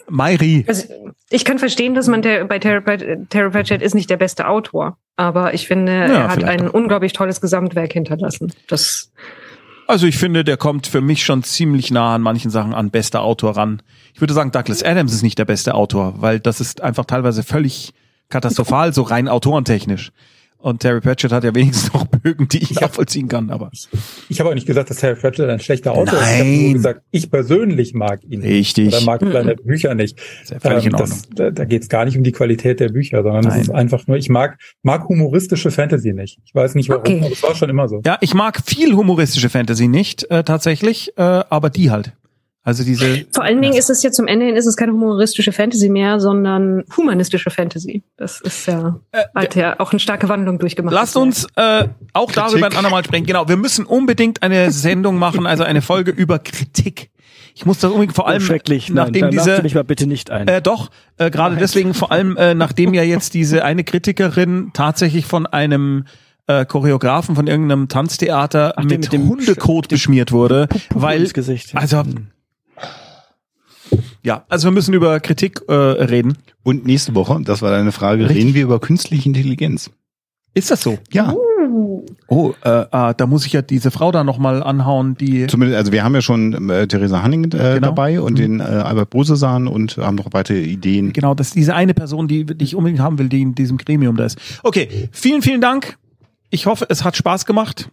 [0.09, 0.65] Mairi.
[0.67, 4.99] Also, ich kann verstehen, dass man der, bei Terry, Pratchett ist nicht der beste Autor,
[5.17, 6.75] aber ich finde, er hat ein auch.
[6.75, 8.53] unglaublich tolles Gesamtwerk hinterlassen.
[8.69, 9.13] Das
[9.91, 13.23] also ich finde, der kommt für mich schon ziemlich nah an manchen Sachen an bester
[13.23, 13.83] Autor ran.
[14.15, 17.43] Ich würde sagen, Douglas Adams ist nicht der beste Autor, weil das ist einfach teilweise
[17.43, 17.93] völlig
[18.29, 20.13] katastrophal, so rein autorentechnisch.
[20.61, 23.51] Und Terry Pratchett hat ja wenigstens noch Bögen, die ich, ich nachvollziehen kann.
[23.51, 23.89] Aber ich,
[24.29, 26.23] ich habe auch nicht gesagt, dass Terry Pratchett ein schlechter Autor Nein.
[26.23, 26.31] ist.
[26.31, 28.43] Ich habe nur gesagt, ich persönlich mag ihn.
[28.43, 28.89] Richtig.
[28.89, 30.19] Oder mag seine Bücher nicht.
[30.43, 31.19] Ist ja völlig ähm, in Ordnung.
[31.35, 33.71] Das, da da geht es gar nicht um die Qualität der Bücher, sondern es ist
[33.71, 36.39] einfach nur, ich mag, mag humoristische Fantasy nicht.
[36.45, 37.21] Ich weiß nicht warum, okay.
[37.21, 38.01] aber es war schon immer so.
[38.05, 42.13] Ja, ich mag viel humoristische Fantasy nicht, äh, tatsächlich, äh, aber die halt.
[42.63, 43.27] Also diese.
[43.33, 46.21] Vor allen Dingen ist es ja zum Ende hin ist es keine humoristische Fantasy mehr,
[46.21, 48.03] sondern humanistische Fantasy.
[48.17, 50.95] Das ist ja, äh, hat ja auch eine starke Wandlung durchgemacht.
[50.95, 52.35] Lasst uns äh, auch Kritik.
[52.35, 53.25] darüber ein andermal sprechen.
[53.25, 57.11] Genau, wir müssen unbedingt eine Sendung machen, also eine Folge über Kritik.
[57.55, 58.91] Ich muss das unbedingt vor allem, oh, schrecklich.
[58.91, 60.47] nachdem Nein, diese, mich mal bitte nicht ein.
[60.47, 65.27] Äh, doch, äh, gerade deswegen vor allem, äh, nachdem ja jetzt diese eine Kritikerin tatsächlich
[65.27, 66.05] von einem
[66.47, 71.29] äh, Choreografen von irgendeinem Tanztheater Ach, mit, mit dem Hundekot beschmiert wurde, weil
[71.75, 72.03] also
[74.23, 76.37] ja, also wir müssen über Kritik äh, reden.
[76.63, 78.39] Und nächste Woche, das war deine Frage, Richtig.
[78.39, 79.91] reden wir über künstliche Intelligenz.
[80.55, 80.99] Ist das so?
[81.13, 81.33] Ja.
[81.33, 82.05] Uh.
[82.27, 85.47] Oh, äh, äh, da muss ich ja diese Frau da nochmal anhauen, die.
[85.47, 87.79] Zumindest, also wir haben ja schon äh, Theresa Hanning äh, genau.
[87.81, 88.37] dabei und mhm.
[88.37, 91.13] den äh, Albert Bosesan und haben noch weitere Ideen.
[91.13, 93.79] Genau, das ist diese eine Person, die, die ich unbedingt haben will, die in diesem
[93.79, 94.39] Gremium da ist.
[94.63, 95.99] Okay, vielen, vielen Dank.
[96.51, 97.91] Ich hoffe, es hat Spaß gemacht.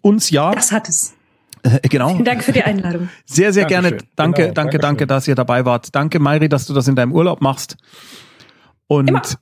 [0.00, 0.52] Uns ja.
[0.54, 1.14] Das hat es.
[1.88, 2.10] Genau.
[2.10, 3.08] Vielen Dank für die Einladung.
[3.24, 3.98] Sehr, sehr Dankeschön.
[3.98, 4.08] gerne.
[4.16, 5.94] Danke, genau, danke, danke, dass ihr dabei wart.
[5.94, 7.76] Danke, Mairi, dass du das in deinem Urlaub machst.
[8.86, 9.38] Und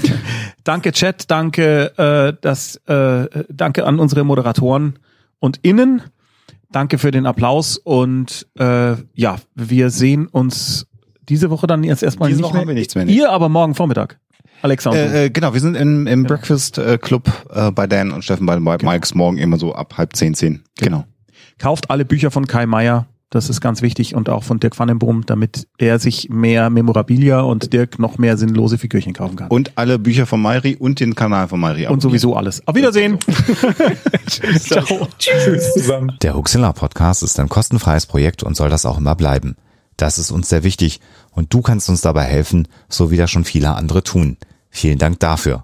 [0.64, 4.98] danke, Chat, danke, äh, das, äh, danke an unsere Moderatoren
[5.40, 6.02] und Innen.
[6.70, 10.86] Danke für den Applaus und äh, ja, wir sehen uns
[11.28, 12.60] diese Woche dann jetzt erstmal diese nicht Woche mehr.
[12.62, 13.06] Haben wir nichts mehr.
[13.06, 14.18] Ihr aber morgen Vormittag.
[14.62, 15.14] Alexander.
[15.14, 16.28] Äh, äh, genau, wir sind im, im genau.
[16.34, 18.92] Breakfast äh, Club äh, bei Dan und Steffen bei genau.
[18.92, 20.64] Mikes morgen immer so ab halb zehn, zehn.
[20.78, 21.00] Genau.
[21.02, 21.13] genau.
[21.58, 23.06] Kauft alle Bücher von Kai Meier.
[23.30, 27.72] Das ist ganz wichtig und auch von Dirk Vandenboom, damit er sich mehr Memorabilia und
[27.72, 29.48] Dirk noch mehr sinnlose Figürchen kaufen kann.
[29.48, 31.88] Und alle Bücher von Mairi und den Kanal von Mairi.
[31.88, 32.64] Und sowieso alles.
[32.68, 33.18] Auf Wiedersehen.
[34.28, 34.64] Tschüss.
[34.68, 35.08] Ciao.
[35.18, 36.16] Tschüss zusammen.
[36.22, 39.56] Der Huxilla Podcast ist ein kostenfreies Projekt und soll das auch immer bleiben.
[39.96, 41.00] Das ist uns sehr wichtig
[41.32, 44.36] und du kannst uns dabei helfen, so wie das schon viele andere tun.
[44.70, 45.63] Vielen Dank dafür.